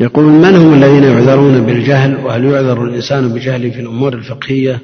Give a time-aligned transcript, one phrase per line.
[0.00, 4.80] يقول من هم الذين يعذرون بالجهل وهل يعذر الإنسان بجهله في الأمور الفقهية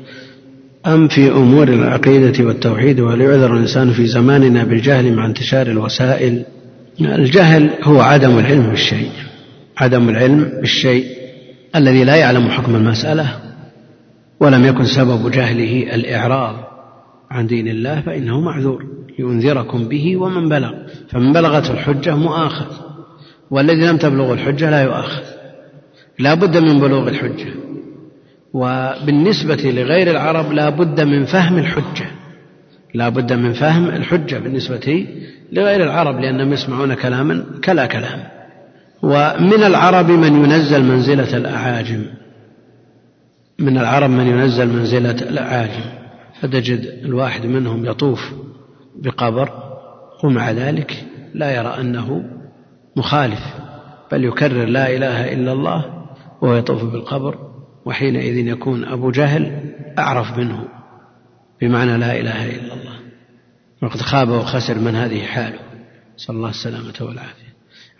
[0.87, 6.45] أم في أمور العقيدة والتوحيد وهل يعذر الإنسان في زماننا بالجهل مع انتشار الوسائل؟
[7.01, 9.11] الجهل هو عدم العلم بالشيء.
[9.79, 11.05] عدم العلم بالشيء
[11.77, 13.37] الذي لا يعلم حكم المسألة
[14.41, 16.55] ولم يكن سبب جهله الإعراض
[17.31, 18.85] عن دين الله فإنه معذور.
[19.19, 20.73] ينذركم به ومن بلغ.
[21.09, 22.90] فمن بلغته الحجة مؤاخذ
[23.51, 25.23] والذي لم تبلغ الحجة لا يؤاخذ.
[26.19, 27.53] لا بد من بلوغ الحجة.
[28.53, 32.07] وبالنسبة لغير العرب لا بد من فهم الحجة.
[32.95, 35.07] لا بد من فهم الحجة بالنسبة
[35.53, 38.25] لغير العرب لأنهم يسمعون كلاما كلا كلام.
[39.03, 42.05] ومن العرب من ينزل منزلة الأعاجم.
[43.59, 45.85] من العرب من ينزل منزلة الأعاجم.
[46.41, 48.33] فتجد الواحد منهم يطوف
[48.97, 49.51] بقبر.
[50.25, 51.05] ومع ذلك
[51.35, 52.40] لا يرى أنه
[53.01, 53.41] مخالف
[54.13, 55.85] بل يكرر لا إله إلا الله
[56.41, 57.39] وهو يطوف بالقبر
[57.85, 60.65] وحينئذ يكون أبو جهل أعرف منه
[61.61, 62.97] بمعنى لا إله إلا الله.
[63.83, 65.59] وقد خاب وخسر من هذه حاله.
[66.17, 67.51] صلى الله السلامة والعافية.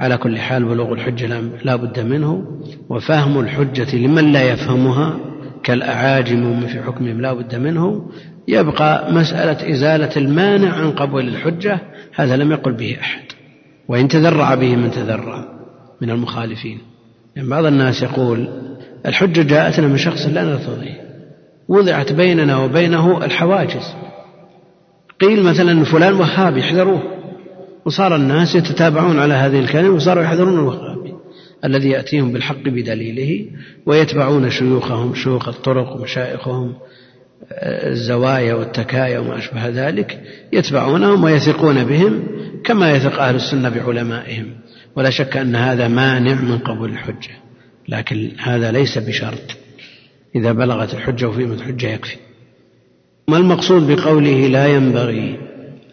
[0.01, 5.19] على كل حال بلوغ الحجة لا بد منه وفهم الحجة لمن لا يفهمها
[5.63, 8.11] كالأعاجم في حكمهم لا بد منه.
[8.49, 11.81] يبقى مسألة إزالة المانع عن قبول الحجة
[12.15, 13.25] هذا لم يقل به أحد.
[13.91, 15.45] وإن تذرع به من تذرع
[16.01, 16.79] من المخالفين.
[17.37, 18.49] يعني بعض الناس يقول
[19.07, 21.01] الحجة جاءتنا من شخص لا نرتضيه
[21.69, 23.95] وضعت بيننا وبينه الحواجز.
[25.21, 27.03] قيل مثلا فلان وهابي احذروه
[27.85, 31.15] وصار الناس يتتابعون على هذه الكلمة وصاروا يحذرون الوهابي
[31.65, 33.47] الذي يأتيهم بالحق بدليله
[33.87, 36.75] ويتبعون شيوخهم شيوخ الطرق ومشايخهم
[37.53, 40.21] الزوايا والتكايا وما أشبه ذلك
[40.53, 42.27] يتبعونهم ويثقون بهم
[42.65, 44.47] كما يثق أهل السنة بعلمائهم.
[44.97, 47.31] ولا شك أن هذا مانع من قبول الحجة
[47.89, 49.57] لكن هذا ليس بشرط.
[50.37, 52.17] إذا بلغت الحجة وفيمة الحجة يكفي.
[53.29, 55.39] ما المقصود بقوله لا ينبغي؟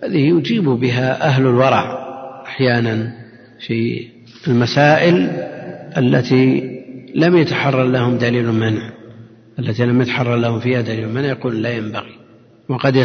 [0.04, 2.08] هذه يجيب بها أهل الورع
[2.46, 3.14] أحيانا
[3.60, 4.08] في
[4.48, 5.16] المسائل
[5.98, 6.78] التي
[7.16, 8.97] لم يتحرر لهم دليل منع.
[9.60, 12.16] التي لم يتحرر لهم فيها دليل منع يقول لا ينبغي.
[12.70, 12.96] وقد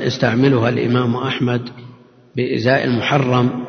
[0.00, 1.68] يستعملها الإمام أحمد
[2.36, 3.64] بإزاء المحرم.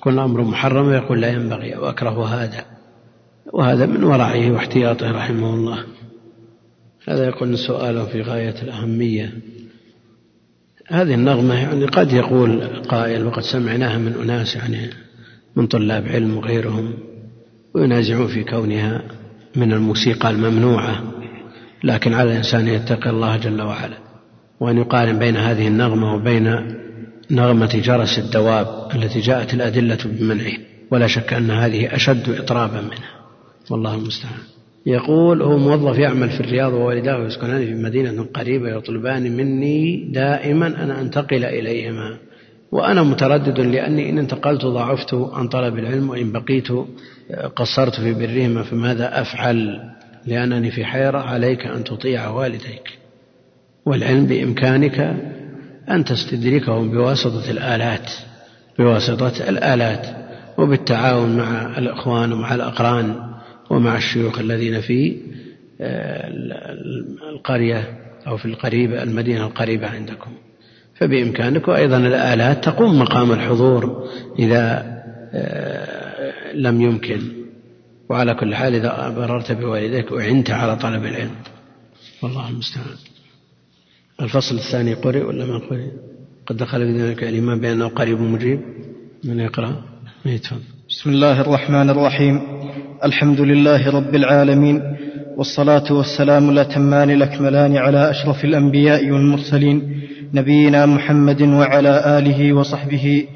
[0.00, 2.64] كل أمر محرم ويقول لا ينبغي أو أكره هذا.
[3.52, 5.84] وهذا من ورعه واحتياطه رحمه الله.
[7.08, 9.32] هذا يقول سؤاله في غاية الأهمية.
[10.88, 14.90] هذه النغمة يعني قد يقول قائل وقد سمعناها من أناس يعني
[15.56, 16.92] من طلاب علم وغيرهم
[17.74, 19.02] وينازعون في كونها
[19.56, 21.23] من الموسيقى الممنوعة.
[21.84, 23.96] لكن على الإنسان أن يتقي الله جل وعلا
[24.60, 26.74] وأن يقارن بين هذه النغمة وبين
[27.30, 30.52] نغمة جرس الدواب التي جاءت الأدلة بمنعه.
[30.90, 33.14] ولا شك أن هذه أشد إطرابا منها.
[33.70, 34.40] والله المستعان.
[34.86, 40.90] يقول هو موظف يعمل في الرياض ووالداه يسكنان في مدينة قريبة يطلبان مني دائما أن
[40.90, 42.16] أنتقل إليهما.
[42.72, 46.68] وأنا متردد لأني إن انتقلت ضعفت عن طلب العلم وإن بقيت
[47.56, 49.80] قصرت في برهما فماذا أفعل؟
[50.26, 52.98] لأنني في حيرة عليك أن تطيع والديك
[53.86, 55.16] والعلم بإمكانك
[55.90, 58.10] أن تستدركهم بواسطة الآلات
[58.78, 60.06] بواسطة الآلات
[60.58, 63.34] وبالتعاون مع الإخوان ومع الأقران
[63.70, 65.16] ومع الشيوخ الذين في
[65.80, 66.28] آه،
[67.32, 67.84] القرية
[68.26, 70.30] أو في القريبة المدينة القريبة عندكم.
[70.94, 74.08] فبإمكانكم أيضا الآلات تقوم مقام الحضور
[74.38, 74.94] إذا
[75.34, 77.43] آه، لم يمكن.
[78.08, 81.36] وعلى كل حال إذا بررت بوالديك أعنت على طلب العلم.
[82.22, 82.96] والله المستعان.
[84.20, 85.88] الفصل الثاني قرئ ولا ما قرئ؟
[86.46, 88.60] قد دخل في ذلك الإمام بأنه قريب مجيب.
[89.24, 89.82] من يقرأ؟
[90.26, 90.60] يتفضل.
[90.88, 92.40] بسم الله الرحمن الرحيم.
[93.04, 94.96] الحمد لله رب العالمين
[95.36, 100.00] والصلاة والسلام الأتمان الأكملان على أشرف الأنبياء والمرسلين
[100.34, 103.26] نبينا محمد وعلى آله وصحبه.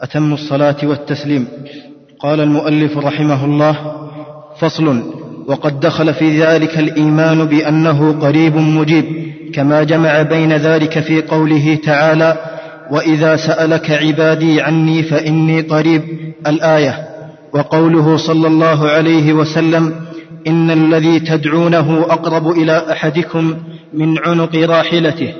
[0.00, 1.48] أتم الصلاة والتسليم.
[2.20, 3.76] قال المؤلف رحمه الله
[4.60, 5.02] فصل
[5.46, 9.04] وقد دخل في ذلك الإيمان بأنه قريب مجيب
[9.54, 12.36] كما جمع بين ذلك في قوله تعالى
[12.90, 16.02] وإذا سألك عبادي عني فإني قريب
[16.46, 17.08] الآية
[17.52, 19.94] وقوله صلى الله عليه وسلم
[20.46, 23.54] إن الذي تدعونه أقرب إلى أحدكم
[23.94, 25.34] من عنق راحلته.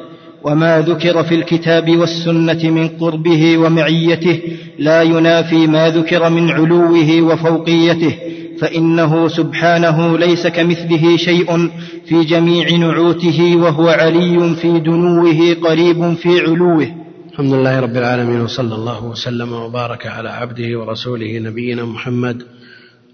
[0.45, 4.41] وما ذكر في الكتاب والسنة من قربه ومعيته
[4.79, 8.15] لا ينافي ما ذكر من علوه وفوقيته
[8.61, 11.71] فإنه سبحانه ليس كمثله شيء
[12.07, 16.89] في جميع نعوته وهو علي في دنوه قريب في علوه.
[17.33, 22.43] الحمد لله رب العالمين وصلى الله وسلم وبارك على عبده ورسوله نبينا محمد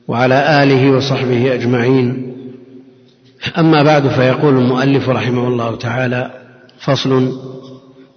[0.09, 2.35] وعلى آله وصحبه أجمعين.
[3.59, 6.44] أما بعد فيقول المؤلف رحمه الله تعالى
[6.85, 7.39] فصل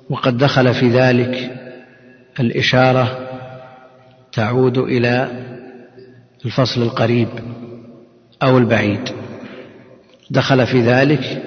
[0.10, 1.52] وقد دخل في ذلك
[2.40, 3.28] الإشارة
[4.34, 5.44] تعود إلى
[6.46, 7.28] الفصل القريب
[8.44, 9.10] أو البعيد.
[10.32, 11.44] دخل في ذلك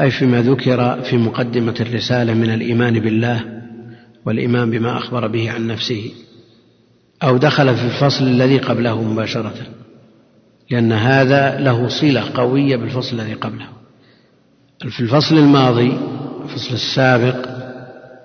[0.00, 3.44] أي فيما ذكر في مقدمة الرسالة من الإيمان بالله
[4.26, 6.10] والإيمان بما أخبر به عن نفسه
[7.22, 9.54] أو دخل في الفصل الذي قبله مباشرة
[10.70, 13.66] لأن هذا له صلة قوية بالفصل الذي قبله.
[14.90, 15.92] في الفصل الماضي
[16.46, 17.48] الفصل السابق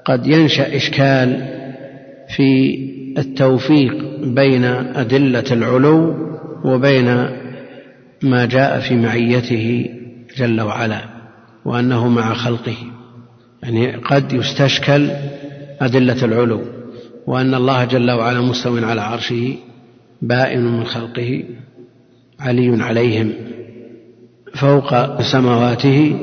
[0.06, 1.47] قد ينشأ إشكال
[2.35, 2.79] في
[3.18, 6.15] التوفيق بين أدلة العلو
[6.65, 7.06] وبين
[8.23, 9.89] ما جاء في معيته
[10.38, 11.01] جل وعلا
[11.65, 12.77] وأنه مع خلقه.
[13.63, 15.12] يعني قد يستشكل
[15.81, 16.62] أدلة العلو
[17.27, 19.56] وأن الله جل وعلا مستو على عرشه
[20.21, 21.44] بائن من خلقه
[22.39, 23.33] علي عليهم
[24.56, 26.15] فوق سماواته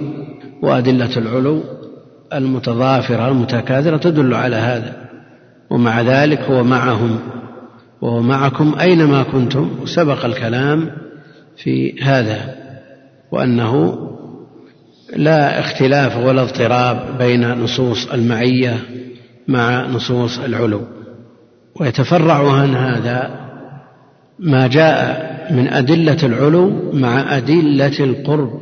[0.63, 1.78] وأدلة العلو.
[2.35, 5.09] المتضافرة المتكاثرة تدل على هذا.
[5.71, 7.19] ومع ذلك هو معهم
[8.01, 10.91] وهو معكم أينما كنتم سبق الكلام
[11.57, 12.55] في هذا
[13.33, 13.99] وأنه
[15.17, 18.77] لا اختلاف ولا اضطراب بين نصوص المعية
[19.49, 20.81] مع نصوص العلو.
[21.81, 23.49] ويتفرع عن هذا
[24.39, 28.61] ما جاء من أدلة العلو مع أدلة القرب.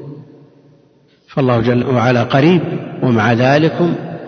[1.28, 2.62] فالله جل وعلا قريب.
[3.02, 3.76] ومع ذلك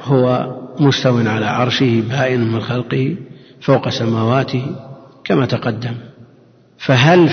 [0.04, 3.16] هو مستو على عرشه بائن من خلقه
[3.60, 4.62] فوق سماواته
[5.24, 5.94] كما تقدم.
[6.78, 7.28] فهل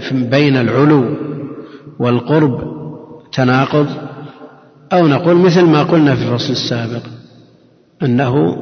[0.00, 1.16] في بين العلو
[1.98, 2.60] والقرب
[3.32, 3.88] تناقض؟
[4.92, 7.02] أو نقول مثل ما قلنا في الفصل السابق
[8.02, 8.56] أنه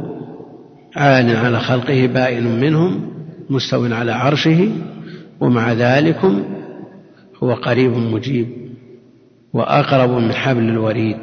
[0.96, 3.10] عال على خلقه بائن منهم
[3.50, 4.68] مستو على عرشه
[5.40, 6.20] ومع ذلك
[7.42, 8.48] هو قريب مجيب
[9.52, 11.16] وأقرب من حبل الوريد.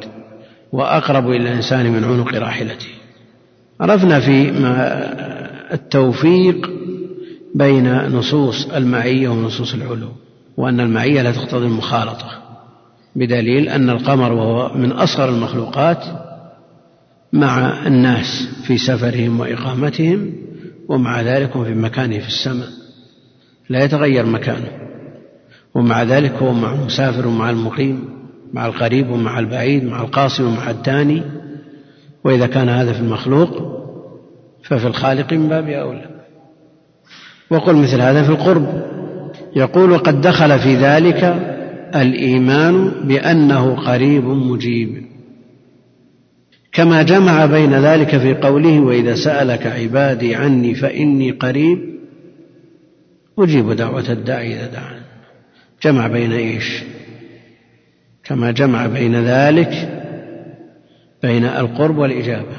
[0.72, 2.86] وأقرب إلى الإنسان من عنق راحلته.
[3.80, 4.50] عرفنا في
[5.72, 6.70] التوفيق
[7.54, 10.08] بين نصوص المعية ونصوص العلو
[10.56, 12.42] وأن المعية لا تقتضي المخالطة
[13.16, 16.04] بدليل أن القمر وهو من أصغر المخلوقات
[17.32, 20.32] مع الناس في سفرهم وإقامتهم
[20.88, 22.68] ومع ذلك هم في مكانه في السماء.
[23.68, 24.70] لا يتغير مكانه
[25.74, 28.17] ومع ذلك هو مع المسافر ومع المقيم.
[28.52, 31.22] مع القريب ومع البعيد مع القاصي ومع الداني.
[32.24, 33.78] وإذا كان هذا في المخلوق
[34.62, 36.06] ففي الخالق من باب أولى.
[37.50, 38.82] وقل مثل هذا في القرب.
[39.56, 41.24] يقول وقد دخل في ذلك
[41.94, 45.04] الإيمان بأنه قريب مجيب.
[46.72, 51.78] كما جمع بين ذلك في قوله وإذا سألك عبادي عني فإني قريب
[53.38, 55.00] أجيب دعوة الداعي إذا دعان.
[55.82, 56.82] جمع بين إيش؟
[58.28, 59.88] كما جمع بين ذلك
[61.22, 62.56] بين القرب والإجابة.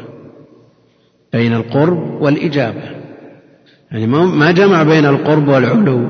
[1.34, 2.82] بين القرب والإجابة.
[3.92, 6.08] يعني ما جمع بين القرب والعلو.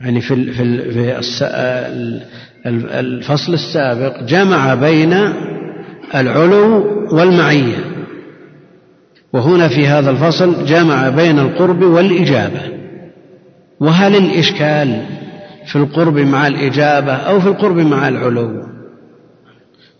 [0.00, 0.62] يعني في في
[2.66, 5.12] الفصل السابق جمع بين
[6.14, 7.78] العلو والمعية.
[9.32, 12.60] وهنا في هذا الفصل جمع بين القرب والإجابة.
[13.80, 15.02] وهل الإشكال
[15.66, 18.62] في القرب مع الإجابة أو في القرب مع العلو.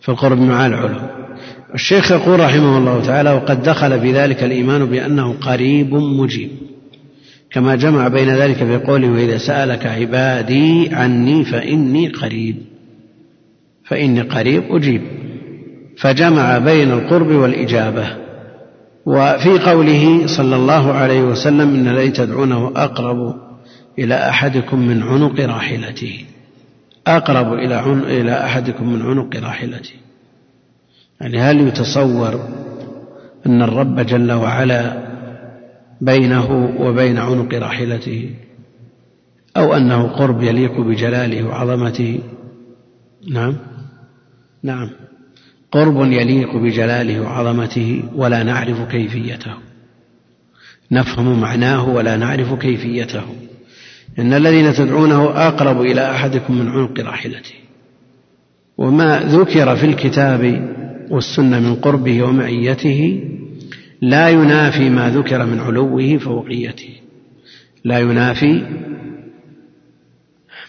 [0.01, 0.99] في القرب مع العلو.
[1.73, 6.49] الشيخ يقول رحمه الله تعالى وقد دخل في ذلك الإيمان بأنه قريب مجيب.
[7.51, 12.55] كما جمع بين ذلك في قوله وإذا سألك عبادي عني فإني قريب.
[13.85, 15.01] فإني قريب أجيب.
[15.97, 18.05] فجمع بين القرب والإجابة.
[19.05, 23.42] وفي قوله صلى الله عليه وسلم إن الذي تدعونه أقرب
[23.99, 26.25] إلى أحدكم من عنق راحلته.
[27.07, 27.79] أقرب إلى
[28.21, 29.93] إلى أحدكم من عنق راحلته.
[31.21, 32.49] يعني هل يتصور
[33.45, 35.03] أن الرب جل وعلا
[36.01, 38.29] بينه وبين عنق راحلته؟
[39.57, 42.19] أو أنه قرب يليق بجلاله وعظمته؟
[43.29, 43.57] نعم.
[44.63, 44.89] نعم.
[45.71, 49.53] قرب يليق بجلاله وعظمته ولا نعرف كيفيته.
[50.91, 53.23] نفهم معناه ولا نعرف كيفيته.
[54.19, 57.53] إن الذين تدعونه أقرب إلى أحدكم من عنق راحلته.
[58.77, 60.73] وما ذكر في الكتاب
[61.09, 63.23] والسنة من قربه ومعيته
[64.01, 66.89] لا ينافي ما ذكر من علوه فوقيته.
[67.85, 68.63] لا ينافي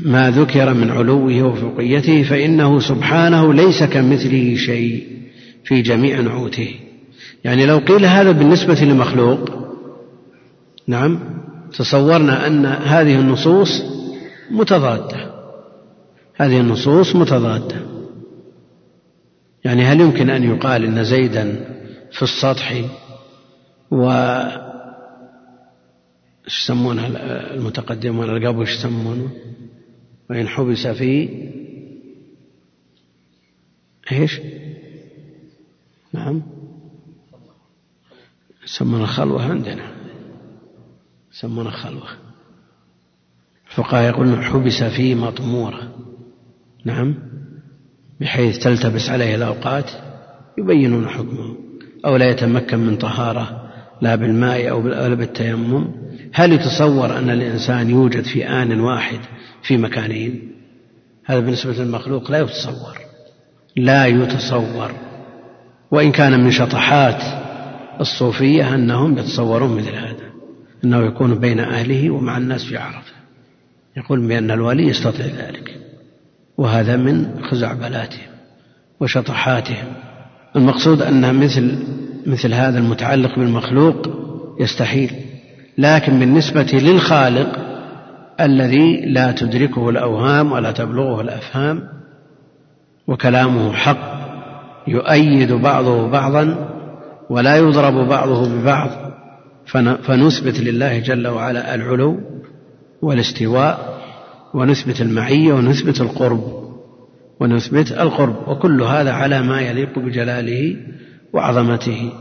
[0.00, 5.06] ما ذكر من علوه وفوقيته فإنه سبحانه ليس كمثله شيء
[5.64, 6.74] في جميع نعوته.
[7.44, 9.50] يعني لو قيل هذا بالنسبة لمخلوق
[10.86, 11.18] نعم
[11.78, 13.82] تصورنا أن هذه النصوص
[14.50, 15.34] متضادة.
[16.34, 17.76] هذه النصوص متضادة.
[19.64, 21.74] يعني هل يمكن أن يقال إن زيدا
[22.12, 22.84] في السطح
[23.90, 24.12] و
[26.46, 27.06] يسمونها
[27.54, 29.30] المتقدمون القبل إيش يسمونه؟
[30.30, 31.28] وإن حبس في
[34.12, 34.40] إيش؟
[36.12, 36.42] نعم.
[38.64, 39.93] يسمونها خلوة عندنا.
[41.34, 42.08] يسمونها خلوة.
[43.70, 45.94] الفقهاء يقولون حبس في مطمورة.
[46.84, 47.14] نعم.
[48.20, 49.90] بحيث تلتبس عليه الأوقات
[50.58, 51.56] يبينون حكمه.
[52.06, 54.82] أو لا يتمكن من طهارة لا بالماء أو
[55.16, 55.88] بالتيمم.
[56.32, 59.20] هل يتصور أن الإنسان يوجد في آن واحد
[59.62, 60.52] في مكانين؟
[61.24, 62.98] هذا بالنسبة للمخلوق لا يتصور.
[63.76, 64.90] لا يتصور.
[65.90, 67.22] وإن كان من شطحات
[68.00, 70.23] الصوفية أنهم يتصورون مثل هذا.
[70.84, 73.12] أنه يكون بين أهله ومع الناس في عرفة.
[73.96, 75.80] يقول بأن الولي يستطيع ذلك.
[76.58, 78.28] وهذا من خزعبلاتهم
[79.00, 79.92] وشطحاتهم.
[80.56, 81.78] المقصود أن مثل
[82.26, 84.08] مثل هذا المتعلق بالمخلوق
[84.60, 85.10] يستحيل.
[85.78, 87.58] لكن بالنسبة للخالق
[88.40, 91.88] الذي لا تدركه الأوهام ولا تبلغه الأفهام
[93.06, 94.14] وكلامه حق
[94.88, 96.68] يؤيد بعضه بعضا
[97.30, 98.90] ولا يضرب بعضه ببعض
[100.02, 102.20] فنثبت لله جل وعلا العلو
[103.02, 104.00] والاستواء
[104.54, 106.64] ونثبت المعية ونثبت القرب
[107.40, 110.76] ونثبت القرب وكل هذا على ما يليق بجلاله
[111.32, 112.12] وعظمته.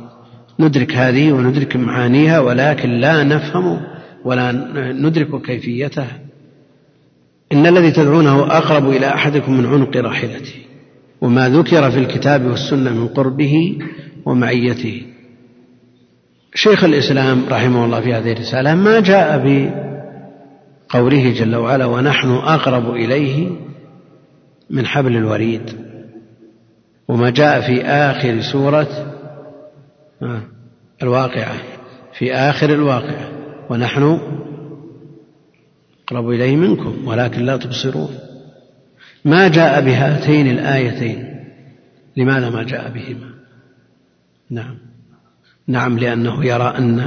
[0.59, 3.81] ندرك هذه وندرك معانيها ولكن لا نفهم
[4.25, 4.51] ولا
[4.91, 6.19] ندرك كيفيتها.
[7.51, 10.55] إن الذي تدعونه أقرب إلى أحدكم من عنق راحلته
[11.21, 13.77] وما ذكر في الكتاب والسنة من قربه
[14.25, 15.12] ومعيته.
[16.55, 19.37] شيخ الإسلام رحمه الله في هذه الرسالة ما جاء
[20.93, 23.49] بقوله جل وعلا ونحن أقرب إليه
[24.69, 25.69] من حبل الوريد
[27.07, 28.87] وما جاء في آخر سورة
[31.03, 31.55] الواقعة
[32.13, 33.29] في آخر الواقعة
[33.69, 34.19] ونحن
[36.03, 38.09] أقرب إليه منكم ولكن لا تبصرون
[39.25, 41.45] ما جاء بهاتين الآيتين
[42.17, 43.33] لماذا ما جاء بهما؟
[44.49, 44.92] نعم.
[45.67, 46.99] نعم لأنه يرى أن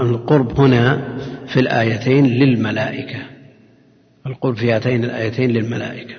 [0.00, 1.00] القرب هنا
[1.46, 3.18] في الآيتين للملائكة.
[4.26, 6.14] القرب في هاتين الآيتين للملائكة.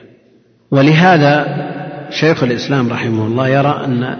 [0.71, 1.45] ولهذا
[2.09, 4.17] شيخ الإسلام رحمه الله يرى أن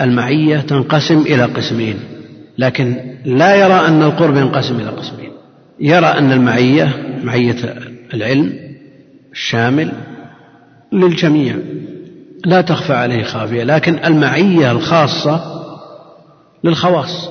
[0.00, 1.96] المعية تنقسم إلى قسمين
[2.58, 5.30] لكن لا يرى أن القرب ينقسم إلى قسمين.
[5.80, 7.74] يرى أن المعية معية
[8.14, 8.52] العلم
[9.32, 9.92] الشامل
[10.92, 11.56] للجميع.
[12.46, 15.55] لا تخفى عليه خافية لكن المعية الخاصة
[16.64, 17.30] للخواص.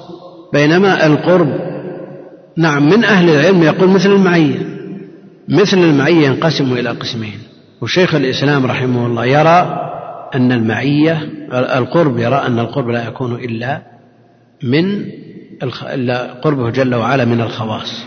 [0.54, 1.48] بينما القرب
[2.58, 4.76] نعم من أهل العلم يقول مثل المعية.
[5.50, 7.40] مثل المعية ينقسم إلى قسمين.
[7.82, 9.82] وشيخ الإسلام رحمه الله يرى
[10.36, 13.82] أن المعية القرب يرى أن القرب لا يكون إلا
[14.64, 15.06] من
[16.42, 18.06] قربه جل وعلا من الخواص.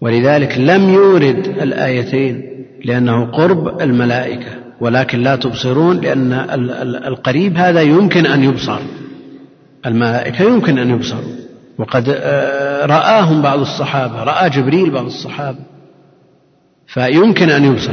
[0.00, 2.42] ولذلك لم يورد الآيتين
[2.84, 4.50] لأنه قرب الملائكة
[4.80, 6.32] ولكن لا تبصرون لأن
[7.06, 8.78] القريب هذا يمكن أن يبصر.
[9.86, 11.32] الملائكة يمكن أن يبصروا.
[11.78, 15.58] وقد آه، رآهم بعض الصحابة رأى جبريل بعض الصحابة.
[16.86, 17.92] فيمكن أن يبصر.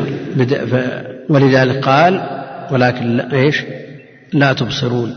[1.29, 2.21] ولذلك قال
[2.71, 3.63] ولكن إيش؟
[4.33, 5.15] لا تبصرون.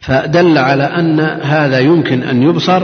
[0.00, 2.82] فدل على أن هذا يمكن أن يبصر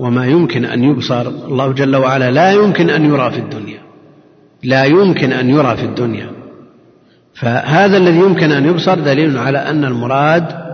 [0.00, 1.28] وما يمكن أن يبصر.
[1.28, 3.78] الله جل وعلا لا يمكن أن يرى في الدنيا.
[4.64, 6.30] لا يمكن أن يرى في الدنيا.
[7.34, 10.67] فهذا الذي يمكن أن يبصر دليل على أن المراد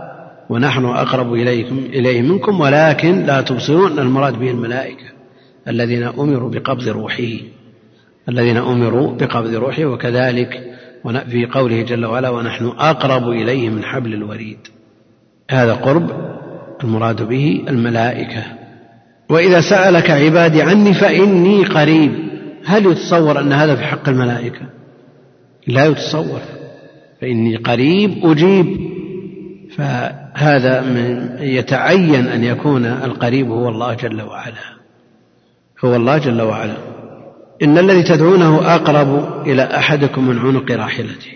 [0.49, 5.05] ونحن أقرب إليكم إليه منكم ولكن لا تبصرون المراد به الملائكة
[5.67, 7.33] الذين أمروا بقبض روحه
[8.29, 10.75] الذين أمروا بقبض روحه وكذلك
[11.29, 14.59] في قوله جل وعلا ونحن أقرب إليه من حبل الوريد
[15.49, 16.11] هذا قرب
[16.83, 18.43] المراد به الملائكة.
[19.29, 22.11] وإذا سألك عبادي عني فإني قريب.
[22.65, 24.61] هل يتصور أن هذا في حق الملائكة؟
[25.67, 26.39] لا يتصور.
[27.21, 28.94] فإني قريب أجيب.
[29.77, 34.75] فهذا من يتعين أن يكون القريب هو الله جل وعلا.
[35.85, 36.77] هو الله جل وعلا.
[37.63, 41.31] إن الذي تدعونه أقرب إلى أحدكم من عنق راحلته.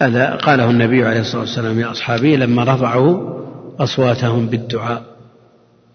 [0.00, 3.44] هذا قاله النبي عليه الصلاة والسلام لأصحابه لما رفعوا
[3.78, 5.02] أصواتهم بالدعاء.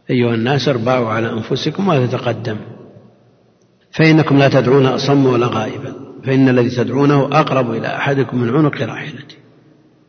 [0.09, 2.57] أيها الناس اربعوا على أنفسكم ولا تتقدم
[3.91, 5.93] فإنكم لا تدعون أصم ولا غائبا.
[6.23, 9.38] فإن الذي تدعونه أقرب إلى أحدكم من عنق راحلته.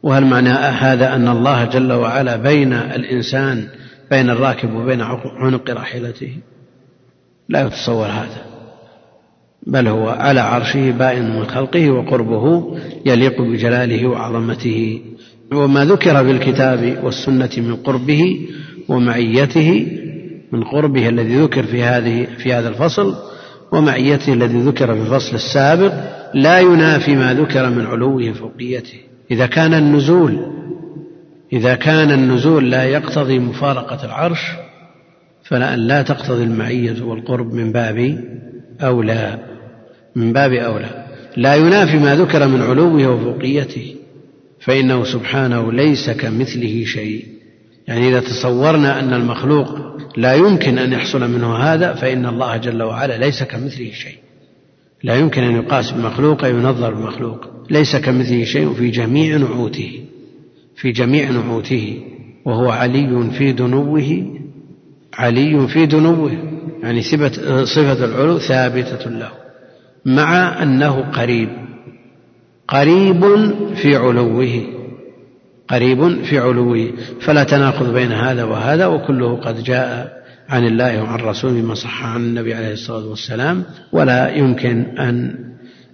[0.02, 3.68] وهل معنى هذا أن الله جل وعلا بين الإنسان
[4.10, 6.36] بين الراكب وبين عنق راحلته؟
[7.48, 8.42] لا يتصور هذا.
[9.66, 12.76] بل هو على عرشه بائن من خلقه وقربه
[13.06, 15.00] يليق بجلاله وعظمته.
[15.52, 18.48] وما ذكر في الكتاب والسنة من قربه
[18.88, 19.86] ومعيته
[20.52, 23.14] من قربه الذي ذكر في هذه في هذا الفصل
[23.72, 25.92] ومعيته الذي ذكر في الفصل السابق
[26.34, 30.60] لا ينافي ما ذكر من علوه فوقيته إذا كان النزول
[31.52, 34.52] إذا كان النزول لا يقتضي مفارقة العرش
[35.44, 38.24] فلأن لا تقتضي المعية والقرب من باب
[38.80, 39.38] أولى
[40.16, 41.06] من باب أولى.
[41.36, 43.94] لا ينافي ما ذكر من علوه وفوقيته
[44.60, 47.26] فإنه سبحانه ليس كمثله شيء.
[47.88, 49.78] يعني إذا تصورنا أن المخلوق
[50.16, 54.18] لا يمكن أن يحصل منه هذا فإن الله جل وعلا ليس كمثله شيء.
[55.02, 57.59] لا يمكن أن يقاس بمخلوق أو ينظر بمخلوق.
[57.70, 60.00] ليس كمثله شيء في جميع نعوته
[60.76, 62.02] في جميع نعوته
[62.44, 64.36] وهو علي في دنوه
[65.14, 66.32] علي في دنوه
[66.82, 67.02] يعني
[67.64, 69.30] صفة العلو ثابتة له
[70.06, 71.48] مع أنه قريب
[72.68, 73.24] قريب
[73.74, 74.62] في علوه
[75.68, 81.60] قريب في علوه فلا تناقض بين هذا وهذا وكله قد جاء عن الله وعن رسوله
[81.60, 85.49] بما صح عن النبي عليه الصلاة والسلام ولا يمكن أن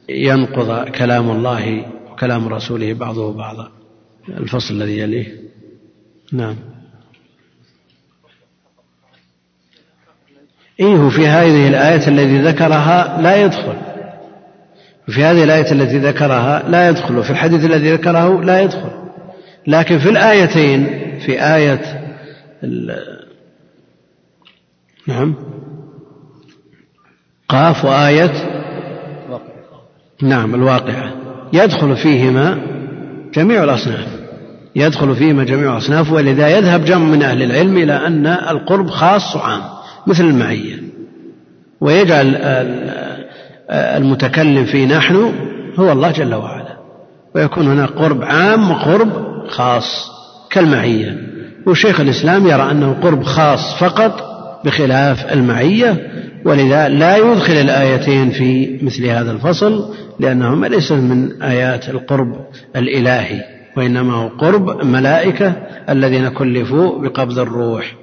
[0.09, 3.71] ينقض كلام الله وكلام رسوله بعضه بعضا
[4.29, 5.27] الفصل الذي يليه.
[6.33, 6.57] نعم.
[10.81, 13.77] إيه في هذه الآية التي ذكرها لا يدخل.
[15.07, 17.19] في هذه الآية التي ذكرها لا يدخل.
[17.19, 18.91] وفي الحديث الذي ذكره لا يدخل.
[19.67, 20.87] لكن في الآيتين
[21.19, 22.07] في آية
[25.07, 25.35] نعم.
[27.49, 28.56] قاف وآية
[30.23, 31.13] نعم الواقعة.
[31.53, 32.59] يدخل فيهما
[33.35, 34.07] جميع الأصناف.
[34.77, 39.61] يدخل فيهما جميع الأصناف ولذا يذهب جمع من أهل العلم إلى أن القرب خاص عام
[40.07, 40.77] مثل المعية.
[41.81, 42.37] ويجعل
[43.71, 45.33] المتكلم في نحن
[45.79, 46.77] هو الله جل وعلا.
[47.35, 49.11] ويكون هناك قرب عام وقرب
[49.49, 50.11] خاص
[50.51, 51.19] كالمعية.
[51.67, 56.11] وشيخ الإسلام يرى أنه قرب خاص فقط بخلاف المعية
[56.47, 63.45] ولذا لا يدخل الآيتين في مثل هذا الفصل لأنهما ليس من آيات القرب الإلهي
[63.77, 65.49] وإنما هو قرب ملائكة
[65.89, 67.97] الذين كلفوا بقبض الروح.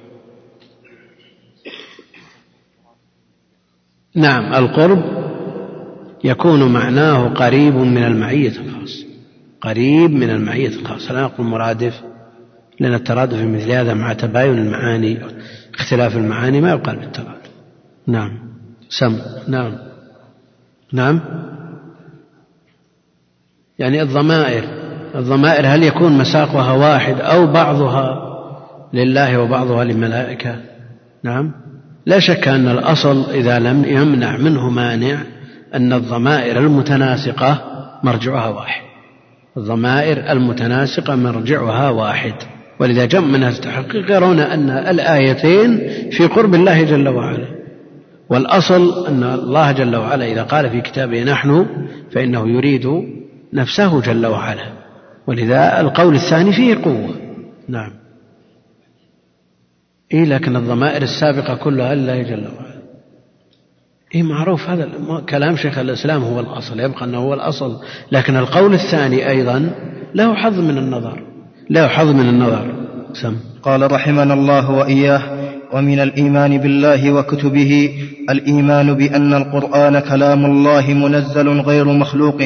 [4.15, 5.03] نعم القرب
[6.23, 9.06] يكون معناه قريب من المعية الخاصة.
[9.62, 11.13] قريب من المعية الخاصة.
[11.13, 12.01] لا نقول مرادف
[12.79, 15.17] لأن الترادف في مثل هذا مع تباين المعاني
[15.79, 17.42] اختلاف المعاني ما يقال بالترادف.
[18.08, 18.39] نعم.
[18.89, 19.20] سم.
[19.48, 19.78] نعم.
[20.94, 21.20] نعم.
[23.80, 24.63] يعني الضمائر.
[25.16, 28.34] الضمائر هل يكون مساقها واحد أو بعضها
[28.94, 30.56] لله وبعضها للملائكة؟
[31.24, 31.52] نعم.
[32.06, 35.18] لا شك أن الأصل إذا لم يمنع منه مانع
[35.74, 37.62] أن الضمائر المتناسقة
[38.04, 38.82] مرجعها واحد.
[39.58, 42.34] الضمائر المتناسقة مرجعها واحد.
[42.80, 45.78] ولذا جمع من أهل التحقيق يرون أن الآيتين
[46.12, 47.62] في قرب الله جل وعلا.
[48.34, 51.65] والأصل أن الله جل وعلا إذا قال في كتابه نحن
[52.12, 52.88] فإنه يريد
[53.54, 54.65] نفسه جل وعلا.
[55.28, 57.15] ولذا القول الثاني فيه قوة.
[57.67, 57.91] نعم.
[60.13, 62.82] إيه لكن الضمائر السابقة كلها لله جل وعلا.
[64.15, 64.89] إيه معروف هذا
[65.30, 67.82] كلام شيخ الإسلام هو الأصل يبقى أنه هو الأصل.
[68.12, 69.72] لكن القول الثاني أيضا
[70.15, 71.24] له حظ من النظر.
[71.69, 72.74] له حظ من النظر.
[73.13, 73.38] سم.
[73.63, 75.22] قال رحمنا الله وإياه.
[75.73, 77.89] ومن الإيمان بالله وكتبه
[78.29, 82.39] الإيمان بأن القرآن كلام الله منزل غير مخلوق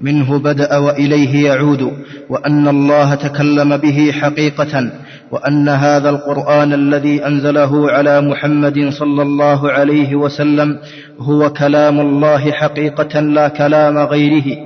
[0.00, 1.92] منه بدأ وإليه يعود
[2.30, 4.90] وأن الله تكلم به حقيقة
[5.30, 10.78] وأن هذا القرآن الذي أنزله على محمد صلى الله عليه وسلم
[11.20, 14.56] هو كلام الله حقيقة لا كلام غيره.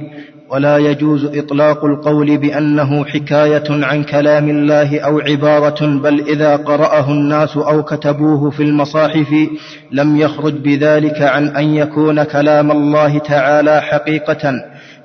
[0.52, 7.56] ولا يجوز إطلاق القول بأنه حكاية عن كلام الله أو عبارة بل إذا قرأه الناس
[7.56, 9.34] أو كتبوه في المصاحف
[9.92, 14.52] لم يخرج بذلك عن أن يكون كلام الله تعالى حقيقة.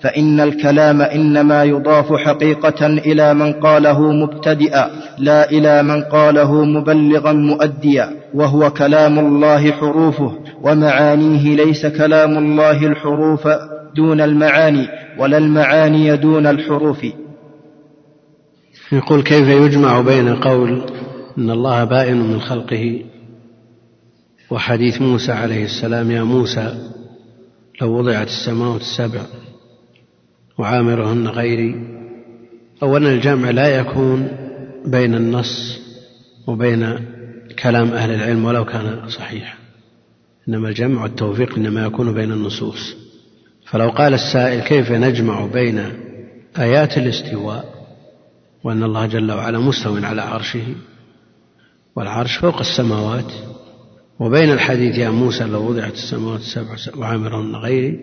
[0.02, 8.10] فإن الكلام إنما يضاف حقيقة إلى من قاله مبتدئا لا إلى من قاله مبلغا مؤديا
[8.34, 10.32] وهو كلام الله حروفه
[10.64, 13.48] ومعانيه ليس كلام الله الحروف
[13.98, 14.88] دون المعاني
[15.20, 17.06] ولا المعاني دون الحروف.
[18.92, 20.82] يقول كيف يجمع بين قول
[21.38, 23.02] إن الله بائن من خلقه
[24.50, 26.90] وحديث موسى عليه السلام يا موسى
[27.82, 29.22] لو وضعت السماوات السبع
[30.58, 31.76] وعامرهن غيري
[32.84, 34.28] اولا الجمع لا يكون
[34.86, 35.80] بين النص
[36.48, 37.00] وبين
[37.64, 39.58] كلام أهل العلم ولو كان صحيحا.
[40.50, 43.07] إنما الجمع والتوفيق إنما يكون بين النصوص.
[43.70, 45.84] فلو قال السائل كيف نجمع بين
[46.60, 47.66] آيات الاستواء
[48.64, 50.76] وأن الله جل وعلا مستو على عرشه
[51.96, 53.32] والعرش فوق السماوات
[54.20, 58.00] وبين الحديث يا موسى لو وضعت السماوات السبع وعامرهن غيري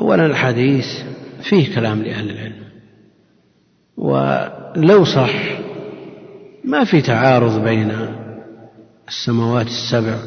[0.00, 0.86] أولا الحديث
[1.42, 2.66] فيه كلام لأهل العلم.
[3.96, 5.32] ولو صح
[6.64, 7.92] ما في تعارض بين
[9.08, 10.18] السماوات السبع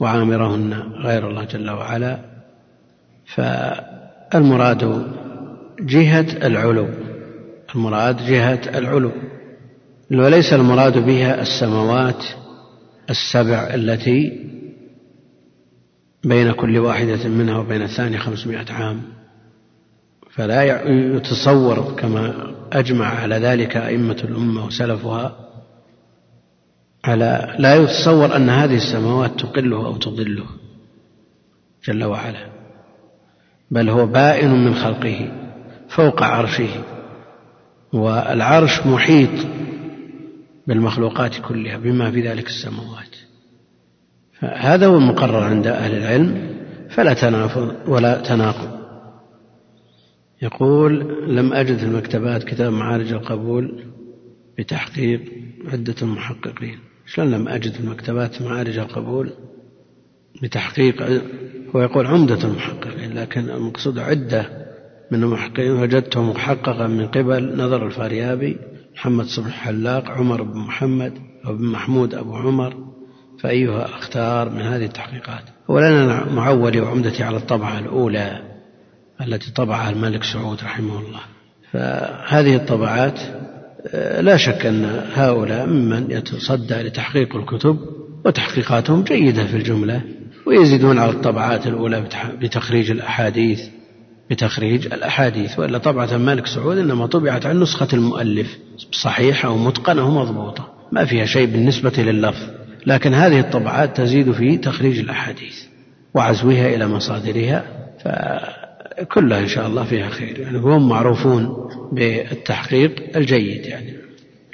[0.00, 0.72] وعامرهن
[1.04, 2.35] غير الله جل وعلا.
[3.34, 5.12] فالمراد
[5.80, 6.88] جهة العلو
[7.74, 9.12] المراد جهة العلو.
[10.10, 12.24] وليس المراد بها السماوات
[13.10, 14.46] السبع التي
[16.24, 19.02] بين كل واحدة منها وبين الثانية خمسمائة عام.
[20.30, 20.62] فلا
[21.16, 25.36] يتصور كما أجمع على ذلك أئمة الأمة وسلفها
[27.04, 30.46] على لا يتصور أن هذه السماوات تقله أو تضله
[31.84, 32.55] جل وعلا.
[33.70, 35.32] بل هو بائن من خلقه
[35.88, 36.84] فوق عرشه.
[37.92, 39.46] والعرش محيط
[40.66, 43.16] بالمخلوقات كلها بما في ذلك السماوات.
[44.40, 46.56] فهذا هو المقرر عند أهل العلم
[46.90, 48.76] فلا تنافض ولا تناقض.
[50.42, 53.84] يقول لم أجد في المكتبات كتاب معارج القبول
[54.58, 55.20] بتحقيق
[55.72, 56.78] عدة المحققين.
[57.06, 59.32] شلون لم أجد في المكتبات معارج القبول
[60.42, 61.22] بتحقيق
[61.74, 64.66] هو يقول عمدة المحققين لكن المقصود عدة
[65.10, 68.56] من المحققين وجدته محققا من قبل نظر الفاريابي
[68.94, 71.12] محمد صبح حلاق عمر بن محمد
[71.46, 72.74] أو بن محمود أبو عمر
[73.40, 75.42] فأيها أختار من هذه التحقيقات.
[75.70, 78.42] أولا معولي وعمدتي على الطبعة الأولى
[79.20, 81.20] التي طبعها الملك سعود رحمه الله.
[81.72, 83.20] فهذه الطبعات
[83.94, 87.78] آه، لا شك أن هؤلاء ممن يتصدى لتحقيق الكتب
[88.24, 90.02] وتحقيقاتهم جيدة في الجملة.
[90.46, 92.04] ويزيدون على الطبعات الأولى
[92.40, 93.60] بتخريج الأحاديث
[94.30, 98.58] بتخريج الأحاديث وإلا طبعة الملك سعود إنما طبعت عن نسخة المؤلف
[98.92, 102.42] صحيحة ومتقنة ومضبوطة ما فيها شيء بالنسبة لللفظ
[102.86, 105.62] لكن هذه الطبعات تزيد في تخريج الأحاديث
[106.14, 107.64] وعزوها إلى مصادرها
[108.04, 113.96] فكلها إن شاء الله فيها خير يعني هم معروفون بالتحقيق الجيد يعني.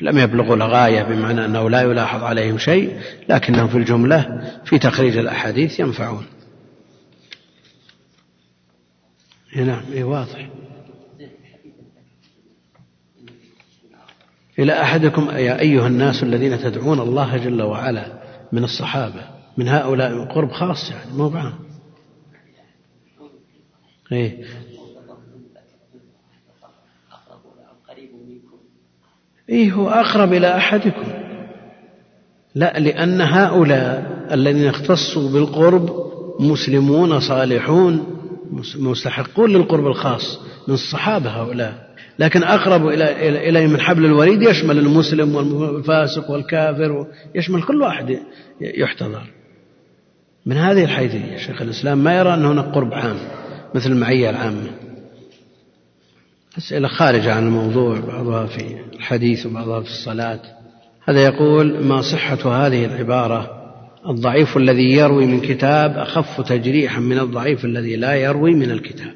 [0.02, 5.80] لم يبلغوا الغاية بمعنى أنه لا يلاحظ عليهم شيء لكنهم في الجملة في تخريج الأحاديث
[5.80, 6.26] ينفعون.
[9.56, 10.48] نعم إيه واضح.
[14.58, 19.24] إلى أحدكم يا أيها الناس الذين تدعون الله جل وعلا من الصحابة
[19.56, 21.54] من هؤلاء قرب خاص يعني مو بعام.
[24.12, 24.44] إيه.
[29.52, 31.04] إيه هو أقرب إلى أحدكم؟
[32.54, 35.90] لا لأن هؤلاء الذين اختصوا بالقرب
[36.40, 38.06] مسلمون صالحون
[38.76, 41.92] مستحقون للقرب الخاص من الصحابة هؤلاء.
[42.18, 48.18] لكن أقرب إليه من حبل الوريد يشمل المسلم والفاسق والكافر يشمل كل واحد
[48.60, 49.22] يحتضر.
[50.46, 53.16] من هذه الحيثية شيخ الإسلام ما يرى أن هناك قرب عام
[53.74, 54.70] مثل المعية العامة.
[56.58, 60.40] أسئلة خارجة عن الموضوع بعضها في الحديث وبعضها في الصلاة.
[61.04, 63.50] هذا يقول ما صحة هذه العبارة؟
[64.08, 69.14] الضعيف الذي يروي من كتاب أخف تجريحا من الضعيف الذي لا يروي من الكتاب.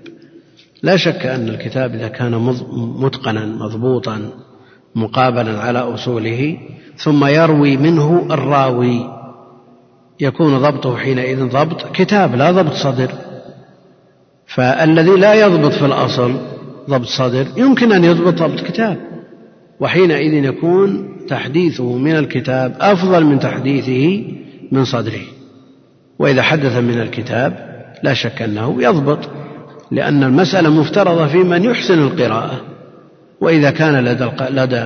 [0.82, 4.30] لا شك أن الكتاب إذا كان متقنا مضبوطا
[4.94, 6.58] مقابلا على أصوله
[6.96, 9.10] ثم يروي منه الراوي
[10.20, 13.10] يكون ضبطه حينئذ ضبط كتاب لا ضبط صدر.
[14.46, 16.55] فالذي لا يضبط في الأصل
[16.90, 18.96] ضبط صدر يمكن أن يضبط ضبط كتاب.
[19.80, 24.24] وحينئذ يكون تحديثه من الكتاب أفضل من تحديثه
[24.72, 25.24] من صدره.
[26.18, 29.18] وإذا حدث من الكتاب لا شك أنه يضبط
[29.90, 32.60] لأن المسألة مفترضة في من يحسن القراءة.
[33.40, 34.84] وإذا كان لدى لدى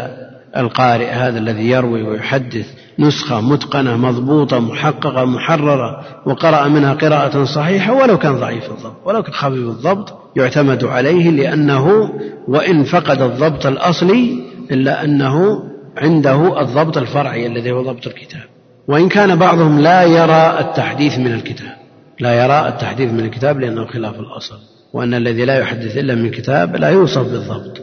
[0.56, 2.66] القارئ هذا الذي يروي ويحدث
[3.00, 9.32] نسخة متقنة مضبوطة محققة محررة وقرأ منها قراءة صحيحة ولو كان ضعيف الضبط ولو كان
[9.32, 12.10] خفيف الضبط يعتمد عليه لأنه
[12.48, 15.62] وإن فقد الضبط الأصلي إلا أنه
[15.96, 18.42] عنده الضبط الفرعي الذي هو ضبط الكتاب.
[18.88, 21.76] وإن كان بعضهم لا يرى التحديث من الكتاب
[22.20, 24.58] لا يرى التحديث من الكتاب لأنه خلاف الأصل
[24.92, 27.80] وأن الذي لا يحدث إلا من كتاب لا يوصف بالضبط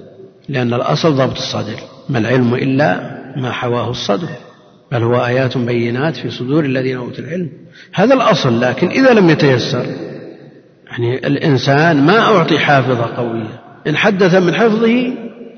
[0.50, 4.30] لأن الأصل ضبط الصدر ما العلم إلا ما حواه الصدر.
[4.92, 7.50] بل هو آيات بينات في صدور الذين أوتوا العلم.
[7.94, 9.86] هذا الأصل لكن إذا لم يتيسر
[10.92, 13.62] يعني الإنسان ما أعطي حافظة قوية.
[13.88, 15.14] إن حدث من حفظه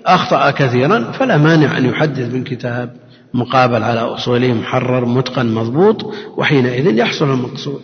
[0.05, 2.95] أخطأ كثيرا فلا مانع أن يحدث من كتاب
[3.33, 7.81] مقابل على أصوله محرر متقن مضبوط وحينئذ يحصل المقصود.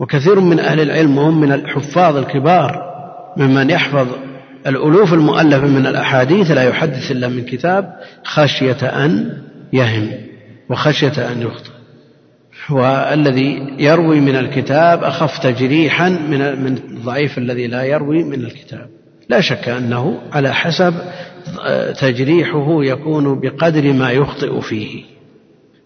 [0.00, 2.94] وكثير من أهل العلم وهم من الحفاظ الكبار
[3.36, 4.06] ممن يحفظ
[4.66, 9.38] الألوف المؤلفة من الأحاديث لا يحدث إلا من كتاب خشية أن
[9.72, 10.10] يهم.
[10.70, 11.70] وخشية أن يخطئ.
[12.70, 18.88] والذي يروي من الكتاب أخف تجريحا من من الضعيف الذي لا يروي من الكتاب.
[19.28, 20.94] لا شك أنه على حسب
[22.00, 25.04] تجريحه يكون بقدر ما يخطئ فيه.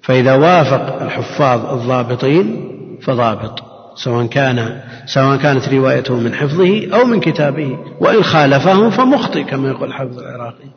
[0.03, 2.69] فإذا وافق الحفاظ الضابطين
[3.03, 3.63] فضابط
[3.95, 9.89] سواء كان سواء كانت روايته من حفظه أو من كتابه وإن خالفه فمخطئ كما يقول
[9.89, 10.69] الحافظ العراقي.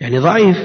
[0.00, 0.58] يعني ضعيف.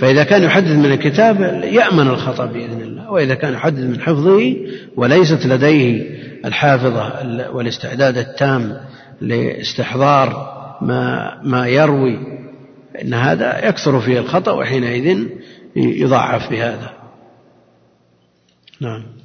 [0.00, 4.56] فإذا كان يحدث من الكتاب يأمن الخطأ بإذن الله وإذا كان يحدث من حفظه
[4.96, 7.12] وليست لديه الحافظة
[7.52, 8.80] والاستعداد التام
[9.20, 12.18] لاستحضار ما ما يروي
[13.02, 15.26] إن هذا يكثر فيه الخطأ وحينئذ
[15.76, 16.92] يضعف بهذا.
[18.80, 19.17] نعم.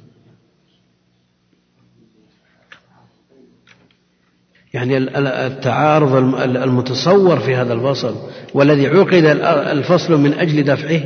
[4.74, 4.98] يعني
[5.46, 6.14] التعارض
[6.56, 8.14] المتصور في هذا الفصل
[8.54, 9.24] والذي عقد
[9.78, 11.02] الفصل من أجل دفعه.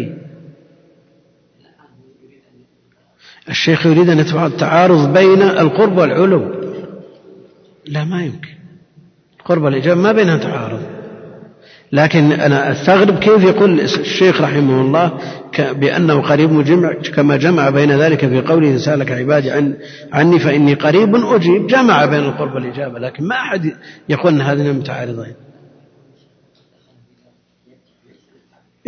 [3.48, 6.54] الشيخ يريد أن يدفع التعارض بين القرب والعلو.
[7.86, 8.54] لا ما يمكن.
[9.40, 10.97] القرب والإجابة ما بينها تعارض.
[11.92, 15.12] لكن أنا أستغرب كيف يقول الشيخ رحمه الله
[15.58, 19.74] بأنه قريب مجمع كما جمع بين ذلك في قوله إن سألك عبادي عن
[20.12, 21.66] عني فإني قريب أجيب.
[21.66, 23.72] جمع بين القرب والإجابة لكن ما أحد
[24.08, 25.34] يقول أن هذين متعارضين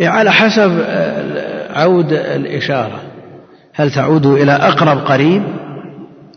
[0.01, 0.71] على حسب
[1.69, 3.01] عود الإشارة.
[3.73, 5.43] هل تعود إلى أقرب قريب؟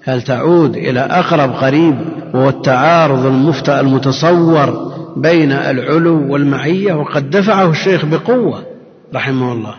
[0.04, 1.94] هل تعود إلى أقرب قريب؟
[2.34, 8.64] وهو التعارض المفتى المتصور بين العلو والمعية وقد دفعه الشيخ بقوة
[9.14, 9.74] رحمه الله.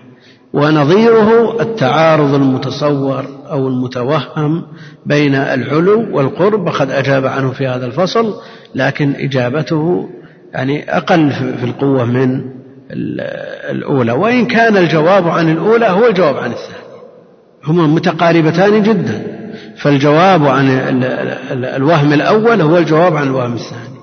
[0.54, 4.63] ونظيره التعارض المتصور أو المتوهم
[5.06, 8.34] بين العلو والقرب وقد أجاب عنه في هذا الفصل
[8.76, 10.10] لكن إجابته
[10.54, 12.41] يعني أقل في القوة من
[13.69, 14.12] الأولى.
[14.12, 16.86] وإن كان الجواب عن الأولى هو الجواب عن الثانية
[17.63, 19.36] هما متقاربتان جدا.
[19.78, 20.65] فالجواب عن
[21.52, 23.94] الوهم الأول هو الجواب عن الوهم الثاني.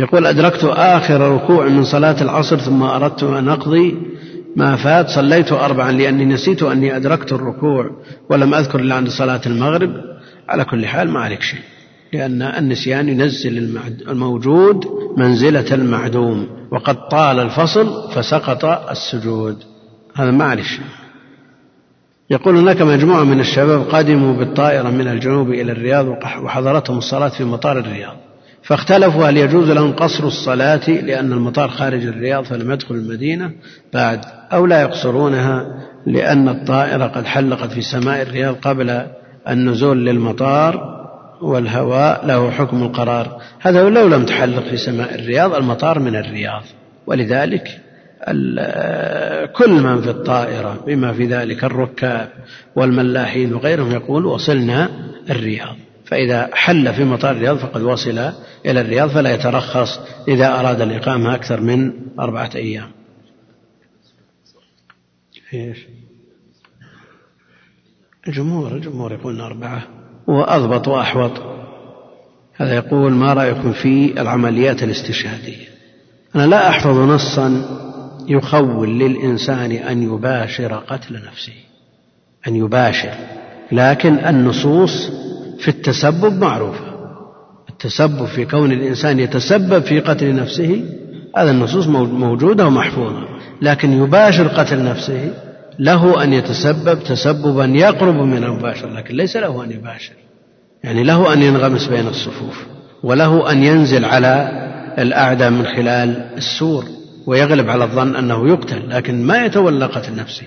[0.00, 3.96] يقول أدركت آخر ركوع من صلاة العصر ثم أردت أن أقضي
[4.56, 7.90] ما فات صليت أربعا لأني نسيت أني أدركت الركوع
[8.30, 9.90] ولم أذكر إلا عند صلاة المغرب.
[10.48, 11.60] على كل حال ما عليك شيء
[12.12, 14.86] لأن النسيان ينزل الموجود
[15.16, 19.56] منزلة المعدوم وقد طال الفصل فسقط السجود.
[20.16, 20.84] هذا ما عليك شيء.
[22.30, 26.06] يقول هناك مجموعة من الشباب قدموا بالطائرة من الجنوب إلى الرياض
[26.42, 28.16] وحضرتهم الصلاة في مطار الرياض.
[28.62, 33.50] فاختلفوا هل يجوز لهم قصر الصلاة لأن المطار خارج الرياض فلم يدخل المدينة
[33.94, 34.20] بعد
[34.52, 35.66] أو لا يقصرونها
[36.06, 39.06] لأن الطائرة قد حلقت في سماء الرياض قبل
[39.48, 41.00] النزول للمطار
[41.42, 43.42] والهواء له حكم القرار.
[43.60, 46.62] هذا لو لم تحلق في سماء الرياض المطار من الرياض.
[47.06, 47.80] ولذلك
[49.52, 52.28] كل من في الطائرة بما في ذلك الركاب
[52.76, 54.88] والملاحين وغيرهم يقول وصلنا
[55.30, 55.76] الرياض.
[56.10, 58.18] فإذا حل في مطار الرياض فقد وصل
[58.66, 62.90] إلى الرياض فلا يترخص إذا أراد الإقامة أكثر من أربعة أيام.
[65.54, 65.78] إيش؟
[68.28, 69.82] الجمهور الجمهور يقولون أربعة.
[70.26, 71.32] وأضبط وأحوط.
[72.54, 75.66] هذا يقول ما رأيكم في العمليات الاستشهادية؟
[76.34, 77.64] أنا لا أحفظ نصا
[78.28, 81.54] يخول للإنسان أن يباشر قتل نفسه.
[82.48, 83.14] أن يباشر.
[83.72, 85.10] لكن النصوص
[85.60, 86.90] في التسبب معروفة
[87.70, 90.84] التسبب في كون الإنسان يتسبب في قتل نفسه
[91.36, 93.24] هذا النصوص موجودة ومحفوظة.
[93.62, 95.30] لكن يباشر قتل نفسه
[95.78, 100.12] له أن يتسبب تسببا يقرب من المباشر لكن ليس له أن يباشر.
[100.84, 102.66] يعني له أن ينغمس بين الصفوف
[103.02, 104.50] وله أن ينزل على
[104.98, 106.84] الأعداء من خلال السور
[107.26, 110.46] ويغلب على الظن أنه يقتل لكن ما يتولى قتل نفسه.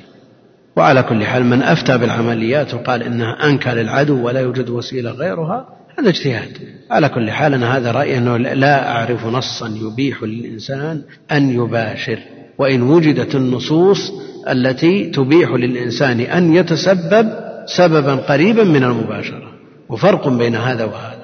[0.76, 5.68] وعلى كل حال من أفتى بالعمليات وقال إنها أنكى للعدو ولا يوجد وسيلة غيرها
[6.00, 6.58] هذا اجتهاد.
[6.92, 12.20] على كل حال أنا هذا رأيي أنه لا أعرف نصا يبيح للإنسان أن يباشر
[12.58, 14.12] وإن وجدت النصوص
[14.50, 17.30] التي تبيح للإنسان أن يتسبب
[17.66, 19.54] سببا قريبا من المباشرة.
[19.90, 21.24] وفرق بين هذا وهذا.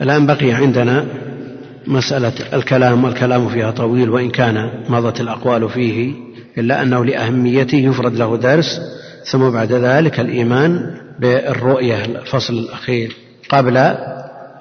[0.00, 1.06] الآن بقي عندنا
[1.86, 6.12] مسألة الكلام والكلام فيها طويل وإن كان مضت الأقوال فيه
[6.58, 8.80] إلا أنه لأهميته يفرد له درس
[9.24, 13.16] ثم بعد ذلك الإيمان بالرؤية الفصل الأخير
[13.48, 13.76] قبل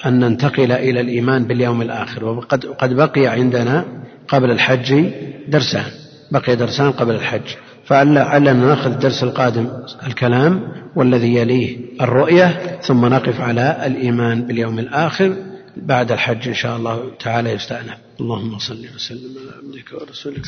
[0.05, 2.25] أن ننتقل إلى الإيمان باليوم الآخر.
[2.25, 3.85] وقد قد بقي عندنا
[4.27, 5.05] قبل الحج
[5.47, 5.85] درسان
[6.31, 7.55] بقي درسان قبل الحج.
[7.85, 9.67] فعلنا نأخذ الدرس القادم
[10.07, 10.61] الكلام
[10.95, 12.47] والذي يليه الرؤية
[12.81, 15.35] ثم نقف على الإيمان باليوم الآخر
[15.77, 17.97] بعد الحج إن شاء الله تعالى يستأنف.
[18.19, 20.41] اللهم صل وسلم على عبدك ورسولك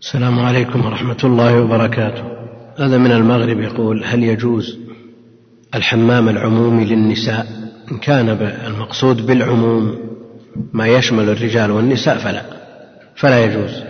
[0.00, 2.24] السلام عليكم ورحمة الله وبركاته.
[2.78, 4.78] هذا من المغرب يقول هل يجوز
[5.74, 7.46] الحمام العمومي للنساء؟
[7.92, 8.28] إن كان
[8.66, 9.98] المقصود بالعموم
[10.72, 12.42] ما يشمل الرجال والنساء فلا.
[13.16, 13.82] فلا يجوز.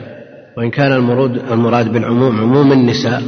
[0.56, 3.22] وإن كان المراد, المراد بالعموم عموم النساء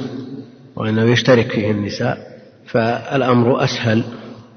[0.76, 2.18] وأنه يشترك فيه النساء
[2.66, 4.04] فالأمر أسهل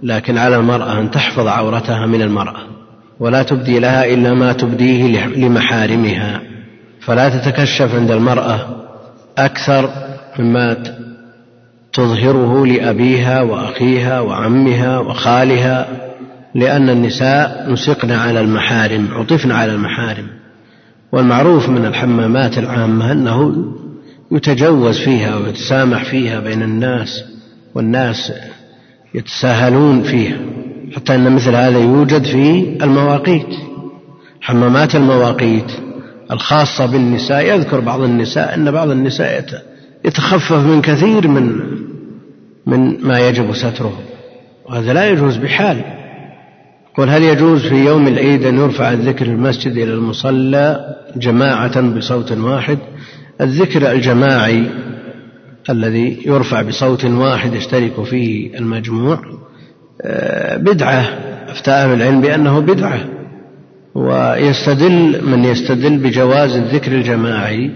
[0.04, 2.75] لكن على المرأة أن تحفظ عورتها من المرأة.
[3.19, 6.41] ولا تبدي لها إلا ما تبديه لمحارمها.
[7.01, 8.60] فلا تتكشف عند المرأة
[9.38, 9.89] أكثر
[10.39, 10.78] مما
[11.93, 15.88] تظهره لأبيها وأخيها وعمها وخالها
[16.56, 20.28] لأن النساء نسقن على المحارم عطفن على المحارم.
[21.12, 23.56] والمعروف من الحمامات العامة أنه
[24.32, 27.23] يتجوز فيها ويتسامح فيها بين الناس
[27.75, 28.34] والناس
[29.13, 30.38] يتساهلون فيها.
[30.95, 33.48] حتى أن مثل هذا يوجد في المواقيت.
[34.41, 35.71] حمامات المواقيت
[36.32, 39.45] الخاصة بالنساء يذكر بعض النساء أن بعض النساء
[40.06, 41.62] يتخفف من كثير من
[42.65, 44.00] من ما يجب ستره.
[44.65, 45.82] وهذا لا يجوز بحال.
[46.98, 52.78] قل هل يجوز في يوم العيد أن يرفع الذكر المسجد إلى المصلى جماعة بصوت واحد؟
[53.41, 54.65] الذكر الجماعي
[55.69, 59.19] الذي يرفع بصوت واحد يشترك فيه المجموع
[60.58, 61.05] بدعة.
[61.47, 62.99] أفتى أهل العلم بأنه بدعة.
[63.95, 67.71] ويستدل من يستدل بجواز الذكر الجماعي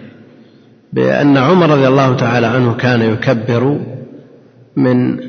[0.94, 3.80] بأن عمر رضي الله تعالى عنه كان يكبر
[4.78, 5.20] من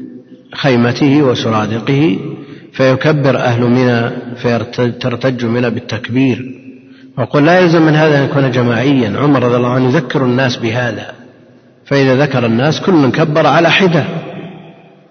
[0.55, 2.19] خيمته وسرادقه
[2.73, 6.55] فيكبر أهل منى فترتج منى بالتكبير.
[7.19, 9.19] وقل لا يلزم من هذا أن يكون جماعيا.
[9.19, 11.07] عمر رضي الله عنه يذكر الناس بهذا.
[11.85, 14.05] فإذا ذكر الناس كل من كبر على حدة.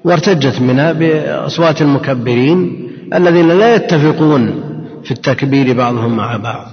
[0.03, 4.63] وارتجت منها بأصوات المكبرين الذين لا يتفقون
[5.03, 6.67] في التكبير بعضهم مع بعض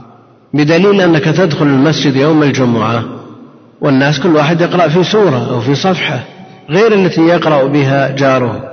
[0.54, 3.04] بدليل أنك تدخل المسجد يوم الجمعة
[3.80, 6.24] والناس كل واحد يقرأ في سورة أو في صفحة
[6.70, 8.72] غير التي يقرأ بها جاره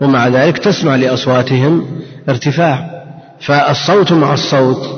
[0.00, 1.86] ومع ذلك تسمع لأصواتهم
[2.28, 2.90] ارتفاع
[3.40, 4.88] فالصوت مع الصوت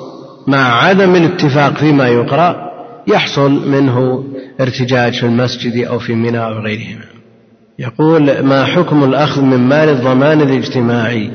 [0.46, 2.66] مع عدم الاتفاق فيما يقرأ
[3.06, 4.24] يحصل منه
[4.60, 7.15] ارتجاج في المسجد أو في منى أو غيرهما.
[7.78, 11.30] يقول ما حكم الأخذ من مال الضمان الاجتماعي؟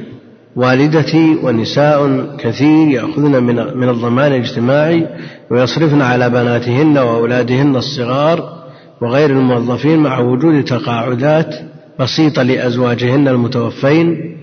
[0.55, 5.07] والدتي ونساء كثير يأخذن من, من الضمان الاجتماعي
[5.51, 8.61] ويصرفن على بناتهن وأولادهن الصغار
[9.01, 11.55] وغير الموظفين مع وجود تقاعدات
[11.99, 14.37] بسيطة لأزواجهن المتوفين.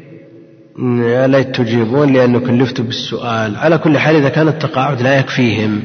[1.02, 3.56] يا ليت تجيبون لأنه كلفت بالسؤال.
[3.56, 5.82] على كل حال إذا كان التقاعد لا يكفيهم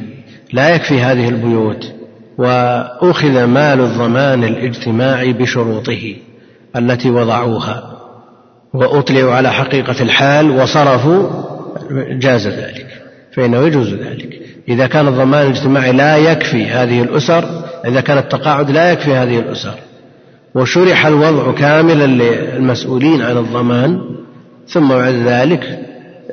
[0.52, 1.92] لا يكفي هذه البيوت.
[2.38, 6.16] وأخذ مال الضمان الاجتماعي بشروطه
[6.76, 7.90] التي وضعوها
[8.74, 11.30] وأطلعوا على حقيقة الحال وصرفوا
[12.10, 12.86] جاز ذلك
[13.34, 14.40] فإنه يجوز ذلك.
[14.68, 17.44] إذا كان الضمان الاجتماعي لا يكفي هذه الأسر
[17.84, 19.74] إذا كان التقاعد لا يكفي هذه الأسر.
[20.54, 24.00] وشرح الوضع كاملا للمسؤولين عن الضمان
[24.68, 25.78] ثم بعد ذلك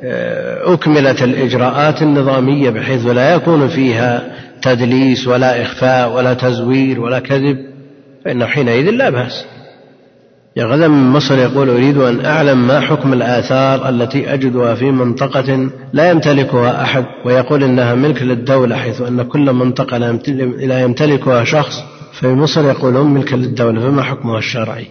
[0.04, 4.22] آه، أكملت الإجراءات النظامية بحيث لا يكون فيها
[4.62, 7.58] تدليس ولا إخفاء ولا تزوير ولا كذب
[8.24, 9.44] فإنه حينئذ لا بأس.
[10.56, 15.70] يا غدا من مصر يقول أريد أن أعلم ما حكم الآثار التي أجدها في منطقة
[15.92, 19.98] لا يمتلكها أحد ويقول إنها ملك للدولة حيث أن كل منطقة
[20.58, 24.86] لا يمتلكها شخص في مصر يقولون ملك للدولة فما حكمها الشرعي؟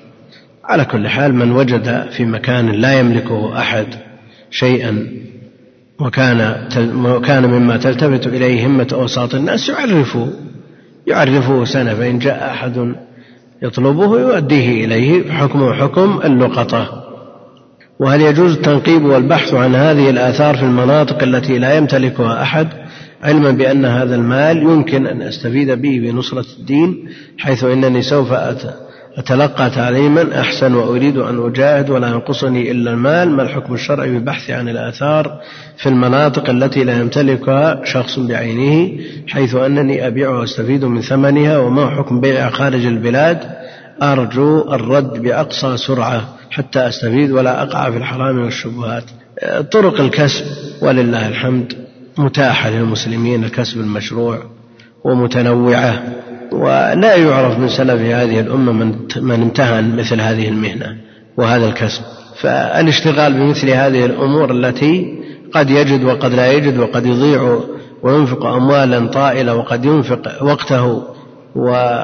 [0.63, 3.87] على كل حال من وجد في مكان لا يملكه أحد
[4.51, 5.07] شيئا
[6.01, 6.67] وكان
[7.05, 10.27] وكان مما تلتفت إليه همة أوساط الناس يعرفه
[11.07, 12.95] يعرفه سنة فإن جاء أحد
[13.61, 17.03] يطلبه يؤديه إليه حكمه حكم اللقطة
[17.99, 22.67] وهل يجوز التنقيب والبحث عن هذه الآثار في المناطق التي لا يمتلكها أحد
[23.23, 28.33] علما بأن هذا المال يمكن أن أستفيد به بنصرة الدين حيث إنني سوف
[29.17, 33.29] أتلقى تعليما أحسن وأريد أن أجاهد ولا ينقصني إلا المال.
[33.29, 35.41] ما الحكم الشرعي بالبحث عن الآثار
[35.77, 42.21] في المناطق التي لا يمتلكها شخص بعينه حيث أنني أبيع وأستفيد من ثمنها؟ وما حكم
[42.21, 43.39] بيعها خارج البلاد؟
[44.01, 49.03] أرجو الرد بأقصى سرعة حتى أستفيد ولا أقع في الحرام والشبهات.
[49.71, 50.45] طرق الكسب
[50.81, 51.73] ولله الحمد
[52.17, 54.37] متاحة للمسلمين الكسب المشروع
[55.03, 56.03] ومتنوعة.
[56.51, 60.97] ولا يعرف من سلف هذه الأمة من, من امتهن مثل هذه المهنة
[61.37, 62.01] وهذا الكسب.
[62.41, 65.21] فالاشتغال بمثل هذه الأمور التي
[65.53, 67.59] قد يجد وقد لا يجد وقد يضيع
[68.03, 71.03] وينفق أموالا طائلة وقد ينفق وقته
[71.55, 71.95] و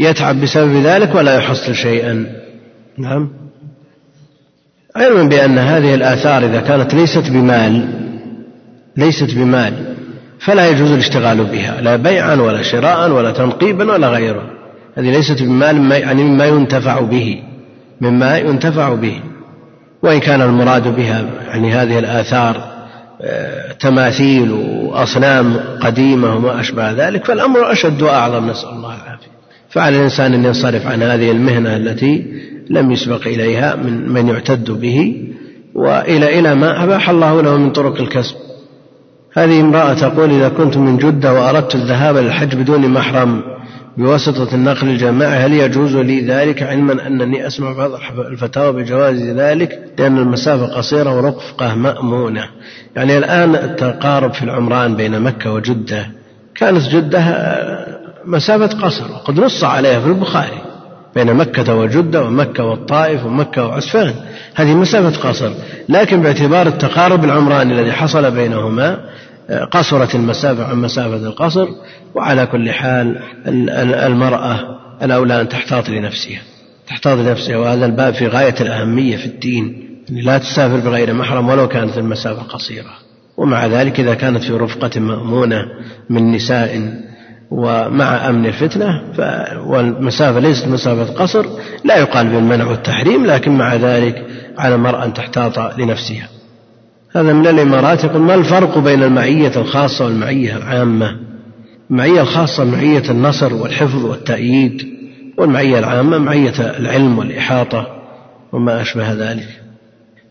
[0.00, 2.26] يتعب بسبب ذلك ولا يحصل شيئا.
[2.98, 3.30] نعم.
[4.96, 7.88] علما بأن هذه الآثار إذا كانت ليست بمال
[8.96, 9.95] ليست بمال.
[10.38, 14.42] فلا يجوز الاشتغال بها لا بيعا ولا شراء ولا تنقيبا ولا غيره.
[14.94, 17.42] هذه ليست بمال يعني مما ينتفع به
[18.00, 19.20] مما ينتفع به.
[20.02, 22.76] وإن كان المراد بها يعني هذه الآثار
[23.20, 29.26] آه، تماثيل وأصنام قديمة وما أشبه ذلك فالأمر أشد وأعظم نسأل الله العافية.
[29.70, 32.24] فعلى الإنسان أن ينصرف عن هذه المهنة التي
[32.70, 35.26] لم يسبق إليها من من يعتد به.
[35.74, 38.36] وإلى إلى ما أباح الله له من طرق الكسب.
[39.36, 43.42] هذه امرأة تقول إذا كنت من جدة وأردت الذهاب للحج بدون محرم
[43.96, 50.18] بواسطة النقل الجماعي هل يجوز لي ذلك علما أنني أسمع بعض الفتاوى بجواز ذلك؟ لأن
[50.18, 52.48] المسافة قصيرة ورفقة مأمونة.
[52.96, 56.06] يعني الآن التقارب في العمران بين مكة وجدة
[56.54, 57.22] كانت جدة
[58.24, 60.60] مسافة قصر وقد نص عليها في البخاري.
[61.14, 64.14] بين مكة وجدة ومكة والطائف ومكة وعسفان.
[64.54, 65.50] هذه مسافة قصر.
[65.88, 68.98] لكن باعتبار التقارب العمراني الذي حصل بينهما
[69.70, 71.68] قصرت المسافة عن مسافة القصر
[72.14, 73.20] وعلى كل حال
[74.06, 74.60] المرأة
[75.02, 76.40] الأولى أن تحتاط لنفسها
[76.86, 81.98] تحتاط لنفسها وهذا الباب في غاية الأهمية في الدين لا تسافر بغير محرم ولو كانت
[81.98, 82.90] المسافة قصيرة.
[83.36, 85.62] ومع ذلك إذا كانت في رفقة مأمونة
[86.10, 86.92] من نساء
[87.50, 89.02] ومع أمن الفتنة
[89.66, 91.46] والمسافة ليست مسافة قصر
[91.84, 94.26] لا يقال بالمنع والتحريم لكن مع ذلك
[94.58, 96.28] على المرأة أن تحتاط لنفسها.
[97.14, 98.04] هذا من الإمارات.
[98.04, 101.16] يقول ما الفرق بين المعية الخاصة والمعية العامة؟
[101.90, 104.86] المعية الخاصة معية النصر والحفظ والتأييد
[105.38, 107.86] والمعية العامة معية العلم والإحاطة
[108.52, 109.48] وما أشبه ذلك.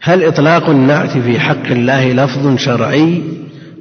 [0.02, 3.24] هل إطلاق النعت في حق الله لفظ شرعي؟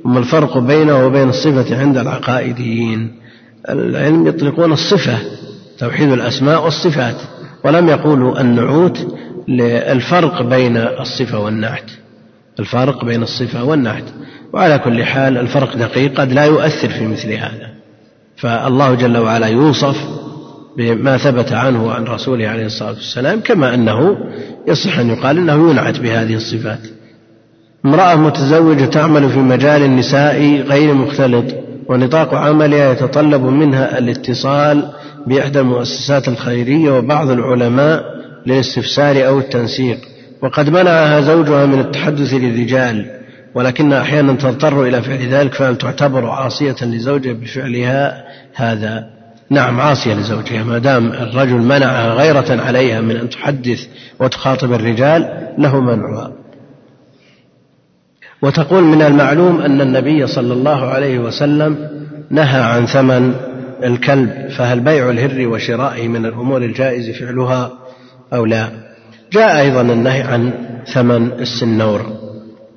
[0.04, 3.12] وما الفرق بينه وبين الصفة عند العقائديين؟
[3.70, 5.18] العلم يطلقون الصفة
[5.78, 7.16] توحيد الأسماء والصفات
[7.64, 9.06] ولم يقولوا النعوت
[9.48, 11.90] للفرق بين الصفة والنعت.
[12.60, 14.04] الفرق بين الصفة والنعت
[14.52, 17.68] وعلى كل حال الفرق دقيق قد لا يؤثر في مثل هذا.
[18.36, 19.96] فالله جل وعلا يوصف
[20.76, 24.16] بما ثبت عنه وعن رسوله عليه الصلاة والسلام كما أنه
[24.68, 26.80] يصح أن يقال أنه ينعت بهذه الصفات.
[27.84, 31.44] امرأة متزوجة تعمل في مجال النساء غير مختلط
[31.88, 34.90] ونطاق عملها يتطلب منها الاتصال
[35.26, 38.04] بإحدى المؤسسات الخيرية وبعض العلماء
[38.46, 39.98] للاستفسار أو التنسيق.
[40.44, 43.06] وقد منعها زوجها من التحدث للرجال
[43.54, 48.24] ولكنها أحيانا تضطر إلى فعل ذلك فهل تعتبر عاصية لزوجها بفعلها
[48.54, 49.06] هذا؟
[49.50, 53.86] نعم عاصية لزوجها ما دام الرجل منعها غيرة عليها من أن تحدث
[54.20, 56.32] وتخاطب الرجال له منعها.
[58.42, 61.88] وتقول من المعلوم أن النبي صلى الله عليه وسلم
[62.30, 63.34] نهى عن ثمن
[63.84, 67.72] الكلب فهل بيع الهر وشرائه من الأمور الجائز فعلها
[68.32, 68.93] أو لا؟
[69.32, 70.52] جاء أيضا النهي عن
[70.86, 72.24] ثمن السنور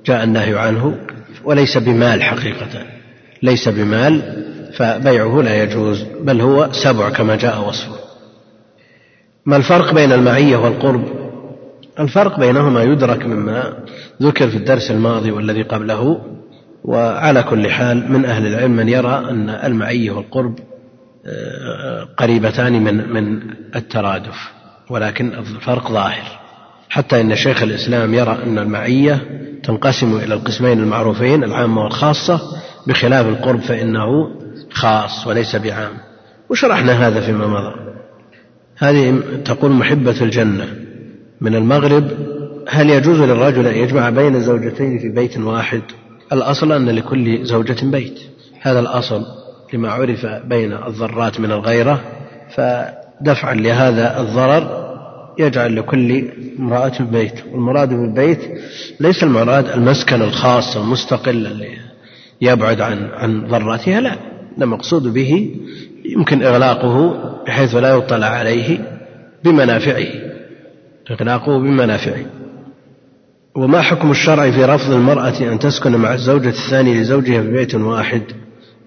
[0.05, 0.97] جاء النهي عنه
[1.43, 2.85] وليس بمال حقيقة
[3.43, 4.21] ليس بمال
[4.73, 7.95] فبيعه لا يجوز بل هو سبع كما جاء وصفه.
[9.45, 11.03] ما الفرق بين المعية والقرب؟
[11.99, 13.73] الفرق بينهما يدرك مما
[14.21, 16.21] ذكر في الدرس الماضي والذي قبله
[16.83, 20.59] وعلى كل حال من أهل العلم من يرى أن المعية والقرب
[21.25, 23.39] آه، قريبتان من من
[23.75, 24.56] الترادف.
[24.89, 26.39] ولكن الفرق ظاهر.
[26.89, 29.21] حتى إن شيخ الإسلام يرى أن المعية
[29.63, 32.41] تنقسم إلى القسمين المعروفين العامة والخاصة
[32.87, 34.31] بخلاف القرب فإنه
[34.71, 35.93] خاص وليس بعام.
[36.49, 37.73] وشرحنا هذا فيما مضى.
[38.77, 40.67] هذه تقول محبة الجنة
[41.41, 42.11] من المغرب
[42.69, 45.81] هل يجوز للرجل أن يجمع بين زوجتين في بيت واحد؟
[46.33, 48.19] الأصل أن لكل زوجة بيت.
[48.61, 49.25] هذا الأصل
[49.73, 52.01] لما عرف بين الضرات من الغيرة
[53.19, 54.87] فدفعا لهذا الضرر
[55.39, 56.27] يجعل لكل
[56.59, 58.39] امرأة بيت والمراد بالبيت
[58.99, 61.77] ليس المراد المسكن الخاص المستقل اللي
[62.41, 64.15] يبعد عن عن ضراتها لا.
[64.61, 65.55] المقصود به
[66.05, 67.13] يمكن إغلاقه
[67.47, 68.79] بحيث لا يطلع عليه
[69.43, 70.07] بمنافعه.
[71.11, 72.25] إغلاقه بمنافعه.
[73.55, 78.21] وما حكم الشرع في رفض المرأة أن تسكن مع الزوجة الثانية لزوجها في بيت واحد؟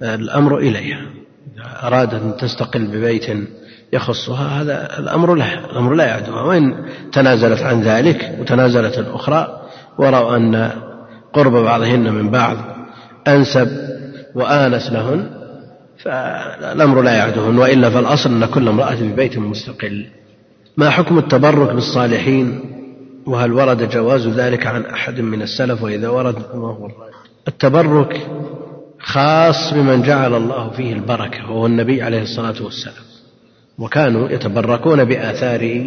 [0.03, 1.01] الأمر إليها.
[1.55, 3.31] إذا أرادت أن تستقل ببيت
[3.93, 6.75] يخصها هذا الأمر لا الأمر لا يعدها وإن
[7.13, 9.61] تنازلت عن ذلك وتنازلت الأخرى
[9.99, 10.71] ورأوا أن
[11.33, 12.57] قرب بعضهن من بعض
[13.29, 13.69] أنسب
[14.35, 15.31] وآنس لهن
[15.99, 20.07] فالأمر لا يعدهن وإلا فالأصل أن كل امرأة في بيت مستقل.
[20.77, 22.61] ما حكم التبرك بالصالحين؟
[23.27, 27.11] وهل ورد جواز ذلك عن أحد من السلف؟ وإذا ورد فما هو الرأي؟
[27.49, 28.27] التبرك
[29.01, 33.10] خاص بمن جعل الله فيه البركة وهو النبي عليه الصلاة والسلام.
[33.81, 35.87] وكانوا يتبركون بآثاره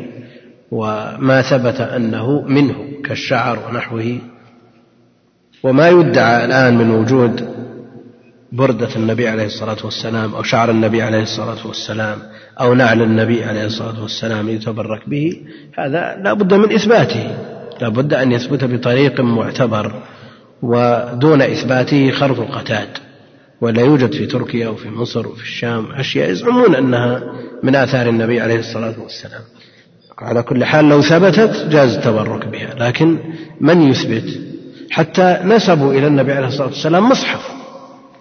[0.72, 2.76] وما ثبت أنه منه
[3.06, 4.18] كالشعر ونحوه.
[5.64, 7.50] وما يدعى الآن من وجود
[8.52, 12.18] بردة النبي عليه الصلاة والسلام أو شعر النبي عليه الصلاة والسلام
[12.62, 15.42] أو نعل النبي عليه الصلاة والسلام يتبرك به
[15.78, 17.38] هذا لا بد من إثباته.
[17.82, 20.02] لا بد أن يثبت بطريق معتبر
[20.62, 22.88] ودون إثباته خرط القتاد.
[23.64, 27.24] ولا يوجد في تركيا وفي مصر وفي الشام أشياء يزعمون أنها
[27.64, 29.42] من آثار النبي عليه الصلاة والسلام.
[30.20, 33.18] على كل حال لو ثبتت جاز التبرك بها لكن
[33.62, 34.40] من يثبت؟
[34.92, 37.42] حتى نسبوا إلى النبي عليه الصلاة والسلام مصحف.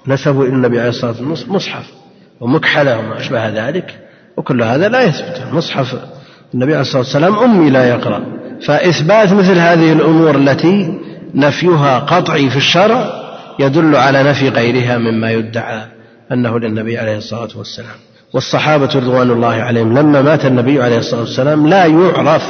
[0.06, 1.86] نسبوا إلى النبي عليه الصلاة والسلام مصحف
[2.40, 3.98] ومكحلة وما أشبه ذلك
[4.36, 5.42] وكل هذا لا يثبت.
[5.52, 5.96] مصحف
[6.54, 8.26] النبي عليه الصلاة والسلام أمي لا يقرأ.
[8.66, 11.00] فإثبات مثل هذه الأمور التي
[11.34, 13.21] نفيها قطعي في الشرع
[13.58, 15.86] يدل على نفي غيرها مما يدعى
[16.32, 17.96] أنه للنبي عليه الصلاة والسلام.
[18.34, 22.42] والصحابة رضوان الله عليهم لما مات النبي عليه الصلاة والسلام لا يعرف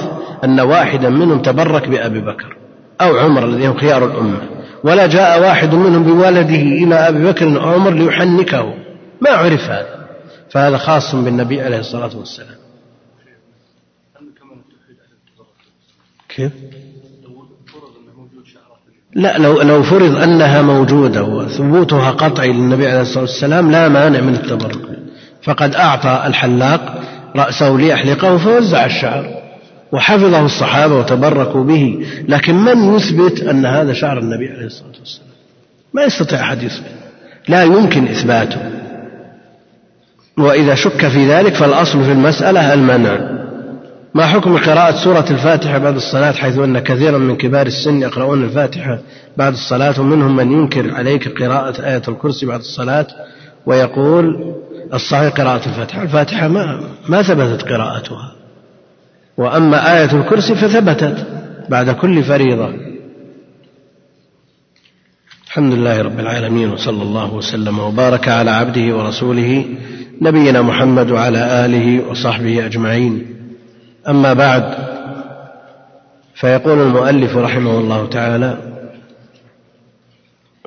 [0.45, 2.57] أن واحدا منهم تبرك بأبي بكر
[3.01, 4.39] أو عمر الذين هم خيار الأمة
[4.85, 8.75] ولا جاء واحد منهم بولده إلى أبي بكر أو عمر ليحنكه.
[9.21, 10.07] ما عرف هذا
[10.51, 12.57] فهذا خاص بالنبي عليه الصلاة والسلام.
[16.29, 16.53] كيف؟
[19.15, 24.35] لا لو لو فرض أنها موجودة وثبوتها قطعي للنبي عليه الصلاة والسلام لا مانع من
[24.35, 24.79] التبرك
[25.43, 27.03] فقد أعطى الحلاق
[27.37, 29.43] رأسه ليحلقه فوزع الشعر
[29.93, 32.07] وحفظه الصحابة وتبركوا به.
[32.29, 35.29] لكن من يثبت أن هذا شعر النبي عليه الصلاة والسلام؟
[35.95, 36.87] ما يستطيع أحد يثبت.
[37.49, 38.61] لا يمكن إثباته.
[40.39, 43.42] وإذا شك في ذلك فالأصل في المسألة المنع.
[44.15, 48.99] ما حكم قراءة سورة الفاتحة بعد الصلاة حيث أن كثيرا من كبار السن يقرؤون الفاتحة
[49.37, 53.07] بعد الصلاة ومنهم من ينكر عليك قراءة آية الكرسي بعد الصلاة
[53.67, 54.55] ويقول
[54.95, 56.03] الصحيح قراءة الفاتحة.
[56.03, 58.33] الفاتحة ما, ما ثبتت قراءتها.
[59.37, 61.27] وأما آية الكرسي فثبتت
[61.69, 62.75] بعد كل فريضة.
[65.47, 69.65] الحمد لله رب العالمين وصلى الله وسلم وبارك على عبده ورسوله
[70.23, 73.32] نبينا محمد وعلى آله وصحبه أجمعين.
[74.09, 74.75] أما بعد
[76.35, 78.57] فيقول المؤلف رحمه الله تعالى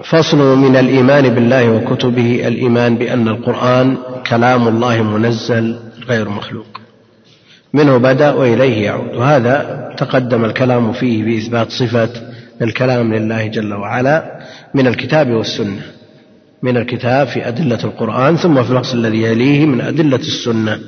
[0.03, 3.97] فصل من الإيمان بالله وكتبه الإيمان بأن القرآن
[4.29, 6.65] كلام الله منزل غير مخلوق.
[7.73, 9.15] منه بدأ وإليه يعود.
[9.15, 12.09] وهذا تقدم الكلام فيه بإثبات صفة
[12.61, 14.39] الكلام لله جل وعلا
[14.73, 15.81] من الكتاب والسنة.
[16.63, 20.79] من الكتاب في أدلة القرآن ثم في الفصل الذي يليه من أدلة السنة.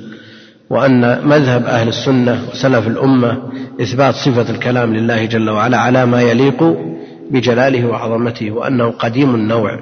[0.70, 3.38] وأن مذهب أهل السنة وسلف الأمة
[3.82, 6.76] إثبات صفة الكلام لله جل وعلا على ما يليق
[7.30, 9.78] بجلاله وعظمته وأنه قديم النوع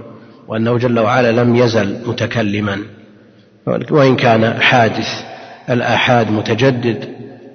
[0.48, 2.78] وأنه جل وعلا لم يزل متكلما.
[3.90, 5.08] وإن كان حادث
[5.70, 7.04] الآحاد متجدد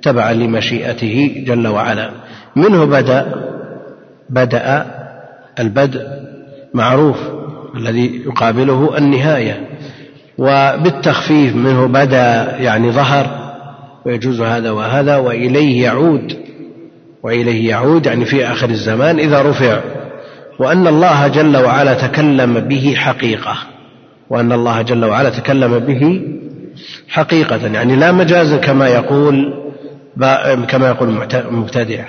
[0.02, 2.12] تبعا لمشيئته جل وعلا.
[2.56, 3.26] منه بدأ
[4.30, 4.86] بدأ
[5.60, 6.08] البدء
[6.74, 7.18] معروف
[7.76, 9.68] الذي يقابله النهاية.
[10.38, 13.52] وبالتخفيف منه بدا يعني ظهر
[14.06, 16.38] ويجوز هذا وهذا وإليه يعود
[17.24, 19.80] وإليه يعود يعني في آخر الزمان إذا رفع
[20.60, 23.58] وأن الله جل وعلا تكلم به حقيقة
[24.30, 26.22] وأن الله جل وعلا تكلم به
[27.10, 29.62] حقيقة يعني لا مجازا كما يقول
[30.68, 32.06] كما يقول المبتدع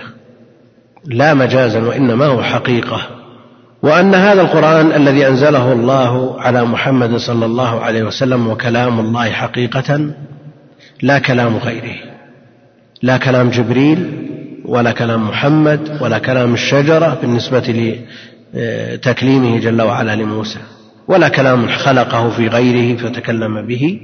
[1.05, 3.22] لا مجازا وإنما هو حقيقة.
[3.83, 10.11] وأن هذا القرآن الذي أنزله الله على محمد صلى الله عليه وسلم وكلام الله حقيقة
[11.03, 11.97] لا كلام غيره.
[13.03, 14.29] لا كلام جبريل
[14.65, 17.99] ولا كلام محمد ولا كلام الشجرة بالنسبة
[18.55, 20.59] لتكليمه جل وعلا لموسى
[21.09, 24.01] ولا كلام خلقه في غيره فتكلم به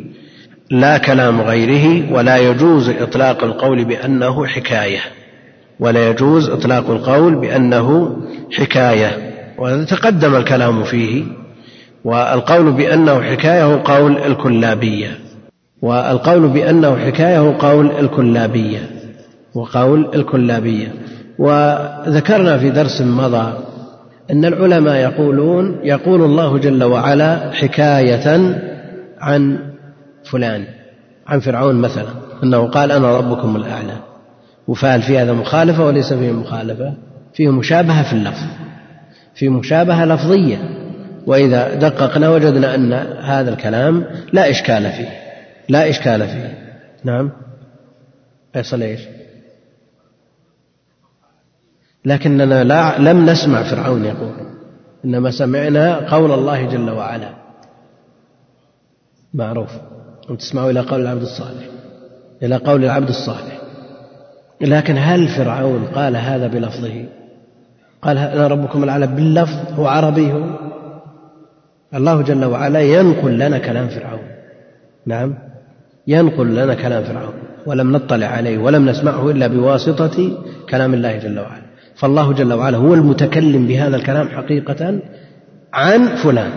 [0.71, 5.01] لا كلام غيره ولا يجوز إطلاق القول بأنه حكاية
[5.81, 8.17] ولا يجوز إطلاق القول بأنه
[8.53, 9.28] حكاية.
[9.59, 11.25] وتقدم الكلام فيه
[12.05, 15.19] والقول بأنه حكاية هو قول الكلابية
[15.83, 18.81] والقول بأنه حكاية هو قول الكلابية
[19.55, 20.93] وقول الكلابية.
[21.39, 23.53] وذكرنا في درس مضى
[24.31, 28.55] أن العلماء يقولون يقول الله جل وعلا حكاية
[29.21, 29.59] عن
[30.25, 30.65] فلان
[31.27, 32.09] عن فرعون مثلا
[32.43, 33.97] أنه قال أنا ربكم الأعلى.
[34.69, 36.95] وفعل في هذا مخالفة وليس فيه مخالفة
[37.35, 38.68] فيه مشابهة في اللفظ.
[39.39, 40.59] في مشابهة لفظية
[41.27, 45.09] وإذا دققنا وجدنا أن هذا الكلام لا إشكال فيه
[45.69, 46.59] لا إشكال فيه.
[47.05, 47.31] نعم.
[48.57, 49.01] يصل إيش؟
[52.05, 54.33] لكننا لا لم نسمع فرعون يقول
[55.05, 57.35] إنما سمعنا قول الله جل وعلا.
[59.35, 59.71] معروف.
[60.39, 61.65] تسمعوا إلى قول العبد الصالح؟
[62.43, 63.59] إلى قول العبد الصالح.
[64.61, 67.18] لكن هل فرعون قال هذا بلفظه؟
[68.03, 70.45] قال أنا ربكم الأعلى باللفظ هو عربي هو.
[71.95, 74.21] الله جل وعلا ينقل لنا كلام فرعون.
[75.07, 75.35] نعم.
[76.07, 77.33] ينقل لنا كلام فرعون.
[77.67, 80.31] ولم نطلع عليه ولم نسمعه إلا بواسطة
[80.71, 81.63] كلام الله جل وعلا.
[81.97, 84.99] فالله جل وعلا هو المتكلم بهذا الكلام حقيقة
[85.73, 86.51] عن فلان.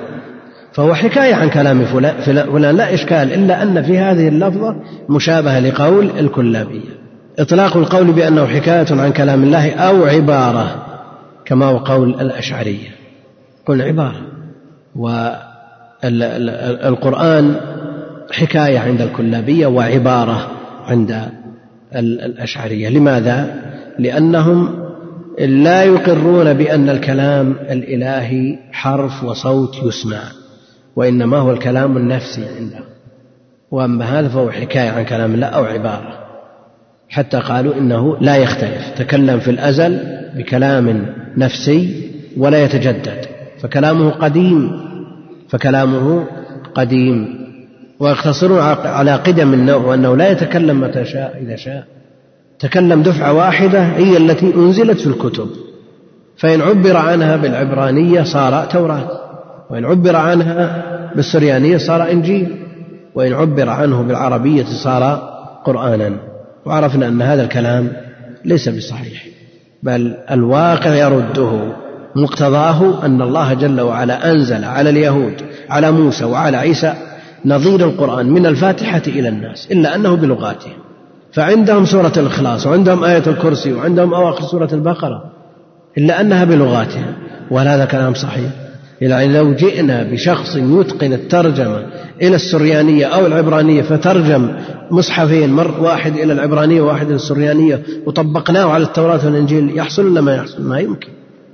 [0.74, 2.76] فهو حكاية عن كلام فلان.
[2.78, 4.76] لا إشكال إلا أن في هذه اللفظة
[5.10, 7.02] مشابهة لقول الكلابية.
[7.40, 10.91] إطلاق القول بأنه حكاية عن كلام الله أو عبارة.
[11.46, 12.90] كما هو قول الأشعرية.
[13.66, 14.22] قل عبارة.
[16.04, 17.56] والقرآن
[18.32, 20.52] حكاية عند الكلابية وعبارة
[20.88, 21.22] عند
[21.96, 22.90] الأشعرية.
[22.90, 23.62] لماذا؟
[24.00, 24.82] لأنهم
[25.40, 30.22] لا يقرون بأن الكلام الإلهي حرف وصوت يسمع
[30.96, 32.84] وإنما هو الكلام النفسي عندهم.
[33.72, 36.20] وأما هذا فهو حكاية عن كلام الله أو عبارة.
[37.10, 38.94] حتى قالوا إنه لا يختلف.
[38.98, 40.00] تكلم في الأزل
[40.36, 41.06] بكلام
[41.38, 43.26] نفسي ولا يتجدد
[43.62, 44.72] فكلامه قديم
[45.50, 46.26] فكلامه
[46.76, 47.42] قديم.
[48.00, 51.84] ويقتصرون على قدم النوع وأنه لا يتكلم متى شاء إذا شاء.
[52.60, 55.50] تكلم دفعة واحدة هي التي أنزلت في الكتب.
[56.38, 59.10] فإن عبر عنها بالعبرانية صار توراة.
[59.70, 60.84] وإن عبر عنها
[61.16, 62.56] بالسريانية صار إنجيل.
[63.16, 65.04] وإن عبر عنه بالعربية صار
[65.66, 66.12] قرآنا.
[66.66, 67.92] وعرفنا أن هذا الكلام
[68.46, 69.26] ليس بصحيح.
[69.84, 71.74] بل الواقع يرده
[72.16, 75.34] مقتضاه أن الله جل وعلا أنزل على اليهود
[75.70, 76.94] على موسى وعلى عيسى
[77.46, 80.74] نظير القرآن من الفاتحة إلى الناس إلا أنه بلغاتهم.
[81.34, 85.24] فعندهم سورة الإخلاص وعندهم آية الكرسي وعندهم أواخر سورة البقرة
[85.98, 87.14] إلا أنها بلغاتهم
[87.52, 88.52] وهل هذا كلام صحيح.
[89.02, 91.86] يعني لو جئنا بشخص يتقن الترجمة
[92.22, 94.52] إلى السريانية أو العبرانية فترجم
[94.92, 100.36] مصحفين مر واحد إلى العبرانية وواحد إلى السريانية وطبقناه على التوراة والإنجيل يحصل ولا ما
[100.36, 101.10] يحصل؟ ما يمكن.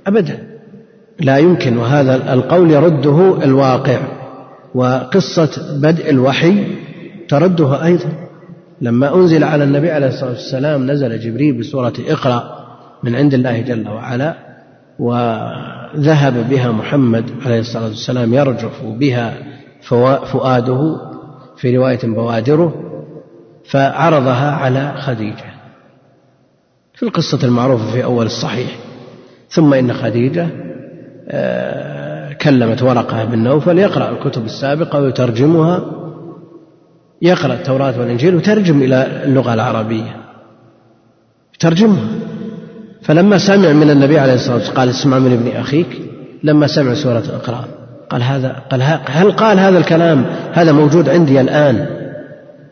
[0.06, 0.38] أبدا.
[1.20, 1.76] لا يمكن.
[1.76, 3.98] وهذا القول يرده الواقع.
[4.74, 6.64] وقصة بدء الوحي
[7.28, 8.12] ترده أيضا.
[8.80, 12.42] لما أنزل على النبي عليه الصلاة والسلام نزل جبريل بسورة اقرأ
[13.02, 14.47] من عند الله جل وعلا
[14.98, 19.34] وذهب بها محمد عليه الصلاة والسلام يرجف بها
[20.32, 20.96] فؤاده
[21.56, 22.74] في رواية بوادره
[23.70, 25.44] فعرضها على خديجة
[26.94, 28.76] في القصة المعروفة في أول الصحيح.
[29.50, 30.48] ثم إن خديجة
[31.28, 35.84] آه، كلمت ورقة بن نوفل يقرأ الكتب السابقة ويترجمها
[37.22, 40.16] يقرأ التوراة والإنجيل وترجم إلى اللغة العربية
[41.60, 42.17] ترجمها.
[43.02, 45.86] فلما سمع من النبي عليه الصلاة والسلام قال اسمع من ابن أخيك
[46.42, 47.64] لما سمع سورة اقرأ
[48.10, 51.86] قال هذا قال هل قال هذا الكلام؟ هذا موجود عندي الآن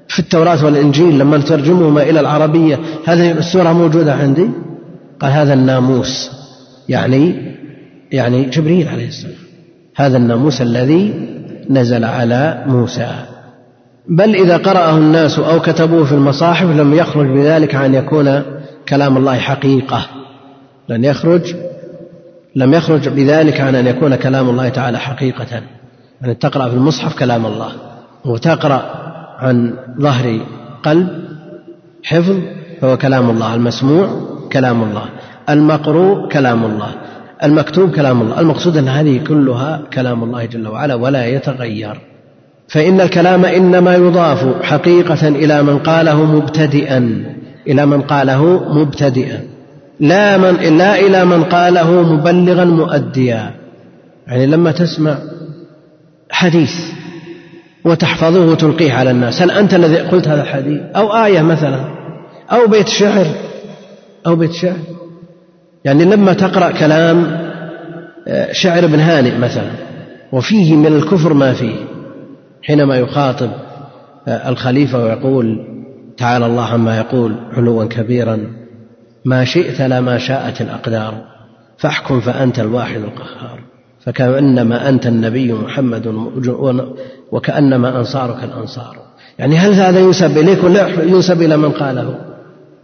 [0.08, 4.50] في التوراة والإنجيل لما نترجمهما إلى العربية هذه السورة موجودة عندي؟
[5.20, 6.30] قال هذا الناموس
[6.88, 7.34] يعني
[8.12, 9.34] يعني جبريل عليه السلام
[9.96, 11.14] هذا الناموس الذي
[11.70, 13.08] نزل على موسى.
[14.08, 18.42] بل إذا قرأه الناس أو كتبوه في المصاحف لم يخرج بذلك عن يكون
[18.88, 20.06] كلام الله حقيقة.
[20.88, 21.54] لن يخرج
[22.56, 25.62] لم يخرج بذلك عن أن يكون كلام الله تعالى حقيقة.
[26.22, 27.72] يعني تقرأ في المصحف كلام الله.
[28.24, 28.82] وتقرأ
[29.38, 30.40] عن ظهر
[30.82, 31.08] قلب
[32.04, 32.36] حفظ
[32.80, 33.54] فهو كلام الله.
[33.54, 34.08] المسموع
[34.52, 35.04] كلام الله.
[35.50, 36.88] المقروء كلام الله.
[37.44, 38.40] المكتوب كلام الله.
[38.40, 42.00] المقصود أن هذه كلها كلام الله جل وعلا ولا يتغير.
[42.68, 47.35] فإن الكلام إنما يضاف حقيقة إلى من قاله مبتدئا.
[47.68, 49.40] إلى من قاله مبتدئا.
[50.00, 53.50] لا من لا إلى من قاله مبلغا مؤديا.
[54.26, 55.16] يعني لما تسمع
[56.30, 56.74] حديث
[57.84, 61.84] وتحفظه وتلقيه على الناس هل أنت الذي قلت هذا الحديث؟ أو آية مثلا
[62.52, 63.26] أو بيت شعر
[64.26, 64.76] أو بيت شعر.
[65.84, 67.46] يعني لما تقرأ كلام
[68.28, 69.70] آه، شعر ابن هانئ مثلا
[70.32, 71.74] وفيه من الكفر ما فيه
[72.62, 73.50] حينما يخاطب
[74.28, 75.75] آه، الخليفة ويقول
[76.18, 78.38] تعالى الله عما يقول علوا كبيرا
[79.24, 81.14] ما شئت لا ما شاءت الأقدار
[81.78, 83.60] فاحكم فأنت الواحد القهار.
[84.00, 86.14] فكأنما أنت النبي محمد
[87.32, 88.96] وكأنما أنصارك الأنصار.
[89.38, 92.14] يعني هل هذا ينسب إليك ولا ينسب إلى من قاله؟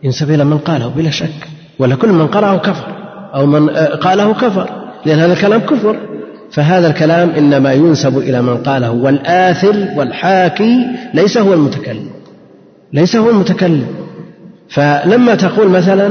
[0.02, 2.86] ينسب إلى من قاله بلا شك ولا كل من قرأه كفر
[3.34, 4.70] أو من قاله كفر
[5.06, 5.96] لأن هذا الكلام كفر.
[6.50, 12.10] فهذا الكلام إنما ينسب إلى من قاله والآثر والحاكي ليس هو المتكلم.
[12.92, 13.86] ليس هو المتكلم.
[14.68, 16.10] فلما تقول مثلا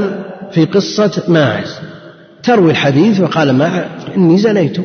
[0.52, 1.80] في قصة ماعز
[2.42, 3.84] تروي الحديث وقال ماعز
[4.16, 4.76] إني زنيت.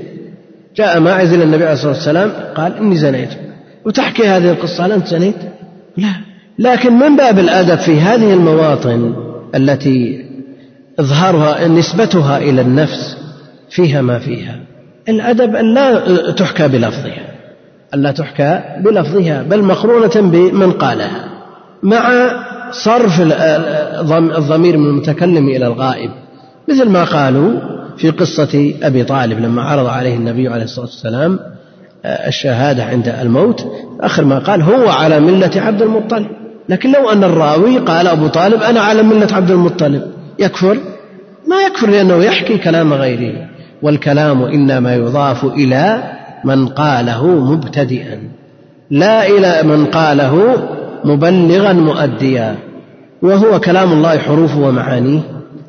[0.76, 3.30] جاء ماعز إلى النبي عليه الصلاة والسلام قال إني زنيت.
[3.86, 5.36] وتحكي هذه القصة هل أنت زنيت؟
[5.98, 6.14] لا.
[6.60, 9.16] لكن من باب الأدب في هذه المواطن
[9.56, 10.26] التي
[11.00, 13.18] إظهارها نسبتها إلى النفس
[13.70, 14.60] فيها ما فيها.
[15.10, 17.26] الأدب أن لا تحكى بلفظها
[17.94, 21.37] أن لا تحكى بلفظها بل مقرونة بمن قالها.
[21.84, 22.32] مع
[22.72, 23.22] صرف
[24.38, 26.12] الضمير من المتكلم إلى الغائب.
[26.70, 27.60] مثل ما قالوا
[27.98, 31.40] في قصة أبي طالب لما عرض عليه النبي عليه الصلاة والسلام
[32.06, 33.68] آه، الشهادة عند الموت.
[34.02, 36.28] آخر ما قال هو على ملة عبد المطلب.
[36.70, 40.02] لكن لو أن الراوي قال أبو طالب أنا على ملة عبد المطلب.
[40.40, 40.78] يكفر؟
[41.48, 43.48] ما يكفر لأنه يحكي كلام غيره.
[43.82, 46.04] والكلام إنما يضاف إلى
[46.46, 48.20] من قاله مبتدئا.
[48.92, 50.58] لا إلى من قاله
[51.08, 52.56] مبلغا مؤديا.
[53.22, 55.20] وهو كلام الله حروف ومعانيه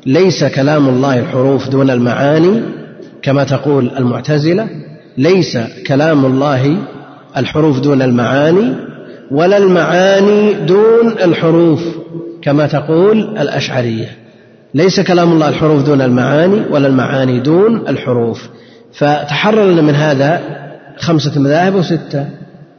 [0.05, 2.61] ليس كلام الله الحروف دون المعاني
[3.21, 4.67] كما تقول المعتزلة
[5.17, 6.77] ليس كلام الله
[7.37, 8.75] الحروف دون المعاني
[9.31, 11.81] ولا المعاني دون الحروف
[12.41, 14.09] كما تقول الأشعرية.
[14.73, 18.49] ليس كلام الله الحروف دون المعاني ولا المعاني دون الحروف.
[18.93, 20.41] فتحرر لنا من هذا
[20.97, 22.25] خمسة مذاهب وستة.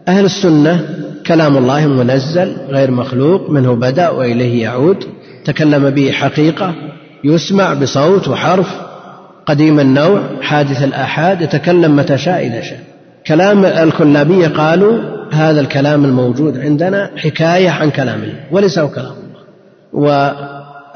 [0.09, 0.85] أهل السنة
[1.31, 4.97] كلام الله منزل غير مخلوق منه بدأ وإليه يعود.
[5.45, 6.75] تكلم به حقيقة
[7.25, 8.75] يسمع بصوت وحرف.
[9.47, 12.79] قديم النوع حادث الآحاد يتكلم متى شاء إذا شاء.
[13.27, 14.99] كلام الكلابية قالوا
[15.33, 20.31] هذا الكلام الموجود عندنا حكاية عن كلام الله وليس هو كلام الله.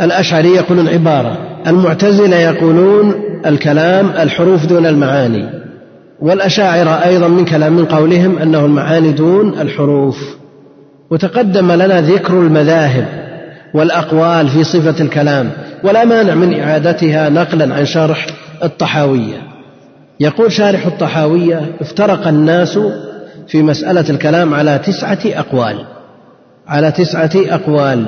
[0.01, 3.15] والأشعري يقولون عبارة المعتزلة يقولون
[3.47, 5.64] الكلام الحروف دون المعاني.
[6.25, 10.37] والأشاعرة أيضا من كلام من قولهم أنه المعاني دون الحروف.
[11.11, 13.07] وتقدم لنا ذكر المذاهب
[13.75, 15.51] والأقوال في صفة الكلام
[15.83, 18.27] ولا مانع من إعادتها نقلا عن شرح
[18.63, 19.43] الطحاوية.
[20.21, 22.79] يقول شارح الطحاوية افترق الناس
[23.49, 25.85] في مسألة الكلام على تسعة أقوال.
[26.67, 28.07] على تسعة أقوال.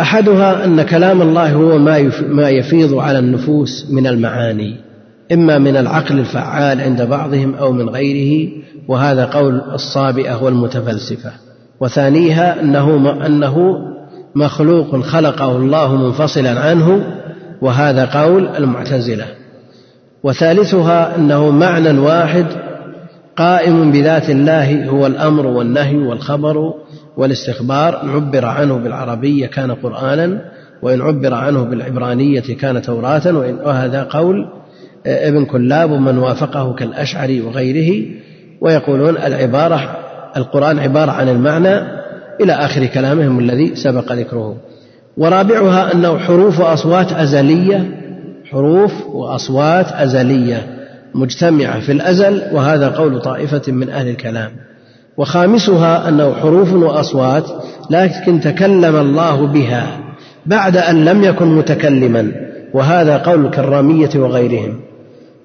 [0.00, 4.91] أحدها أن كلام الله هو ما ما يفيض على النفوس من المعاني.
[5.32, 8.52] إما من العقل الفعال عند بعضهم أو من غيره
[8.88, 11.30] وهذا قول الصابئة والمتفلسفة.
[11.80, 13.78] وثانيها أنه أنه
[14.34, 17.04] مخلوق خلقه الله منفصلا عنه
[17.62, 19.26] وهذا قول المعتزلة.
[20.22, 22.46] وثالثها أنه معنى واحد
[23.36, 26.74] قائم بذات الله هو الأمر والنهي والخبر
[27.16, 27.96] والاستخبار.
[27.96, 30.52] عبر عنه بالعربية كان قرانا
[30.82, 34.61] وإن عبر عنه بالعبرانية كان توراة وإن وهذا قول
[35.06, 38.06] ابن كلاب ومن وافقه كالأشعري وغيره
[38.60, 39.96] ويقولون العبارة
[40.36, 42.02] القرآن عبارة عن المعنى
[42.40, 44.56] إلى آخر كلامهم الذي سبق ذكره.
[45.16, 47.90] ورابعها أنه حروف وأصوات أزلية
[48.50, 50.66] حروف وأصوات أزلية
[51.14, 54.50] مجتمعة في الأزل وهذا قول طائفة من أهل الكلام.
[55.16, 57.44] وخامسها أنه حروف وأصوات
[57.90, 59.86] لكن تكلم الله بها
[60.46, 62.32] بعد أن لم يكن متكلما
[62.74, 64.80] وهذا قول الكرامية وغيرهم.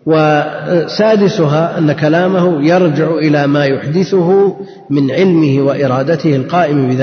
[0.08, 4.56] وسادسها أن كلامه يرجع إلى ما يحدثه
[4.90, 6.98] من علمه وإرادته القائم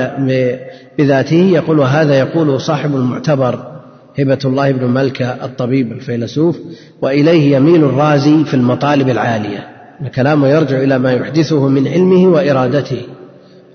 [0.98, 1.36] بذاته.
[1.36, 3.58] يقول وهذا يقول صاحب المعتبر
[4.18, 6.58] هبة الله بن ملكة الطبيب الفيلسوف
[7.02, 9.66] وإليه يميل الرازي في المطالب العالية.
[10.14, 13.02] كلامه يرجع إلى ما يحدثه من علمه وإرادته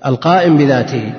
[0.06, 1.12] القائم بذاته.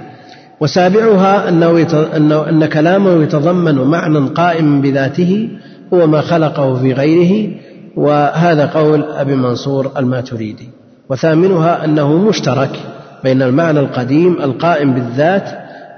[0.59, 5.49] وسابعها أنه, أنه أن كلامه يتضمن معنى قائم بذاته
[5.93, 7.51] هو ما خلقه في غيره
[7.95, 10.69] وهذا قول أبي منصور الماتريدي.
[11.09, 12.79] وثامنها أنه مشترك
[13.23, 15.49] بين المعنى القديم القائم بالذات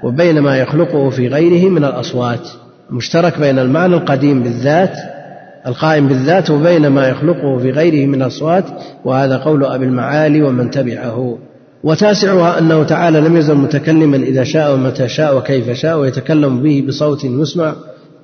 [0.04, 2.48] وبين ما يخلقه في غيره من الأصوات.
[2.90, 4.96] مشترك بين المعنى القديم بالذات
[5.66, 8.64] القائم بالذات وبين ما يخلقه في غيره من الأصوات
[9.04, 11.38] وهذا قول أبي المعالي ومن تبعه.
[11.84, 17.24] وتاسعها أنه تعالى لم يزل متكلما إذا شاء ومتى شاء وكيف شاء ويتكلم به بصوت
[17.24, 17.74] يسمع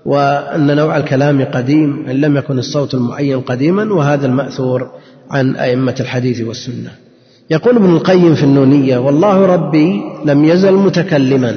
[0.04, 4.90] وأن نوع الكلام قديم إن لم يكن الصوت المعين قديما وهذا المأثور
[5.30, 6.90] عن أئمة الحديث والسنة.
[7.50, 11.54] يقول ابن القيم في النونية والله ربي لم يزل متكلما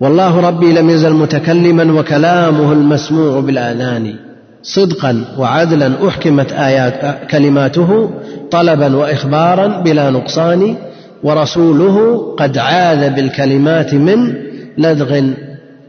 [0.00, 4.14] والله ربي لم يزل متكلما وكلامه المسموع بالآذان
[4.62, 8.10] صدقا وعدلا أحكمت آيات كلماته
[8.50, 10.76] طلبا وإخبارا بلا نقصان
[11.22, 14.34] ورسوله قد عاذ بالكلمات من
[14.78, 15.22] لدغ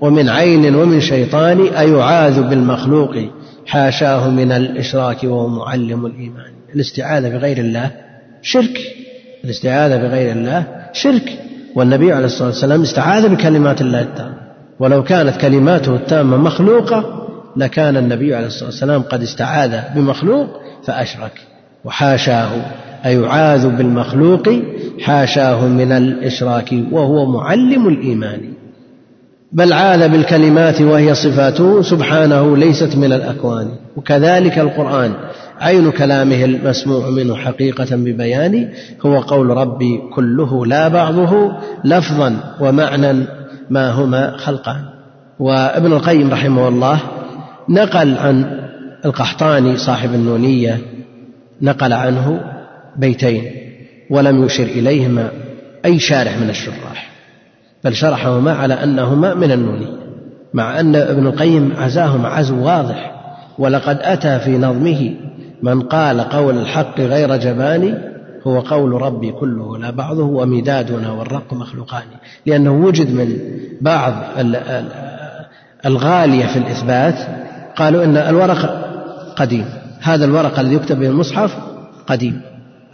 [0.02, 3.16] ومن عين ومن شيطان أيعاذ بالمخلوق
[3.66, 6.52] حاشاه من الإشراك وهو معلم الإيمان.
[6.76, 7.92] الاستعاذة بغير الله
[8.42, 8.80] شرك.
[9.44, 11.40] الاستعاذة بغير الله شرك.
[11.76, 14.38] والنبي عليه الصلاة والسلام استعاذ بكلمات الله التامة.
[14.80, 17.28] ولو كانت كلماته التامة مخلوقة
[17.58, 20.48] لكان النبي عليه الصلاة والسلام قد استعاذ بمخلوق
[20.86, 21.42] فأشرك.
[21.86, 22.52] وحاشاه
[23.06, 24.50] أيعاذ بالمخلوق
[25.02, 28.55] حاشاه من الإشراك وهو معلم الإيمان.
[29.52, 33.70] بل عاذ بالكلمات وهي صفاته سبحانه ليست من الأكوان.
[33.96, 35.14] وكذلك القرآن
[35.60, 38.70] عين كلامه المسموع منه حقيقة ببيان
[39.06, 41.52] هو قول ربي كله لا بعضه
[41.84, 43.26] لفظا ومعنى
[43.70, 44.82] ما هما خلقان.
[45.40, 47.00] وابن القيم رحمه الله
[47.70, 48.66] نقل عن
[49.06, 50.82] القحطاني صاحب النونية
[51.62, 52.42] نقل عنه
[52.98, 53.52] بيتين
[54.10, 55.30] ولم يشر إليهما
[55.86, 57.15] أي شارح من الشراح.
[57.86, 59.96] بل شرحهما على أنهما من النونية
[60.54, 63.12] مع أن ابن القيم عزاهما عزو واضح
[63.58, 65.14] ولقد أتى في نظمه
[65.64, 68.02] من قال قول الحق غير جبان
[68.48, 72.04] هو قول ربي كله لا بعضه ومدادنا والرق مخلوقان
[72.46, 73.38] لأنه وجد من
[73.82, 74.14] بعض
[75.86, 77.16] الغالية في الإثبات
[77.76, 78.86] قالوا إن الورق
[79.36, 79.66] قديم
[80.02, 81.58] هذا الورق الذي يكتب به المصحف
[82.08, 82.42] قديم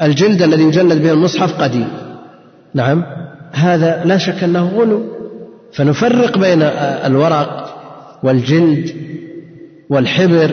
[0.01, 1.87] الجلد الذي يجلد به المصحف قديم
[2.73, 3.03] نعم؟
[3.51, 5.01] هذا لا شك أنه غلو.
[5.73, 6.61] فنفرق بين
[7.05, 7.75] الورق
[8.23, 8.91] والجلد
[9.89, 10.51] والحبر.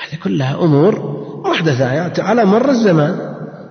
[0.00, 3.16] هذه كلها أمور محدثة على مر الزمان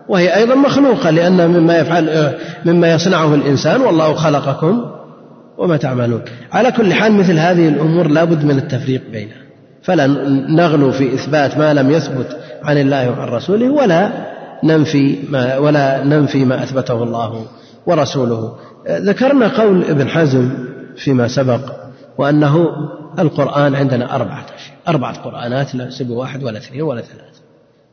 [0.10, 2.34] وهي أيضا مخلوقة لأن مما يفعل
[2.66, 4.86] مما يصنعه الإنسان والله خلقكم
[5.58, 6.22] وما تعملون.
[6.52, 9.38] على كل حال مثل هذه الأمور لا بد من التفريق بينها.
[9.84, 10.08] فلا
[10.50, 14.12] نغلو في إثبات ما لم يثبت عن الله وعن رسوله ولا
[14.64, 17.46] ننفي ما ولا ننفي ما أثبته الله
[17.86, 18.56] ورسوله.
[18.90, 20.50] ذكرنا قول ابن حزم
[20.98, 21.60] فيما سبق
[22.18, 22.68] وأنه
[23.20, 27.40] القرآن عندنا أربعة أشياء أربعة قرآنات لا سبوا واحد ولا اثنين ولا ثلاثة.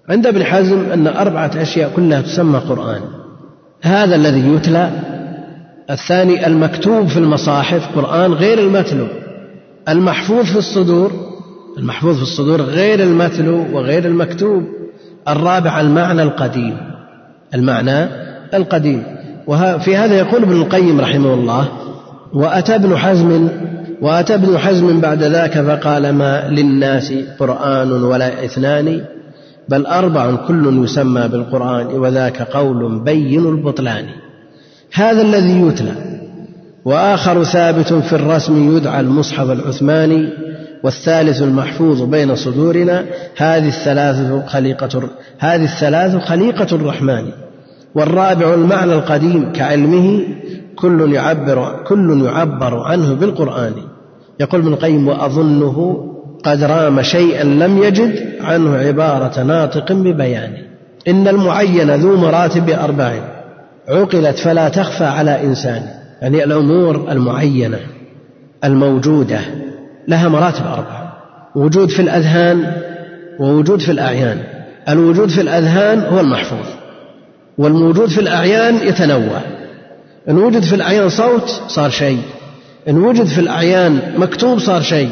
[0.09, 3.01] عند ابن حزم أن أربعة أشياء كلها تسمى قرآن.
[3.83, 4.91] هذا الذي يتلى.
[5.91, 9.07] الثاني المكتوب في المصاحف قرآن غير المتلو.
[9.89, 11.13] المحفوظ في الصدور
[11.79, 14.63] المحفوظ في الصدور غير المتلو وغير المكتوب.
[15.29, 16.77] الرابع المعنى القديم.
[17.55, 18.09] المعنى
[18.55, 19.16] القديم.
[19.47, 21.69] وفي هذا يقول ابن القيم رحمه الله
[22.35, 23.49] وأتى ابن حزم
[24.03, 29.05] وأتى ابن حزم بعد ذاك فقال ما للناس قرآن ولا إثنان
[29.69, 34.05] بل أربع كل يسمى بالقرآن وذاك قول بين البطلان.
[34.93, 35.93] هذا الذي يتلى.
[36.85, 40.29] وآخر ثابت في الرسم يدعى المصحف العثماني
[40.83, 43.05] والثالث المحفوظ بين صدورنا
[43.37, 47.46] هذه الثلاثة خليقة هذه الثلاث خليقة الرحمن.
[47.97, 50.21] والرابع المعنى القديم كعلمه
[50.77, 53.73] كل يعبر كل يعبر عنه بالقرآن.
[54.41, 56.07] يقول ابن القيم وأظنه
[56.45, 60.53] قد رام شيئا لم يجد عنه عبارة ناطق ببيان.
[61.09, 63.13] إن المعين ذو مراتب أربع
[63.89, 65.83] عقلت فلا تخفى على إنسان.
[66.23, 67.79] يعني الأمور المعينة
[68.65, 69.41] الموجودة
[70.09, 71.13] لها مراتب أربعة
[71.55, 72.73] وجود في الأذهان
[73.41, 74.39] ووجود في الأعيان.
[74.89, 76.86] الوجود في الأذهان هو المحفوظ.
[77.59, 79.41] والموجود في الأعيان يتنوع.
[80.29, 82.19] إن وجد في الأعيان صوت صار شيء.
[82.89, 85.11] إن وجد في الأعيان مكتوب صار شيء.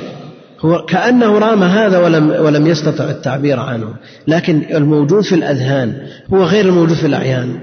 [0.61, 3.95] هو كأنه رام هذا ولم ولم يستطع التعبير عنه.
[4.29, 5.95] لكن الموجود في الأذهان
[6.35, 7.61] هو غير الموجود في الأعيان.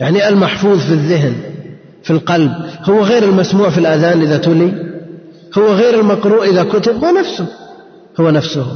[0.00, 1.34] يعني المحفوظ في الذهن
[2.02, 2.52] في القلب
[2.84, 4.72] هو غير المسموع في الآذان إذا تلي.
[5.58, 7.46] هو غير المقروء إذا كتب هو نفسه.
[8.20, 8.66] هو نفسه.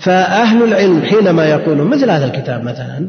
[0.00, 3.08] فأهل العلم حينما يقولون مثل هذا الكتاب مثلا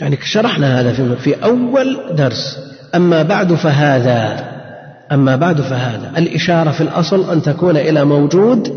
[0.00, 2.58] يعني شرحنا هذا في, أول درس.
[2.94, 4.52] أما بعد فهذا
[5.12, 8.72] أما بعد فهذا الإشارة في الأصل أن تكون إلى موجود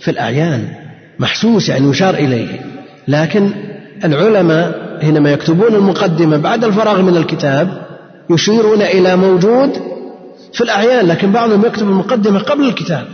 [0.00, 0.68] في الأعيان.
[1.18, 2.60] محسوس يعني يشار إليه.
[3.08, 3.50] لكن
[4.04, 7.68] العلماء حينما يكتبون المقدمة بعد الفراغ من الكتاب
[8.30, 9.70] يشيرون إلى موجود
[10.52, 13.04] في الأعيان لكن بعضهم يكتب المقدمة قبل الكتاب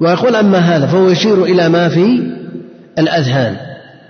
[0.00, 2.32] ويقول أما هذا فهو يشير إلى ما في
[2.98, 3.56] الأذهان.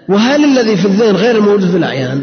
[0.08, 2.22] وهل الذي في الذهن غير الموجود في الأعيان؟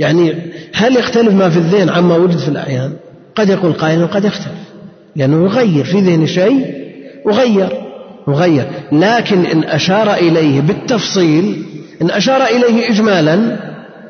[0.00, 0.34] يعني
[0.74, 2.92] هل يختلف ما في الذهن عما وجد في الأعيان؟
[3.34, 4.70] قد يقول قائل وقد يختلف.
[5.16, 6.74] لأنه يغير في ذهن شيء
[7.26, 7.68] وغير
[8.26, 11.64] وغير لكن إن أشار إليه بالتفصيل
[12.02, 13.56] إن أشار إليه إجمالا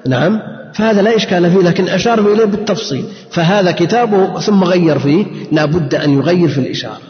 [0.06, 0.40] نعم
[0.74, 3.04] فهذا لا إشكال فيه لكن أشار إليه بالتفصيل.
[3.30, 7.00] فهذا كتابه ثم غير فيه لا بد أن يغير في الإشارة.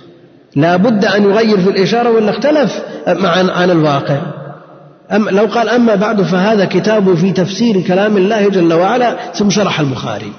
[0.56, 4.39] لا بد أن يغير في الإشارة وإلا اختلف عن الواقع.
[5.12, 9.80] أم لو قال أما بعد فهذا كتاب في تفسير كلام الله جل وعلا ثم شرح
[9.80, 10.32] البخاري.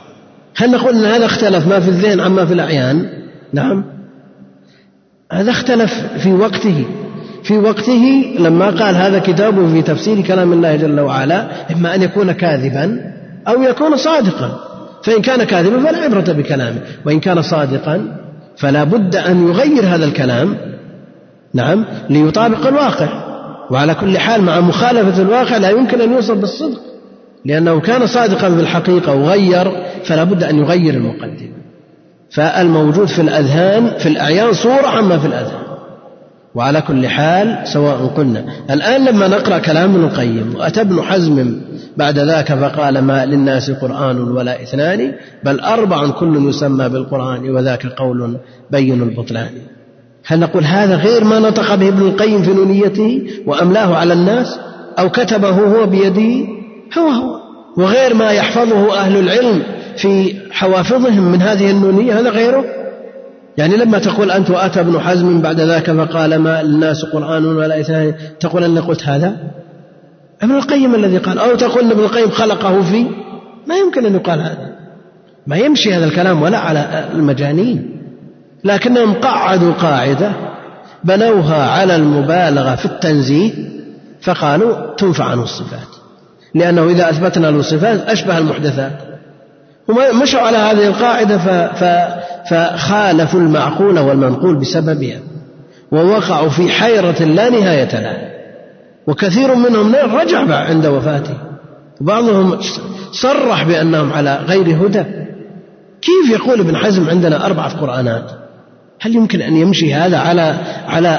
[0.56, 3.10] هل نقول أن هذا اختلف ما في الذهن عما في الأعيان؟
[3.54, 3.84] نعم.
[5.32, 6.86] هذا اختلف في وقته.
[7.44, 12.32] في وقته لما قال هذا كتابه في تفسير كلام الله جل وعلا إما أن يكون
[12.32, 13.14] كاذبا
[13.48, 14.60] أو يكون صادقا.
[15.04, 16.80] فإن كان كاذبا فلا عبرة بكلامه.
[17.06, 18.18] وإن كان صادقا
[18.58, 20.58] فلا بد أن يغير هذا الكلام.
[21.54, 21.86] نعم.
[22.10, 23.31] ليطابق الواقع.
[23.72, 26.80] وعلى كل حال مع مخالفة الواقع لا يمكن أن يوصل بالصدق.
[27.46, 29.72] لأنه كان صادقا في الحقيقة وغير
[30.04, 31.52] فلا بد أن يغير المقدمة.
[32.32, 35.62] فالموجود في الأذهان في الأعيان صورة عما في الأذهان.
[36.56, 41.62] وعلى كل حال سواء قلنا الآن لما نقرأ كلام ابن القيم وأتى ابن حزم
[41.98, 45.14] بعد ذاك فقال ما للناس قرآن ولا إثنان
[45.44, 48.38] بل أربع كل يسمى بالقرآن وذاك قول
[48.72, 49.50] بين البطلان.
[50.26, 54.60] هل نقول هذا غير ما نطق به ابن القيم في نونيته وأملاه على الناس
[55.00, 56.48] أو كتبه هو بيده؟
[56.98, 57.42] هو هو.
[57.78, 59.64] وغير ما يحفظه أهل العلم
[59.98, 62.66] في حوافظهم من هذه النونية هذا غيره؟
[63.58, 68.14] يعني لما تقول أنت وأتى ابن حزم بعد ذاك فقال ما الناس قرآن ولا إثنان
[68.40, 69.38] تقول أني قلت هذا؟
[70.42, 73.06] ابن القيم الذي قال أو تقول أن ابن القيم خلقه في
[73.68, 74.76] ما يمكن أن يقال هذا.
[75.48, 77.91] ما يمشي هذا الكلام ولا على المجانين.
[78.64, 80.32] لكنهم قعدوا قاعدة
[81.04, 83.52] بنوها على المبالغة في التنزيه
[84.22, 85.88] فقالوا تنفع عنه الصفات.
[86.56, 88.92] لأنه إذا أثبتنا له الصفات أشبه المحدثات.
[89.90, 91.38] هم مشوا على هذه القاعدة
[92.50, 95.20] فخالفوا المعقول والمنقول بسببها
[95.92, 98.32] ووقعوا في حيرة لا نهاية لها.
[99.08, 101.34] وكثير منهم رجع عند وفاته.
[102.02, 102.58] وبعضهم
[103.12, 105.04] صرح بأنهم على غير هدى.
[106.02, 108.41] كيف يقول ابن حزم عندنا أربعة قرآنات؟
[109.02, 110.56] هل يمكن أن يمشي هذا على
[110.88, 111.10] على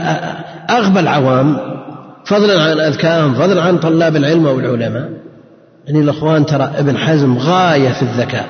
[0.70, 1.56] أغبى العوام؟
[2.24, 5.08] فضلا عن أذكاهم فضلا عن طلاب العلم أو العلماء
[5.86, 8.46] يعني الأخوان ترى ابن حزم غاية في الذكاء.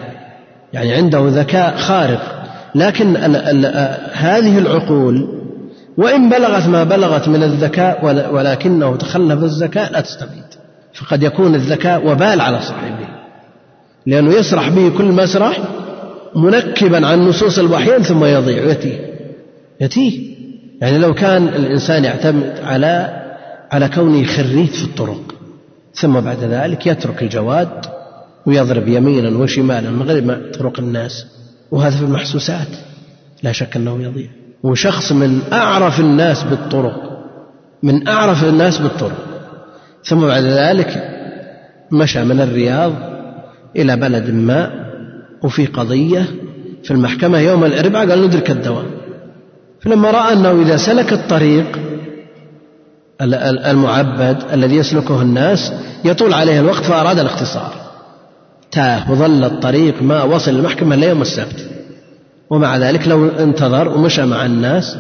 [0.72, 2.20] يعني عنده ذكاء خارق.
[2.74, 3.66] لكن ال ال
[4.12, 5.28] هذه العقول
[5.98, 10.44] وإن بلغت ما بلغت من الذكاء ولكنه تخلف الذكاء لا تستفيد.
[10.94, 13.08] فقد يكون الذكاء وبال على صاحبه.
[14.06, 15.58] لأنه يسرح به كل مسرح
[16.36, 19.11] منكبا عن نصوص الوحيين ثم يضيع ويتيه
[19.82, 20.36] يتيه
[20.80, 23.22] يعني لو كان الإنسان يعتمد على
[23.70, 25.34] على كونه خريت في الطرق
[25.94, 27.86] ثم بعد ذلك يترك الجواد
[28.46, 31.26] ويضرب يمينا وشمالا من غير ما طرق الناس.
[31.70, 32.68] وهذا في المحسوسات.
[33.42, 34.28] لا شك أنه يضيع.
[34.62, 37.12] وشخص من أعرف الناس بالطرق
[37.82, 39.26] من أعرف الناس بالطرق
[40.04, 41.08] ثم بعد ذلك
[41.92, 42.92] مشى من الرياض
[43.76, 44.70] إلى بلد ما
[45.42, 46.26] وفي قضية
[46.84, 48.86] في المحكمة يوم الأربعاء قال ندرك الدوام
[49.82, 51.78] فلما رأى أنه إذا سلك الطريق
[53.70, 55.72] المعبد الذي يسلكه الناس
[56.04, 57.72] يطول عليه الوقت فأراد الاختصار.
[58.72, 61.70] تاه وظل الطريق ما وصل المحكمة إلا يوم السبت.
[62.50, 64.96] ومع ذلك لو انتظر ومشى مع الناس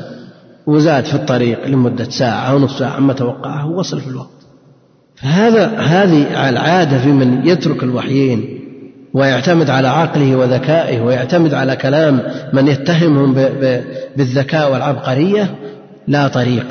[0.66, 4.28] وزاد في الطريق لمدة ساعة أو نصف ساعة عما توقعه وصل في الوقت.
[5.16, 8.51] فهذا هذه العادة في من يترك الوحيين
[9.14, 13.34] ويعتمد على عقله وذكائه ويعتمد على كلام من يتهمهم
[14.16, 15.54] بالذكاء والعبقرية
[16.08, 16.66] لا طريق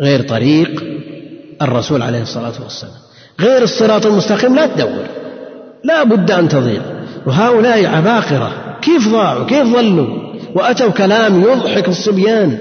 [0.00, 0.84] غير طريق
[1.62, 2.94] الرسول عليه الصلاة والسلام.
[3.40, 5.04] غير الصراط المستقيم لا تدور
[5.84, 6.82] لا بد أن تضيع
[7.26, 8.52] وهؤلاء عباقرة
[8.82, 10.06] كيف ضاعوا؟ كيف ظلوا
[10.54, 12.58] وأتوا كلام يضحك الصبيان.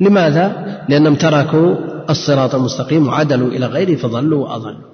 [0.00, 0.52] لماذا؟
[0.88, 1.74] لأنهم تركوا
[2.10, 4.93] الصراط المستقيم وعدلوا إلى غيره فضلوا وأضلوا.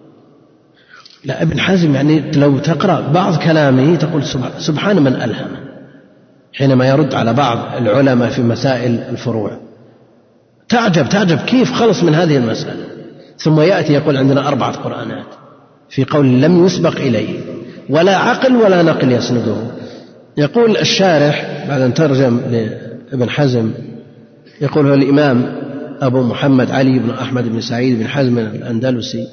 [1.24, 4.22] لا ابن حزم يعني لو تقرأ بعض كلامه تقول
[4.58, 5.60] سبحان من ألهمه
[6.52, 9.60] حينما يرد على بعض العلماء في مسائل الفروع.
[10.68, 12.84] تعجب تعجب كيف خلص من هذه المسألة؟
[13.38, 15.26] ثم يأتي يقول عندنا أربعة قرآنات
[15.88, 17.40] في قول لم يسبق إليه
[17.88, 19.56] ولا عقل ولا نقل يسنده.
[20.36, 23.70] يقول الشارح بعد أن ترجم لابن حزم
[24.60, 25.60] يقول هو الإمام
[26.00, 29.26] أبو محمد علي بن أحمد بن سعيد بن حزم الأندلسي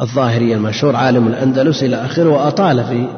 [0.00, 3.08] الظاهري المشهور عالم الأندلس إلى آخره وأطال في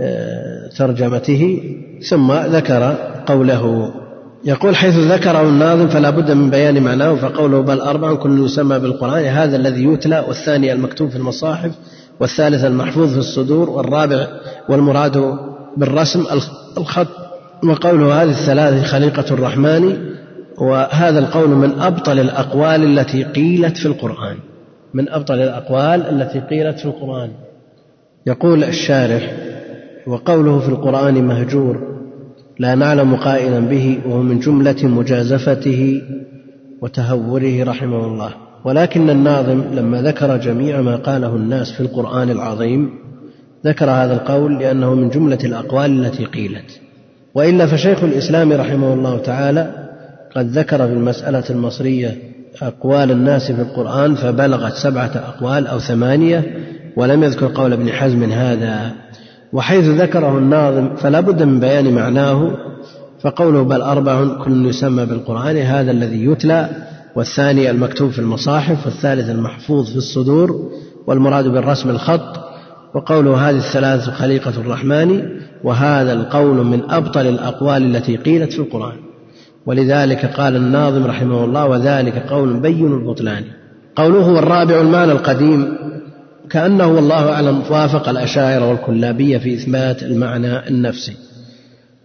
[0.00, 1.60] آه، ترجمته
[2.08, 2.96] ثم ذكر
[3.26, 3.94] قوله.
[4.44, 9.24] يقول حيث ذكره الناظم فلا بد من بيان معناه فقوله بل أربع كل يسمى بالقرآن
[9.24, 11.70] هذا الذي يتلى والثاني المكتوب في المصاحف
[12.20, 14.26] والثالث المحفوظ في الصدور والرابع
[14.68, 15.38] والمراد
[15.76, 16.24] بالرسم
[16.78, 17.08] الخط
[17.64, 19.96] وقوله هذه الثلاث خليقة الرحمن
[20.58, 24.36] وهذا القول من أبطل الأقوال التي قيلت في القرآن.
[24.96, 27.30] من أبطل الأقوال التي قيلت في القرآن.
[28.26, 29.32] يقول الشارح
[30.06, 31.96] وقوله في القرآن مهجور
[32.58, 36.02] لا نعلم قائلا به وهو من جملة مجازفته
[36.82, 38.30] وتهوره رحمه الله.
[38.64, 42.90] ولكن الناظم لما ذكر جميع ما قاله الناس في القرآن العظيم
[43.66, 46.80] ذكر هذا القول لأنه من جملة الأقوال التي قيلت.
[47.34, 49.88] وإلا فشيخ الإسلام رحمه الله تعالى
[50.36, 52.25] قد ذكر في المسألة المصرية
[52.64, 56.56] أقوال الناس في القرآن فبلغت سبعة أقوال أو ثمانية
[56.96, 58.92] ولم يذكر قول ابن حزم هذا.
[59.52, 62.50] وحيث ذكره الناظم فلا بد من بيان معناه
[63.20, 66.68] فقوله بل أربع كل يسمى بالقرآن هذا الذي يتلى
[67.16, 70.70] والثاني المكتوب في المصاحف والثالث المحفوظ في الصدور
[71.06, 72.36] والمراد بالرسم الخط
[72.94, 75.22] وقوله هذه الثلاثة خليقة الرحمن
[75.64, 79.05] وهذا القول من أبطل الأقوال التي قيلت في القرآن.
[79.66, 83.44] ولذلك قال الناظم رحمه الله وذلك قول بين البطلان.
[83.96, 85.76] قوله الرابع المعنى القديم
[86.50, 91.12] كأنه والله أعلم وافق الأشاعرة والكلابية في إثبات المعنى النفسي.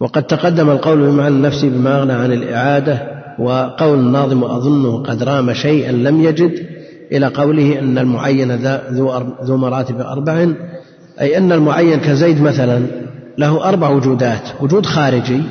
[0.00, 3.02] وقد تقدم القول بالمعنى النفسي بما أغنى عن الإعادة
[3.38, 6.66] وقول الناظم أظنه قد رام شيئا لم يجد
[7.12, 8.52] إلى قوله أن المعين
[9.42, 10.46] ذو مراتب أربع
[11.20, 12.86] أي أن المعين كزيد مثلا
[13.38, 15.42] له أربع وجودات وجود خارجي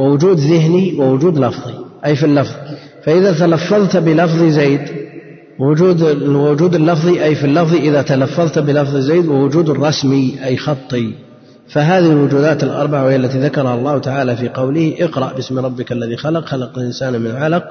[0.00, 1.74] ووجود ذهني ووجود لفظي
[2.06, 2.54] أي في اللفظ.
[3.04, 4.80] فإذا تلفظت بلفظ زيد
[5.58, 11.12] وجود الوجود اللفظي أي في اللفظ إذا تلفظت بلفظ زيد ووجود الرسمي أي خطي.
[11.68, 16.44] فهذه الوجودات الأربعة وهي التي ذكرها الله تعالى في قوله اقرأ باسم ربك الذي خلق
[16.44, 17.64] خلق الإنسان من علق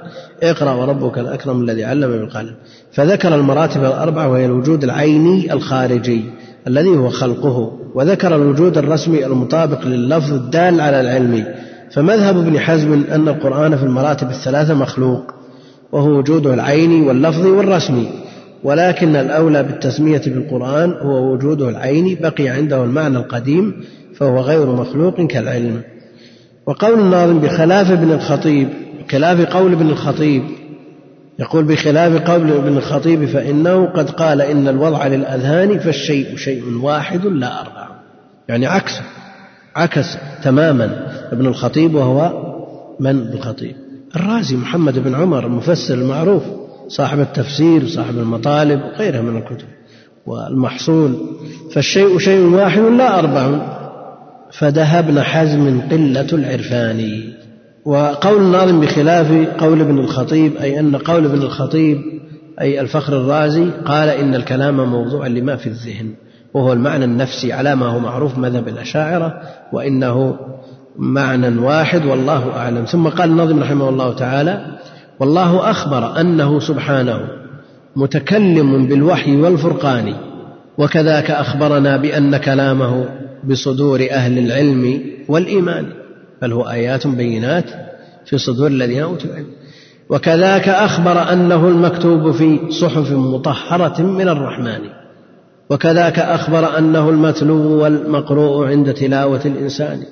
[0.43, 2.55] اقرأ وربك الأكرم الذي علم بالقلم.
[2.91, 6.23] فذكر المراتب الأربعة وهي الوجود العيني الخارجي
[6.67, 11.45] الذي هو خلقه وذكر الوجود الرسمي المطابق لللفظ الدال على العلم.
[11.91, 15.33] فمذهب ابن حزم أن القرآن في المراتب الثلاثة مخلوق
[15.91, 18.09] وهو وجوده العيني واللفظي والرسمي
[18.63, 23.73] ولكن الأولى بالتسمية بالقرآن هو وجوده العيني بقي عنده المعنى القديم
[24.15, 25.81] فهو غير مخلوق كالعلم.
[26.65, 28.69] وقول الناظم بخلاف ابن الخطيب
[29.11, 30.43] خلاف قول ابن الخطيب
[31.39, 37.61] يقول بخلاف قول ابن الخطيب فإنه قد قال إن الوضع للأذهان فالشيء شيء واحد لا
[37.61, 37.87] أربع
[38.49, 39.01] يعني عكسه.
[39.75, 42.49] عكس تماما ابن الخطيب وهو
[42.99, 43.75] من الخطيب
[44.15, 46.43] الرازي محمد بن عمر المفسر المعروف
[46.87, 49.67] صاحب التفسير صاحب المطالب وغيرها من الكتب
[50.25, 51.15] والمحصول.
[51.73, 53.61] فالشيء شيء واحد لا أربع.
[54.99, 57.23] ابن حزم قلة العرفان.
[57.85, 62.01] وقول الناظم بخلاف قول ابن الخطيب أي أن قول ابن الخطيب
[62.61, 66.13] أي الفخر الرازي قال إن الكلام موضوع لما في الذهن.
[66.53, 69.41] وهو المعنى النفسي على ما هو معروف مذهب الأشاعرة
[69.73, 70.37] وإنه
[70.99, 72.85] معنى واحد والله أعلم.
[72.85, 74.65] ثم قال الناظم رحمه الله تعالى
[75.19, 77.19] والله أخبر أنه سبحانه
[77.95, 80.13] متكلم بالوحي والفرقان
[80.77, 83.05] وكذاك أخبرنا بأن كلامه
[83.43, 85.85] بصدور أهل العلم والإيمان
[86.41, 87.65] بل هو آيات بينات
[88.25, 89.47] في صدور الذين أوتوا العلم.
[90.09, 94.79] وكذاك أخبر أنه المكتوب في صحف مطهرة من الرحمن.
[95.69, 100.03] وكذاك أخبر أنه المتلو والمقروء عند تلاوة الإنسان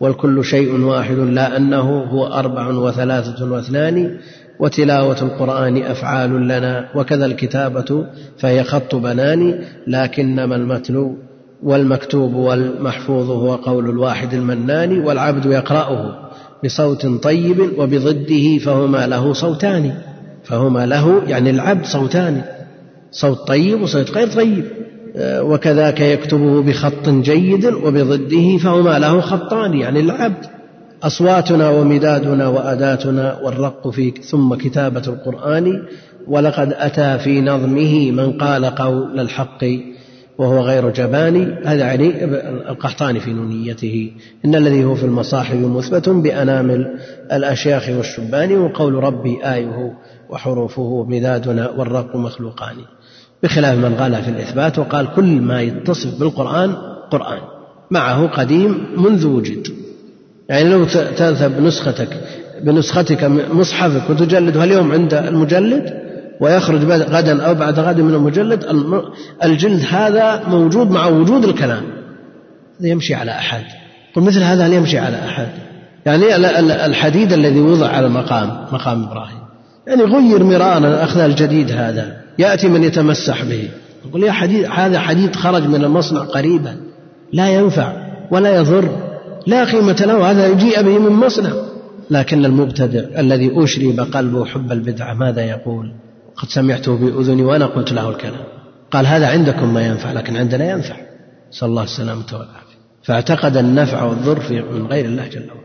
[0.00, 4.18] والكل شيء واحد لا أنه هو أربع وثلاثة واثنان
[4.60, 8.06] وتلاوة القرآن أفعال لنا وكذا الكتابة
[8.38, 11.16] فهي خط بنان لكنما المتلو
[11.62, 16.28] والمكتوب والمحفوظ هو قول الواحد المنان والعبد يقرأه
[16.64, 19.94] بصوت طيب وبضده فهما له صوتان
[20.44, 22.42] فهما له يعني العبد صوتان
[23.10, 24.64] صوت طيب وصوت غير طيب.
[25.16, 30.46] وكذاك يكتبه بخط جيد وبضده فهما له خطان يعني العبد
[31.02, 35.82] أصواتنا ومدادنا وأداتنا والرق في ثم كتابة القرآن
[36.28, 39.64] ولقد أتى في نظمه من قال قول الحق
[40.38, 41.58] وهو غير جبان.
[41.64, 42.24] هذا يعني
[42.70, 44.12] القحطاني في نونيته.
[44.44, 46.98] إن الذي هو في المصاحف مثبت بأنامل
[47.32, 49.92] الأشياخ والشبان وقول ربي آيه
[50.30, 52.76] وحروفه مدادنا والرق مخلوقان.
[53.42, 56.74] بخلاف من غلا في الإثبات وقال كل ما يتصف بالقرآن
[57.10, 57.38] قرآن.
[57.90, 59.66] معه قديم منذ وجد.
[60.48, 60.84] يعني لو
[61.16, 62.08] تذهب بنسختك
[62.62, 65.94] بنسختك مصحفك وتجلدها اليوم عند المجلد
[66.40, 68.64] ويخرج غدا أو بعد غد من المجلد
[69.44, 71.82] الجلد هذا موجود مع وجود الكلام.
[72.80, 73.64] هذا يمشي على أحد.
[74.16, 75.48] قل مثل هذا هل يمشي على أحد؟
[76.06, 76.36] يعني
[76.86, 79.38] الحديد الذي وضع على المقام مقام إبراهيم.
[79.86, 82.16] يعني غير مرارا أخذ الجديد هذا.
[82.38, 83.68] يأتي من يتمسح به.
[84.08, 86.76] يقول يا حديد هذا حديد خرج من المصنع قريبا.
[87.32, 87.92] لا ينفع
[88.30, 88.88] ولا يضر.
[89.46, 91.52] لا قيمة له هذا يجيء به من مصنع.
[92.10, 95.92] لكن المبتدع الذي أشرب قلبه حب البدعة ماذا يقول؟
[96.36, 98.44] قد سمعته بأذني وأنا قلت له الكلام.
[98.90, 100.96] قال هذا عندكم ما ينفع لكن عندنا ينفع.
[101.50, 102.78] صلى الله السلامة والعافية.
[103.02, 104.42] فاعتقد النفع والضر
[104.72, 105.57] من غير الله جل وعلا.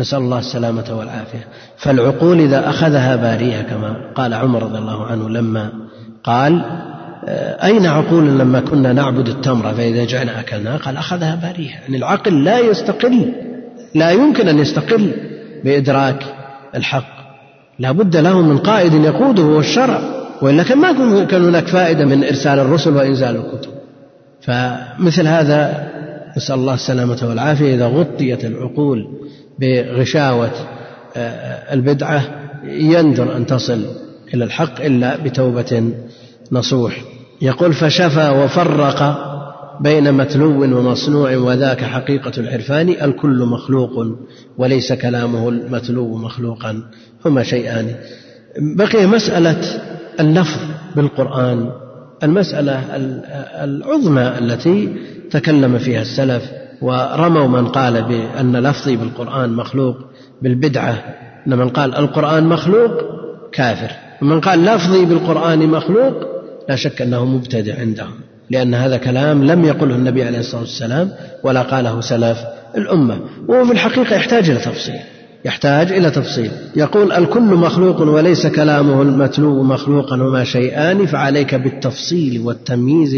[0.00, 1.46] نسأل الله السلامة والعافية.
[1.76, 5.72] فالعقول إذا أخذها باريها كما قال عمر رضي الله عنه لما
[6.24, 6.62] قال
[7.64, 12.58] أين عقول لما كنا نعبد التمر فإذا جعنا أكلناها قال أخذها باريها يعني العقل لا
[12.58, 13.32] يستقل
[13.94, 15.12] لا يمكن أن يستقل
[15.64, 16.24] بإدراك
[16.74, 17.20] الحق.
[17.78, 20.00] لا بد له من قائد يقوده هو الشرع
[20.42, 23.70] وإلا كان ما كان هناك فائدة من إرسال الرسل وإنزال الكتب.
[24.40, 25.88] فمثل هذا
[26.36, 27.74] نسأل الله السلامة والعافية.
[27.74, 29.06] إذا غطيت العقول
[29.60, 30.50] بغشاوة
[31.16, 32.22] آه، البدعة
[32.64, 33.84] يندر أن تصل
[34.34, 35.92] إلى الحق إلا بتوبة
[36.52, 37.04] نصوح.
[37.42, 39.30] يقول فشفى وفرق
[39.80, 44.06] بين متلو ومصنوع وذاك حقيقة العرفان الكل مخلوق
[44.58, 46.82] وليس كلامه المتلو مخلوقا.
[47.26, 47.94] هما شيئان.
[48.58, 49.60] بقي مسألة
[50.20, 50.60] اللفظ
[50.96, 51.70] بالقرآن
[52.22, 52.82] المسألة
[53.64, 54.96] العظمى التي
[55.30, 56.59] تكلم فيها السلف.
[56.82, 59.96] ورموا من قال بأن لفظي بالقرآن مخلوق
[60.42, 61.04] بالبدعة.
[61.46, 62.90] أن من قال القرآن مخلوق
[63.52, 63.90] كافر.
[64.22, 66.14] ومن قال لفظي بالقرآن مخلوق
[66.68, 68.14] لا شك أنه مبتدع عندهم
[68.50, 71.10] لأن هذا كلام لم يقله النبي عليه الصلاة والسلام
[71.44, 72.38] ولا قاله سلف
[72.76, 73.20] الأمة.
[73.48, 75.00] وهو في الحقيقة يحتاج إلى تفصيل
[75.44, 76.50] يحتاج إلى تفصيل.
[76.76, 83.14] يقول الكل مخلوق وليس كلامه المتلو مخلوقا وما شيئان فعليك بالتفصيل والتمييز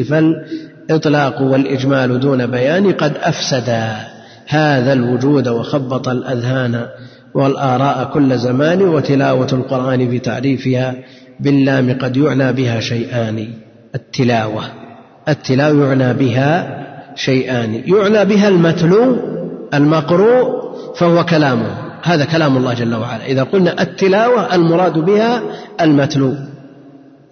[0.92, 3.96] فالإطلاق والإجمال دون بيان قد أفسدا
[4.48, 6.86] هذا الوجود وخبط الأذهان
[7.34, 10.94] والآراء كل زمان وتلاوة القرآن في تعريفها
[11.40, 13.48] باللام قد يعنى بها شيئان.
[13.94, 14.62] التلاوة.
[15.28, 17.82] التلاوة يعنى بها شيئان.
[17.86, 19.16] يعنى بها المتلو
[19.74, 20.46] المقروء
[20.96, 21.76] فهو كلامه.
[22.02, 23.26] هذا كلام الله جل وعلا.
[23.26, 25.42] إذا قلنا التلاوة المراد بها
[25.80, 26.34] المتلو.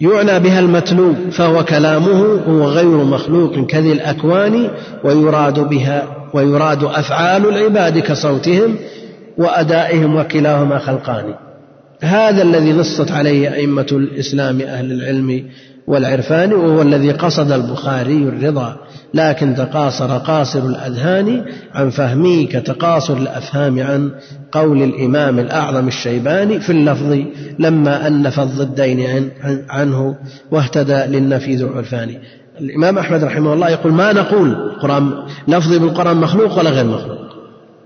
[0.01, 4.71] يعنى بها المتلو فهو كلامه هو غير مخلوق كذي الأكوان
[5.05, 8.77] ويراد بها ويراد أفعال العباد كصوتهم
[9.39, 11.35] وأدائهم وكلاهما خلقان.
[12.01, 15.45] هذا الذي نصت عليه أئمة الإسلام أهل العلم
[15.87, 18.77] والعرفان وهو الذي قصد البخاري الرضا.
[19.15, 24.11] لكن تقاصر قاصر الأذهان عن فهمه كتقاصر الأفهام عن
[24.53, 27.19] قول الإمام الأعظم الشيباني في اللفظ
[27.59, 29.31] لما أنف الضدين
[29.71, 30.17] عنه
[30.51, 32.15] واهتدى للنفي ذو عرفان.
[32.61, 35.13] الإمام أحمد رحمه الله يقول ما نقول القرآن
[35.49, 37.31] لفظي بالقرآن مخلوق ولا غير مخلوق؟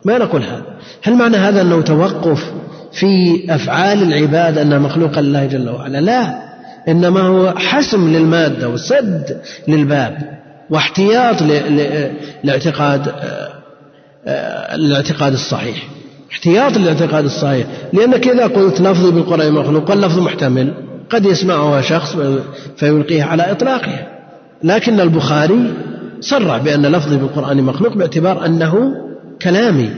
[0.04, 0.62] ما نقول هذا.
[1.02, 2.52] هل معنى هذا أنه توقف
[2.92, 6.44] في أفعال العباد أنها مخلوقة لله جل وعلا؟ لا.
[6.88, 10.43] إنما هو حسم للمادة وسد للباب.
[10.70, 11.42] واحتياط
[12.44, 13.12] لاعتقاد
[14.74, 15.88] الاعتقاد الصحيح.
[16.32, 17.66] احتياط للاعتقاد الصحيح.
[17.92, 20.74] لأنك إذا قلت لفظي بالقرآن مخلوق واللفظ محتمل.
[21.10, 22.16] قد يسمعها شخص
[22.76, 24.06] فيلقيه على إطلاقها.
[24.62, 25.74] لكن البخاري
[26.20, 28.94] صرح بأن لفظي بالقرآن مخلوق باعتبار أنه
[29.42, 29.90] كلامي.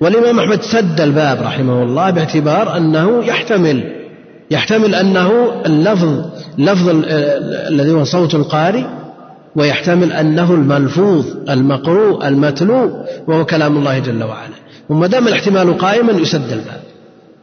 [0.00, 3.92] والإمام أحمد سد الباب رحمه الله باعتبار أنه يحتمل.
[4.50, 6.24] يحتمل أنه اللفظ
[6.58, 6.88] لفظ
[7.68, 8.84] الذي هو صوت القارئ
[9.56, 14.54] ويحتمل أنه الملفوظ المقروء المتلو وهو كلام الله جل وعلا.
[14.88, 16.80] وما دام الاحتمال قائما يسد الباب.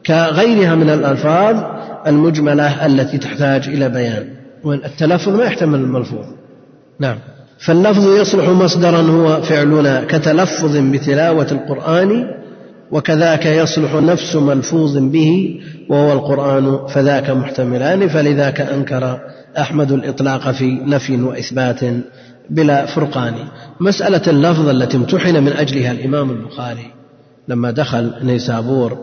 [0.06, 1.64] كغيرها من الألفاظ
[2.08, 4.28] المجملة التي تحتاج إلى بيان.
[4.64, 6.26] والتلفظ ما يحتمل الملفوظ.
[7.00, 7.18] نعم.
[7.60, 12.41] فاللفظ يصلح مصدرا هو فعلنا كتلفظ بتلاوة القرآن
[12.92, 19.20] وكذاك يصلح نفس ملفوظ به وهو القرآن فذاك محتملان فلذاك أنكر
[19.58, 21.80] أحمد الإطلاق في نفي وإثبات
[22.50, 23.34] بلا فرقان.
[23.80, 26.92] مسألة اللفظ التي امتحن من أجلها الإمام البخاري
[27.48, 28.98] لما دخل نيسابور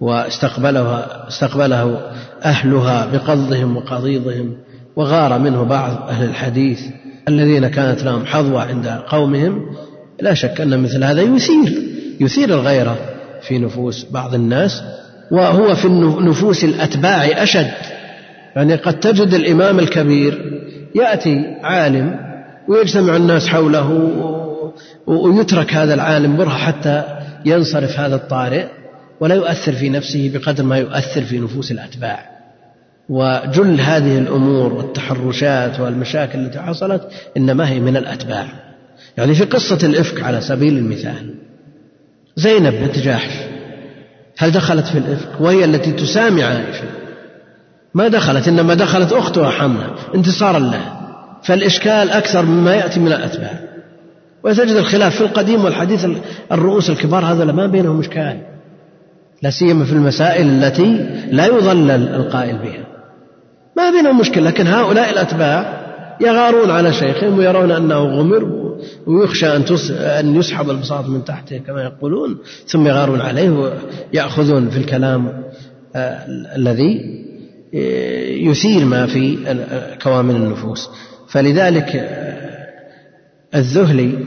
[0.00, 2.00] واستقبلها استقبله
[2.44, 4.56] أهلها بقضهم وقضيضهم
[4.96, 6.80] وغار منه بعض أهل الحديث
[7.28, 9.66] الذين كانت لهم حظوة عند قومهم
[10.20, 11.82] لا شك أن مثل هذا يثير
[12.20, 13.13] يثير الغيرة.
[13.46, 14.82] في نفوس بعض الناس
[15.30, 15.88] وهو في
[16.20, 17.70] نفوس الأتباع أشد.
[18.56, 20.60] يعني قد تجد الإمام الكبير
[20.94, 22.16] يأتي عالم
[22.68, 23.90] ويجتمع الناس حوله
[25.06, 27.02] ويترك هذا العالم برهة حتى
[27.44, 28.66] ينصرف هذا الطارئ
[29.20, 32.34] ولا يؤثر في نفسه بقدر ما يؤثر في نفوس الأتباع.
[33.08, 37.02] وجل هذه الأمور والتحرشات والمشاكل التي حصلت
[37.36, 38.46] إنما هي من الأتباع.
[39.16, 41.34] يعني في قصة الإفك على سبيل المثال
[42.36, 43.32] زينب بنت جاحش.
[44.38, 46.84] هل دخلت في الإفك؟ وهي التي تسامع عائشة
[47.94, 51.00] ما دخلت إنما دخلت أختها حمنا انتصارا لها
[51.42, 53.58] فالإشكال أكثر مما يأتي من الأتباع.
[54.44, 56.06] وتجد الخلاف في القديم والحديث
[56.52, 58.38] الرؤوس الكبار هذا ما بينهم إشكال.
[59.42, 62.84] لا سيما في المسائل التي لا يضلل القائل بها.
[63.76, 65.84] ما بينهم مشكلة لكن هؤلاء الأتباع
[66.20, 68.63] يغارون على شيخهم ويرون أنه غمر.
[69.06, 75.42] ويخشى أن أن يسحب البساط من تحته كما يقولون ثم يغارون عليه ويأخذون في الكلام
[75.96, 76.26] آه،
[76.56, 77.00] الذي
[77.74, 79.38] آه، يثير ما في
[80.02, 80.88] كوامن النفوس.
[81.28, 82.54] فلذلك آه،
[83.54, 84.18] الذهلي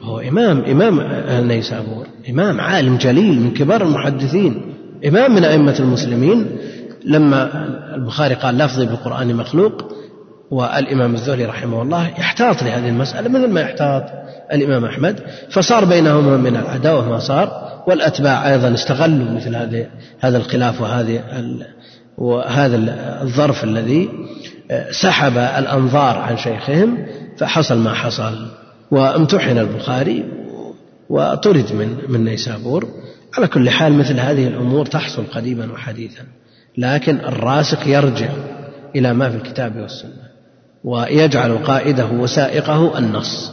[0.00, 4.62] هو إمام إمام النيسابور إمام عالم جليل من كبار المحدثين
[5.06, 6.46] إمام من أئمة المسلمين.
[7.04, 9.92] لما البخاري قال لفظي بالقرآن مخلوق
[10.50, 14.04] والإمام الزهري رحمه الله يحتاط لهذه المسألة مثل ما يحتاط
[14.52, 19.86] الإمام أحمد فصار بينهما من العداوة ما صار والأتباع أيضا استغلوا مثل هذه
[20.20, 21.22] هذا الخلاف وهذه
[22.18, 22.76] وهذا
[23.22, 24.08] الظرف الذي
[24.90, 27.06] سحب الأنظار عن شيخهم
[27.38, 28.46] فحصل ما حصل.
[28.90, 30.24] وامتحن البخاري
[31.08, 32.88] وطرد من من نيسابور.
[33.36, 36.22] على كل حال مثل هذه الأمور تحصل قديما وحديثا
[36.78, 38.28] لكن الراسخ يرجع
[38.96, 40.23] إلى ما في الكتاب والسنة.
[40.84, 43.52] ويجعل قائده وسائقه النص.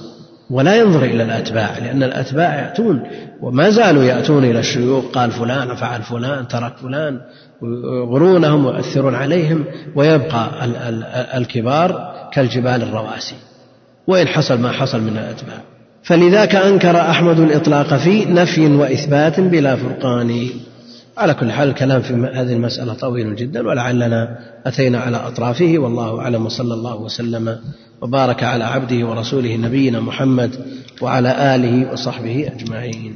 [0.49, 3.03] ولا ينظر إلى الأتباع لأن الأتباع يأتون
[3.41, 7.19] وما زالوا يأتون إلى الشيوخ قال فلان فعل فلان ترك فلان
[7.61, 10.49] ويغرونهم ويؤثرون عليهم ويبقى
[11.37, 13.35] الكبار كالجبال الرواسي.
[14.07, 15.57] وإن حصل ما حصل من الأتباع.
[16.03, 20.49] فلذاك أنكر أحمد الإطلاق في نفي وإثبات بلا فرقان.
[21.17, 25.77] على كل حال الكلام في هذه المسألة طويل جدا ولعلنا أتينا على أطرافه.
[25.77, 27.59] والله أعلم وصلى الله وسلم
[28.01, 30.51] وبارك على عبده ورسوله نبينا محمد
[31.01, 33.15] وعلى آله وصحبه أجمعين.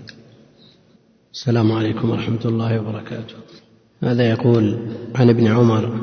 [1.34, 3.36] السلام عليكم ورحمة الله وبركاته.
[4.04, 4.80] هذا يقول
[5.16, 6.00] عن ابن عمر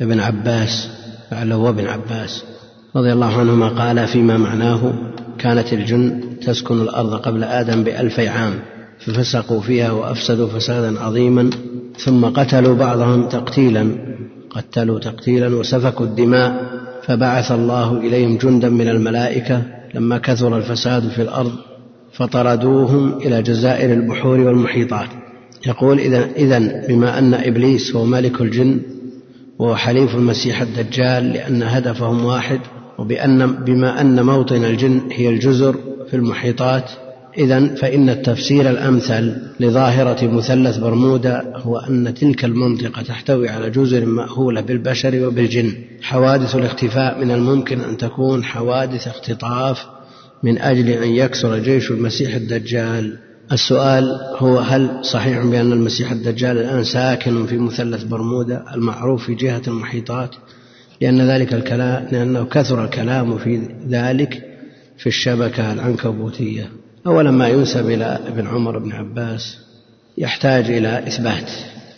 [0.00, 0.90] ابن عباس
[1.32, 2.44] لعله ابن عباس
[2.96, 4.92] رضي الله عنهما قال فيما معناه
[5.38, 8.54] كانت الجن تسكن الأرض قبل آدم بألفي عام
[9.00, 11.50] ففسقوا فيها وأفسدوا فسادا عظيما
[11.98, 13.94] ثم قتلوا بعضهم تقتيلا
[14.50, 19.62] قتلوا تقتيلا وسفكوا الدماء فبعث الله إليهم جندا من الملائكة
[19.94, 21.52] لما كثر الفساد في الأرض
[22.12, 25.08] فطردوهم إلى جزائر البحور والمحيطات.
[25.66, 28.80] يقول إذا إذا بما أن إبليس هو ملك الجن
[29.58, 32.60] وهو حليف المسيح الدجال لأن هدفهم واحد
[32.98, 35.74] وبأن بما أن موطن الجن هي الجزر
[36.10, 36.90] في المحيطات
[37.38, 44.60] إذا فإن التفسير الأمثل لظاهرة مثلث برمودا هو أن تلك المنطقة تحتوي على جزر مأهولة
[44.60, 45.72] بالبشر وبالجن.
[46.02, 49.86] حوادث الاختفاء من الممكن أن تكون حوادث اختطاف
[50.42, 53.18] من أجل أن يكسر جيش المسيح الدجال.
[53.52, 59.62] السؤال هو هل صحيح بأن المسيح الدجال الآن ساكن في مثلث برمودا المعروف في جهة
[59.68, 60.30] المحيطات؟
[61.00, 64.42] لأن ذلك الكلام لأنه كثر الكلام في ذلك
[64.98, 66.70] في الشبكة العنكبوتية.
[67.06, 69.58] أولا ما ينسب إلى ابن عمر بن عباس
[70.18, 71.50] يحتاج إلى إثبات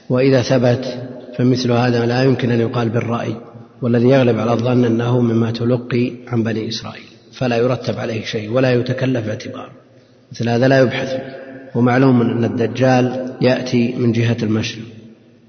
[0.09, 1.03] وإذا ثبت
[1.39, 3.37] فمثل هذا لا يمكن أن يقال بالرأي
[3.83, 8.73] والذي يغلب على الظن أنه مما تلقي عن بني إسرائيل فلا يرتب عليه شيء ولا
[8.73, 9.70] يتكلف اعتبار
[10.33, 11.20] مثل هذا لا يبحث
[11.74, 14.85] ومعلوم أن الدجال يأتي من جهة المشرق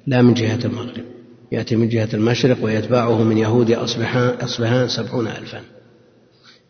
[0.08, 1.04] لا من جهة المغرب.
[1.52, 5.62] يأتي من جهة المشرق ويتبعه من يهود أصبحان, أصبحان سبعون ألفا.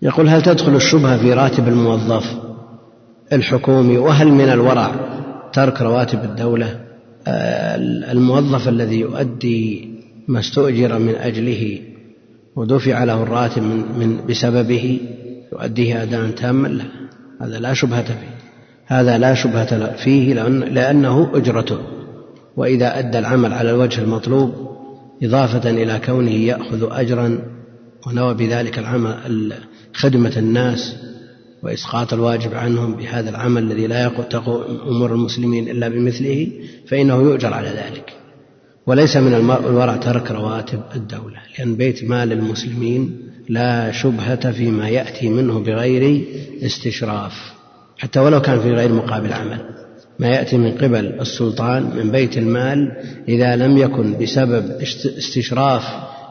[0.02, 2.53] يقول هل تدخل الشبهة في راتب الموظف؟
[3.36, 4.92] الحكومي وهل من الورع
[5.54, 6.80] ترك رواتب الدولة؟
[8.12, 9.90] الموظف الذي يؤدي
[10.28, 11.80] ما استؤجر من أجله
[12.56, 15.00] ودفع له الراتب من, من بسببه
[15.54, 16.84] يؤديه أداء تاما؟ لا
[17.42, 18.34] هذا لا شبهة فيه.
[18.86, 21.78] هذا لا شبهة فيه لأن لأنه أجرته.
[22.58, 24.54] وإذا أدى العمل على الوجه المطلوب
[25.24, 27.40] إضافة إلى كونه يأخذ أجرا
[28.08, 29.54] ونوى بذلك العمل
[29.94, 30.96] خدمة الناس
[31.64, 36.48] وإسقاط الواجب عنهم بهذا العمل الذي لا تقوم أمور المسلمين إلا بمثله
[36.88, 38.14] فإنه يؤجر على ذلك.
[38.88, 43.18] وليس من الورع ترك رواتب الدولة لأن بيت مال المسلمين
[43.50, 46.26] لا شبهة فيما يأتي منه بغير
[46.64, 47.54] استشراف
[47.98, 49.60] حتى ولو كان في غير مقابل عمل.
[50.20, 52.92] ما يأتي من قبل السلطان من بيت المال
[53.28, 54.72] إذا لم يكن بسبب
[55.18, 55.84] استشراف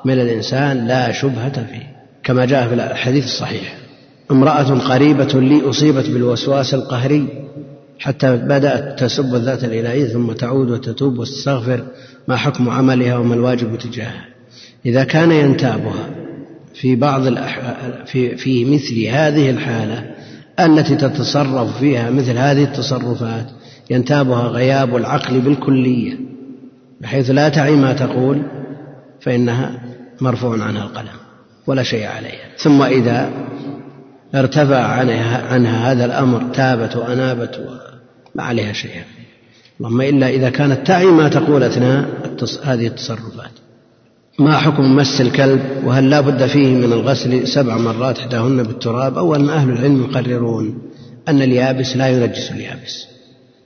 [0.04, 3.81] من الإنسان لا شبهة فيه كما جاء في الحديث الصحيح
[4.30, 7.28] امرأة قريبة لي أصيبت بالوسواس القهري
[7.98, 11.84] حتى بدأت تسب الذات الإلهية ثم تعود وتتوب وتستغفر
[12.28, 14.26] ما حكم عملها وما الواجب تجاهها
[14.86, 16.10] إذا كان ينتابها
[16.74, 17.22] في بعض.
[18.06, 20.10] في في مثل هذه الحالة
[20.60, 23.46] التي تتصرف فيها مثل هذه التصرفات
[23.90, 26.18] ينتابها غياب العقل بالكلية
[27.00, 28.42] بحيث لا تعي ما تقول
[29.20, 29.82] فإنها
[30.20, 31.16] مرفوع عنها القلم
[31.66, 33.30] ولا شيء عليها ثم إذا
[34.34, 37.60] ارتفع عنها, عنها هذا الأمر تابت وأنابت
[38.34, 38.90] ما عليها شيء
[39.80, 42.08] اللهم إلا إذا كانت تعي ما تقول أثناء
[42.62, 43.50] هذه التصرفات.
[44.38, 49.54] ما حكم مس الكلب وهل لا بد فيه من الغسل سبع مرات إحداهن بالتراب؟ أولا
[49.54, 50.78] أهل العلم يقررون
[51.28, 53.06] أن اليابس لا ينجس اليابس.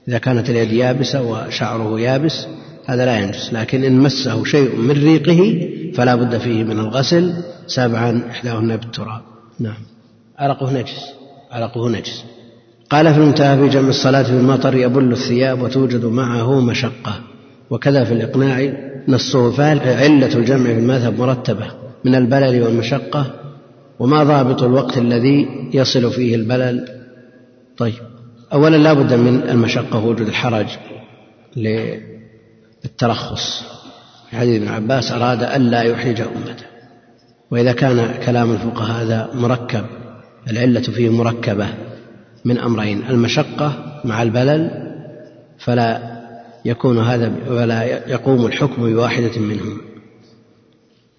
[0.07, 2.45] إذا كانت اليد يابسة وشعره يابس
[2.85, 3.53] هذا لا ينجس.
[3.53, 7.33] لكن إن مسه شيء من ريقه فلا بد فيه من الغسل
[7.67, 9.21] سبعا إحداهن بالتراب.
[9.59, 9.96] نعم.
[10.37, 11.13] عرقه نجس
[11.51, 12.23] عرقه نجس.
[12.89, 17.13] قال في المنتهى في جمع الصلاة في المطر يبل الثياب وتوجد معه مشقة.
[17.69, 18.73] وكذا في الإقناع
[19.07, 21.67] نصه فعلة الجمع في المذهب مرتبة
[22.05, 23.25] من البلل والمشقة.
[23.99, 26.87] وما ضابط الوقت الذي يصل فيه البلل؟
[27.77, 27.93] طيب.
[28.53, 30.67] أولا لا بد من المشقة وجود الحرج
[32.83, 33.63] للترخص.
[34.31, 36.65] حديث ابن عباس أراد ألا يحرج أمته.
[37.51, 39.85] وإذا كان كلام الفقهاء هذا مركب
[40.51, 41.67] العلة فيه مركبة
[42.45, 44.71] من أمرين المشقة مع البلل
[45.59, 46.17] فلا
[46.65, 49.87] يكون هذا ولا يقوم الحكم بواحدة منهما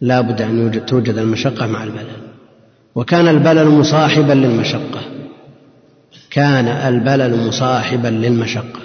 [0.00, 2.28] لا بد أن توجد المشقة مع البلل.
[2.94, 5.00] وكان البلل مصاحبا للمشقة.
[6.30, 8.80] كان البلل مصاحبا للمشقة.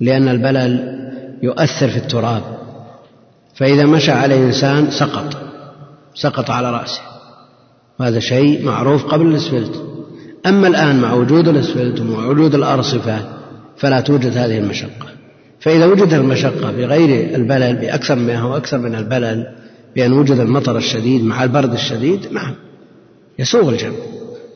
[0.00, 1.00] لأن البلل
[1.42, 2.42] يؤثر في التراب.
[3.54, 5.36] فإذا مشى عليه إنسان سقط.
[6.14, 7.02] سقط على رأسه.
[8.00, 9.82] وهذا شيء معروف قبل الأسفلت.
[10.46, 13.18] أما الآن مع وجود الأسفلت ومع وجود الأرصفة
[13.76, 15.06] فلا توجد هذه المشقة.
[15.60, 19.46] فإذا وجد المشقة بغير البلل بأكثر منها وأكثر من البلل
[19.96, 22.54] بأن وجد المطر الشديد مع البرد الشديد نعم
[23.38, 23.96] يسوغ الجمع.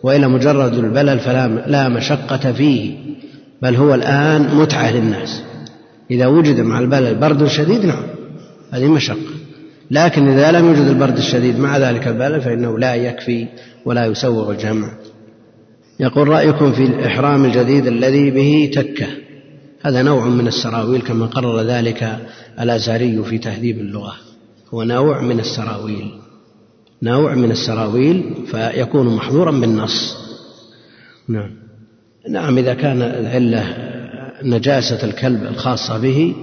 [0.03, 2.95] وإلا مجرد البلل فلا لا مشقة فيه
[3.63, 5.43] بل هو الآن متعة للناس.
[6.11, 8.05] إذا وجد مع البلل برد شديد نعم
[8.71, 9.34] هذه مشقة.
[9.91, 13.47] لكن إذا لم يوجد البرد الشديد مع ذلك البلل فإنه لا يكفي
[13.85, 14.89] ولا يسوغ الجمع.
[16.01, 19.07] يقول رأيكم في الإحرام الجديد الذي به تكة.
[19.83, 22.19] هذا نوع من السراويل كما قرر ذلك
[22.61, 24.15] الأزهري في تهذيب اللغة.
[24.75, 26.11] هو نوع من السراويل.
[27.03, 30.17] نوع من السراويل فيكون محظورا بالنص.
[31.29, 31.51] نعم.
[32.31, 33.77] نعم إذا كان العلة
[34.43, 36.35] نجاسة الكلب الخاصة به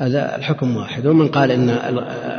[0.00, 1.06] هذا الحكم واحد.
[1.06, 1.68] ومن قال إن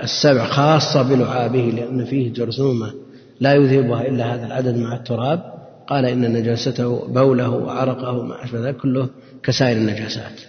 [0.04, 2.94] السبع خاصة بلعابه لأن فيه جرثومة
[3.40, 5.44] لا يذهبها إلا هذا العدد مع التراب.
[5.88, 9.10] قال إن نجاسته بوله وعرقه وما أشبه ذلك كله
[9.44, 10.42] كسائر النجاسات.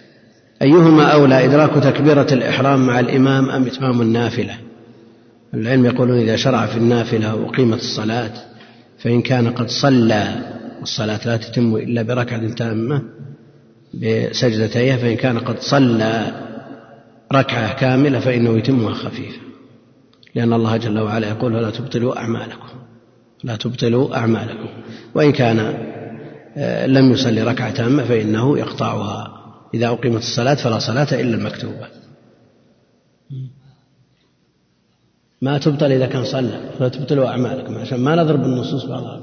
[0.61, 4.57] أيهما أولى إدراك تكبيرة الإحرام مع الإمام أم إتمام النافلة؟
[5.53, 8.31] العلم يقولون إذا شرع في النافلة وقيمة الصلاة
[8.97, 10.27] فإن كان قد صلى
[10.79, 13.01] والصلاة لا تتم إلا بركعة تامة
[13.93, 16.31] بسجدتيها فإن كان قد صلى
[17.33, 19.39] ركعة كاملة فإنه يتمها خفيفة
[20.35, 22.67] لأن الله جل وعلا يقول ولا تبطلوا أعمالكم.
[23.43, 24.69] لا تبطلوا أعمالكم.
[25.15, 25.59] وإن كان
[26.57, 29.27] آه، لم يصلي ركعة تامة فإنه يقطعها.
[29.73, 31.87] إذا أقيمت الصلاة فلا صلاة إلا المكتوبة.
[35.41, 36.59] ما تبطل إذا كان صلى.
[36.79, 37.77] لا تبطلوا أعمالكم.
[37.77, 39.19] عشان ما نضرب النصوص بعضها.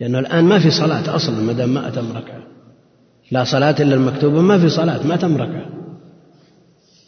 [0.00, 2.42] لأنه الآن ما في صلاة أصلا ما دام ما أتم ركعة.
[3.30, 5.83] لا صلاة إلا المكتوبة ما في صلاة ما تم ركعة.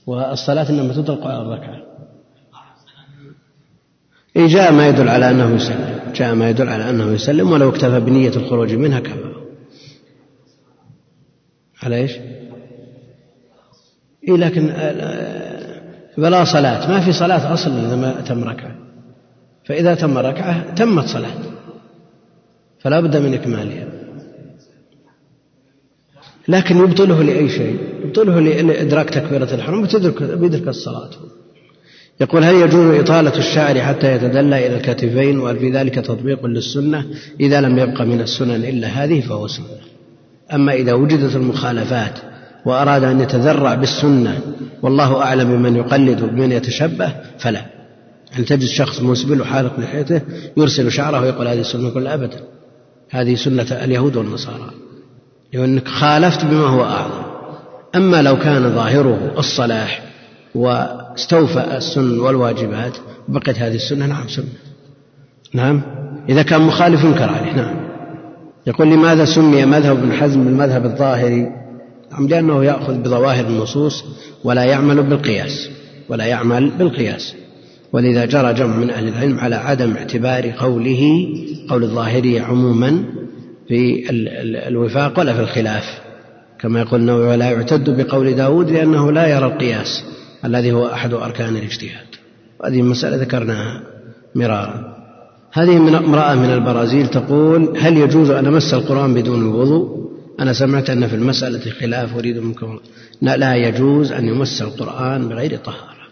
[0.07, 1.83] والصلاة إنما تطلق على الركعة.
[4.37, 6.13] إيه جاء ما يدل على أنه يسلم.
[6.15, 9.33] جاء ما يدل على أنه يسلم ولو اكتفى بنية الخروج منها كفى
[11.83, 12.13] على إيش؟
[14.29, 14.67] إيه لكن
[16.19, 16.91] بلا صلاة.
[16.91, 18.77] ما في صلاة أصلا إذا ما تم ركعة.
[19.65, 21.35] فإذا تم ركعة تمت صلاة.
[22.79, 23.87] فلا بد من إكمالها.
[26.49, 27.79] لكن يبطله لأي شيء.
[28.05, 31.11] يبطله لإدراك تكبيرة الحرم وتدرك بيدرك الصلاة.
[32.21, 37.05] يقول هل يجوز إطالة الشعر حتى يتدلى إلى الكتفين وهل في ذلك تطبيق للسنة؟
[37.41, 39.67] إذا لم يبق من السنن إلا هذه فهو سنة.
[40.55, 42.19] أما إذا وجدت المخالفات
[42.67, 44.41] وأراد أن يتذرع بالسنة
[44.83, 47.67] والله أعلم بمن يقلد وبمن يتشبه فلا.
[48.39, 50.21] أن تجد شخص مسبل وحالق لحيته
[50.57, 52.41] يرسل شعره ويقول هذه السنة كلها أبدا.
[53.11, 54.71] هذه سنة اليهود والنصارى.
[55.53, 57.23] لأنك خالفت بما هو أعظم.
[57.95, 60.03] أما لو كان ظاهره الصلاح
[60.55, 62.97] واستوفى السنن والواجبات
[63.29, 64.47] بقيت هذه السنة نعم سنة.
[65.55, 65.83] نعم؟
[66.29, 67.77] إذا كان مخالف ينكر عليه نعم.
[68.67, 71.49] يقول لماذا سمي مذهب ابن حزم بالمذهب الظاهري؟
[72.13, 74.05] نعم لأنه يأخذ بظواهر النصوص
[74.45, 75.69] ولا يعمل بالقياس
[76.09, 77.35] ولا يعمل بالقياس.
[77.93, 81.29] ولذا جرى جمع من أهل العلم على عدم اعتبار قوله
[81.69, 83.05] قول الظاهري عموما
[83.69, 84.11] في
[84.69, 85.85] الوفاق ولا في الخلاف.
[86.61, 90.05] كما يقول النووي ولا يعتد بقول داود لأنه لا يرى القياس
[90.45, 92.07] الذي هو أحد أركان الاجتهاد.
[92.61, 93.83] وهذه مسألة ذكرناها
[94.35, 94.97] مرارا.
[95.53, 100.07] هذه من امرأة من البرازيل تقول هل يجوز أن أمس القرآن بدون الوضوء؟
[100.41, 102.79] أنا سمعت أن في المسألة خلاف أريد منكم
[103.23, 106.07] لا يجوز أن يمس القرآن بغير طهارة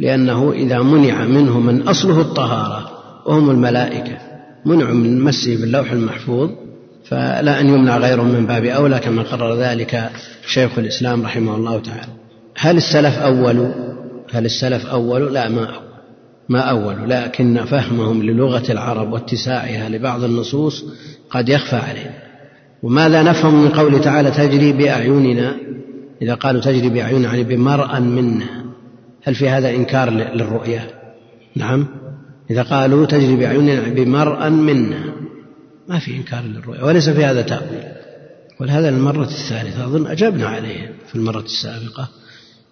[0.00, 2.90] لأنه إذا منع منه من أصله الطهارة
[3.26, 4.18] وهم الملائكة
[4.66, 6.50] منع من مسه باللوح المحفوظ
[7.08, 10.10] فلا أن يمنع غيره من باب أولى كما قرر ذلك
[10.46, 12.12] شيخ الإسلام رحمه الله تعالى.
[12.56, 13.72] هل السلف أول؟
[14.32, 15.86] هل السلف أول؟ لا ما أول.
[16.48, 20.84] ما أول لكن فهمهم للغة العرب واتساعها لبعض النصوص
[21.30, 22.12] قد يخفى عليهم
[22.82, 25.56] وماذا نفهم من قوله تعالى تجري بأعيننا؟
[26.22, 28.64] إذا قالوا تجري بأعيننا يعني بمرأ منا.
[29.22, 30.90] هل في هذا إنكار للرؤية
[31.56, 31.86] نعم.
[32.50, 35.25] إذا قالوا تجري بأعيننا بمرأ منا.
[35.88, 37.82] ما في إنكار للرؤية وليس في هذا تأويل.
[38.60, 42.08] ولهذا المرة الثالثة أظن أجبنا عليه في المرة السابقة.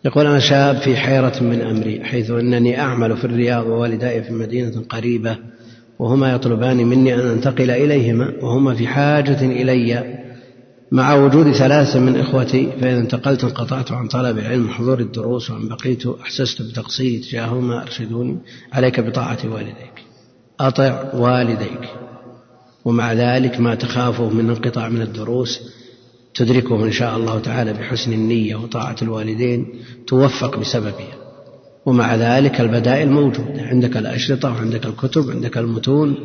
[0.05, 4.83] يقول أنا شاب في حيرة من أمري حيث أنني أعمل في الرياض ووالداي في مدينة
[4.89, 5.37] قريبة
[5.99, 10.25] وهما يطلبان مني أن أنتقل إليهما وهما في حاجة إلي.
[10.93, 16.07] مع وجود ثلاثة من إخوتي فإذا انتقلت انقطعت عن طلب العلم وحضور الدروس وإن بقيت
[16.07, 18.39] أحسست بتقصيري تجاههما أرشدوني
[18.73, 20.05] عليك بطاعة والديك.
[20.61, 21.89] أطع والديك.
[22.85, 25.61] ومع ذلك ما تخافه من انقطاع من الدروس
[26.35, 29.67] تدركه إن شاء الله تعالى بحسن النية وطاعة الوالدين
[30.07, 31.15] توفق بسببها.
[31.87, 33.63] ومع ذلك البدائل موجودة.
[33.63, 36.17] عندك الأشرطة وعندك الكتب عندك المتون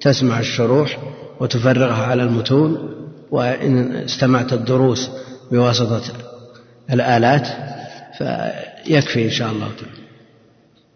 [0.00, 0.98] تسمع الشروح
[1.40, 2.94] وتفرغها على المتون
[3.30, 5.10] وإن استمعت الدروس
[5.52, 6.02] بواسطة
[6.92, 7.46] الآلات
[8.18, 9.98] فيكفي إن شاء الله تعالى.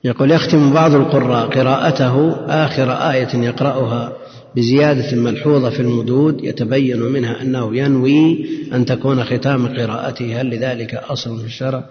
[0.04, 4.12] يقول يختم بعض القراء قراءته آخر آية يقرأها
[4.56, 10.40] بزيادة ملحوظة في المدود يتبين منها أنه ينوي أن تكون ختام قراءته.
[10.40, 11.84] هل لذلك أصل في الشرع؟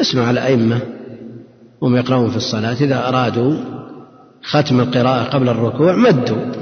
[0.00, 0.80] نسمع الأئمة
[1.80, 3.56] وهم يقرؤون في الصلاة إذا أرادوا
[4.42, 6.52] ختم القراءة قبل الركوع مدوا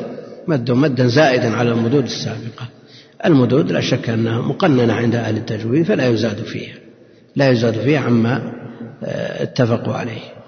[0.49, 2.69] مدوا مدا زائدا على المدود السابقة.
[3.25, 6.75] المدود لا شك أنها مقننة عند أهل التجويد فلا يزاد فيها
[7.37, 8.53] لا يزاد فيها عما
[9.05, 10.40] آه، اتفقوا عليه.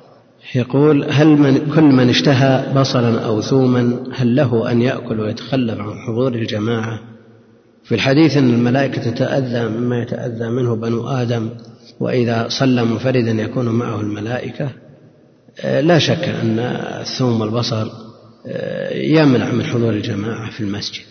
[0.54, 5.98] يقول هل من كل من اشتهى بصلا أو ثوما هل له أن يأكل ويتخلف عن
[6.06, 7.00] حضور الجماعة؟
[7.84, 11.50] في الحديث أن الملائكة تتأذى مما يتأذى منه بنو آدم
[12.00, 14.70] وإذا صلى منفردا يكون معه الملائكة.
[15.60, 16.58] آه، لا شك أن
[17.00, 17.90] الثوم والبصر
[18.46, 21.06] آه، يمنع من حضور الجماعة في المسجد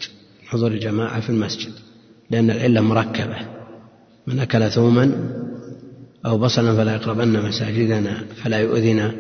[0.46, 1.72] حضور الجماعة في المسجد
[2.30, 3.38] لأن العلة مركبة.
[4.28, 5.12] من أكل ثوما
[6.26, 9.12] أو بصلا فلا يقربن مساجدنا فلا يؤذنا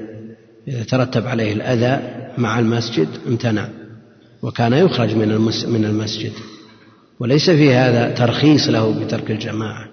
[0.67, 1.99] إذا ترتب عليه الأذى
[2.37, 3.67] مع المسجد امتنع
[4.41, 5.15] وكان يخرج
[5.67, 6.31] من المسجد.
[7.19, 9.90] وليس في هذا ترخيص له بترك الجماعة.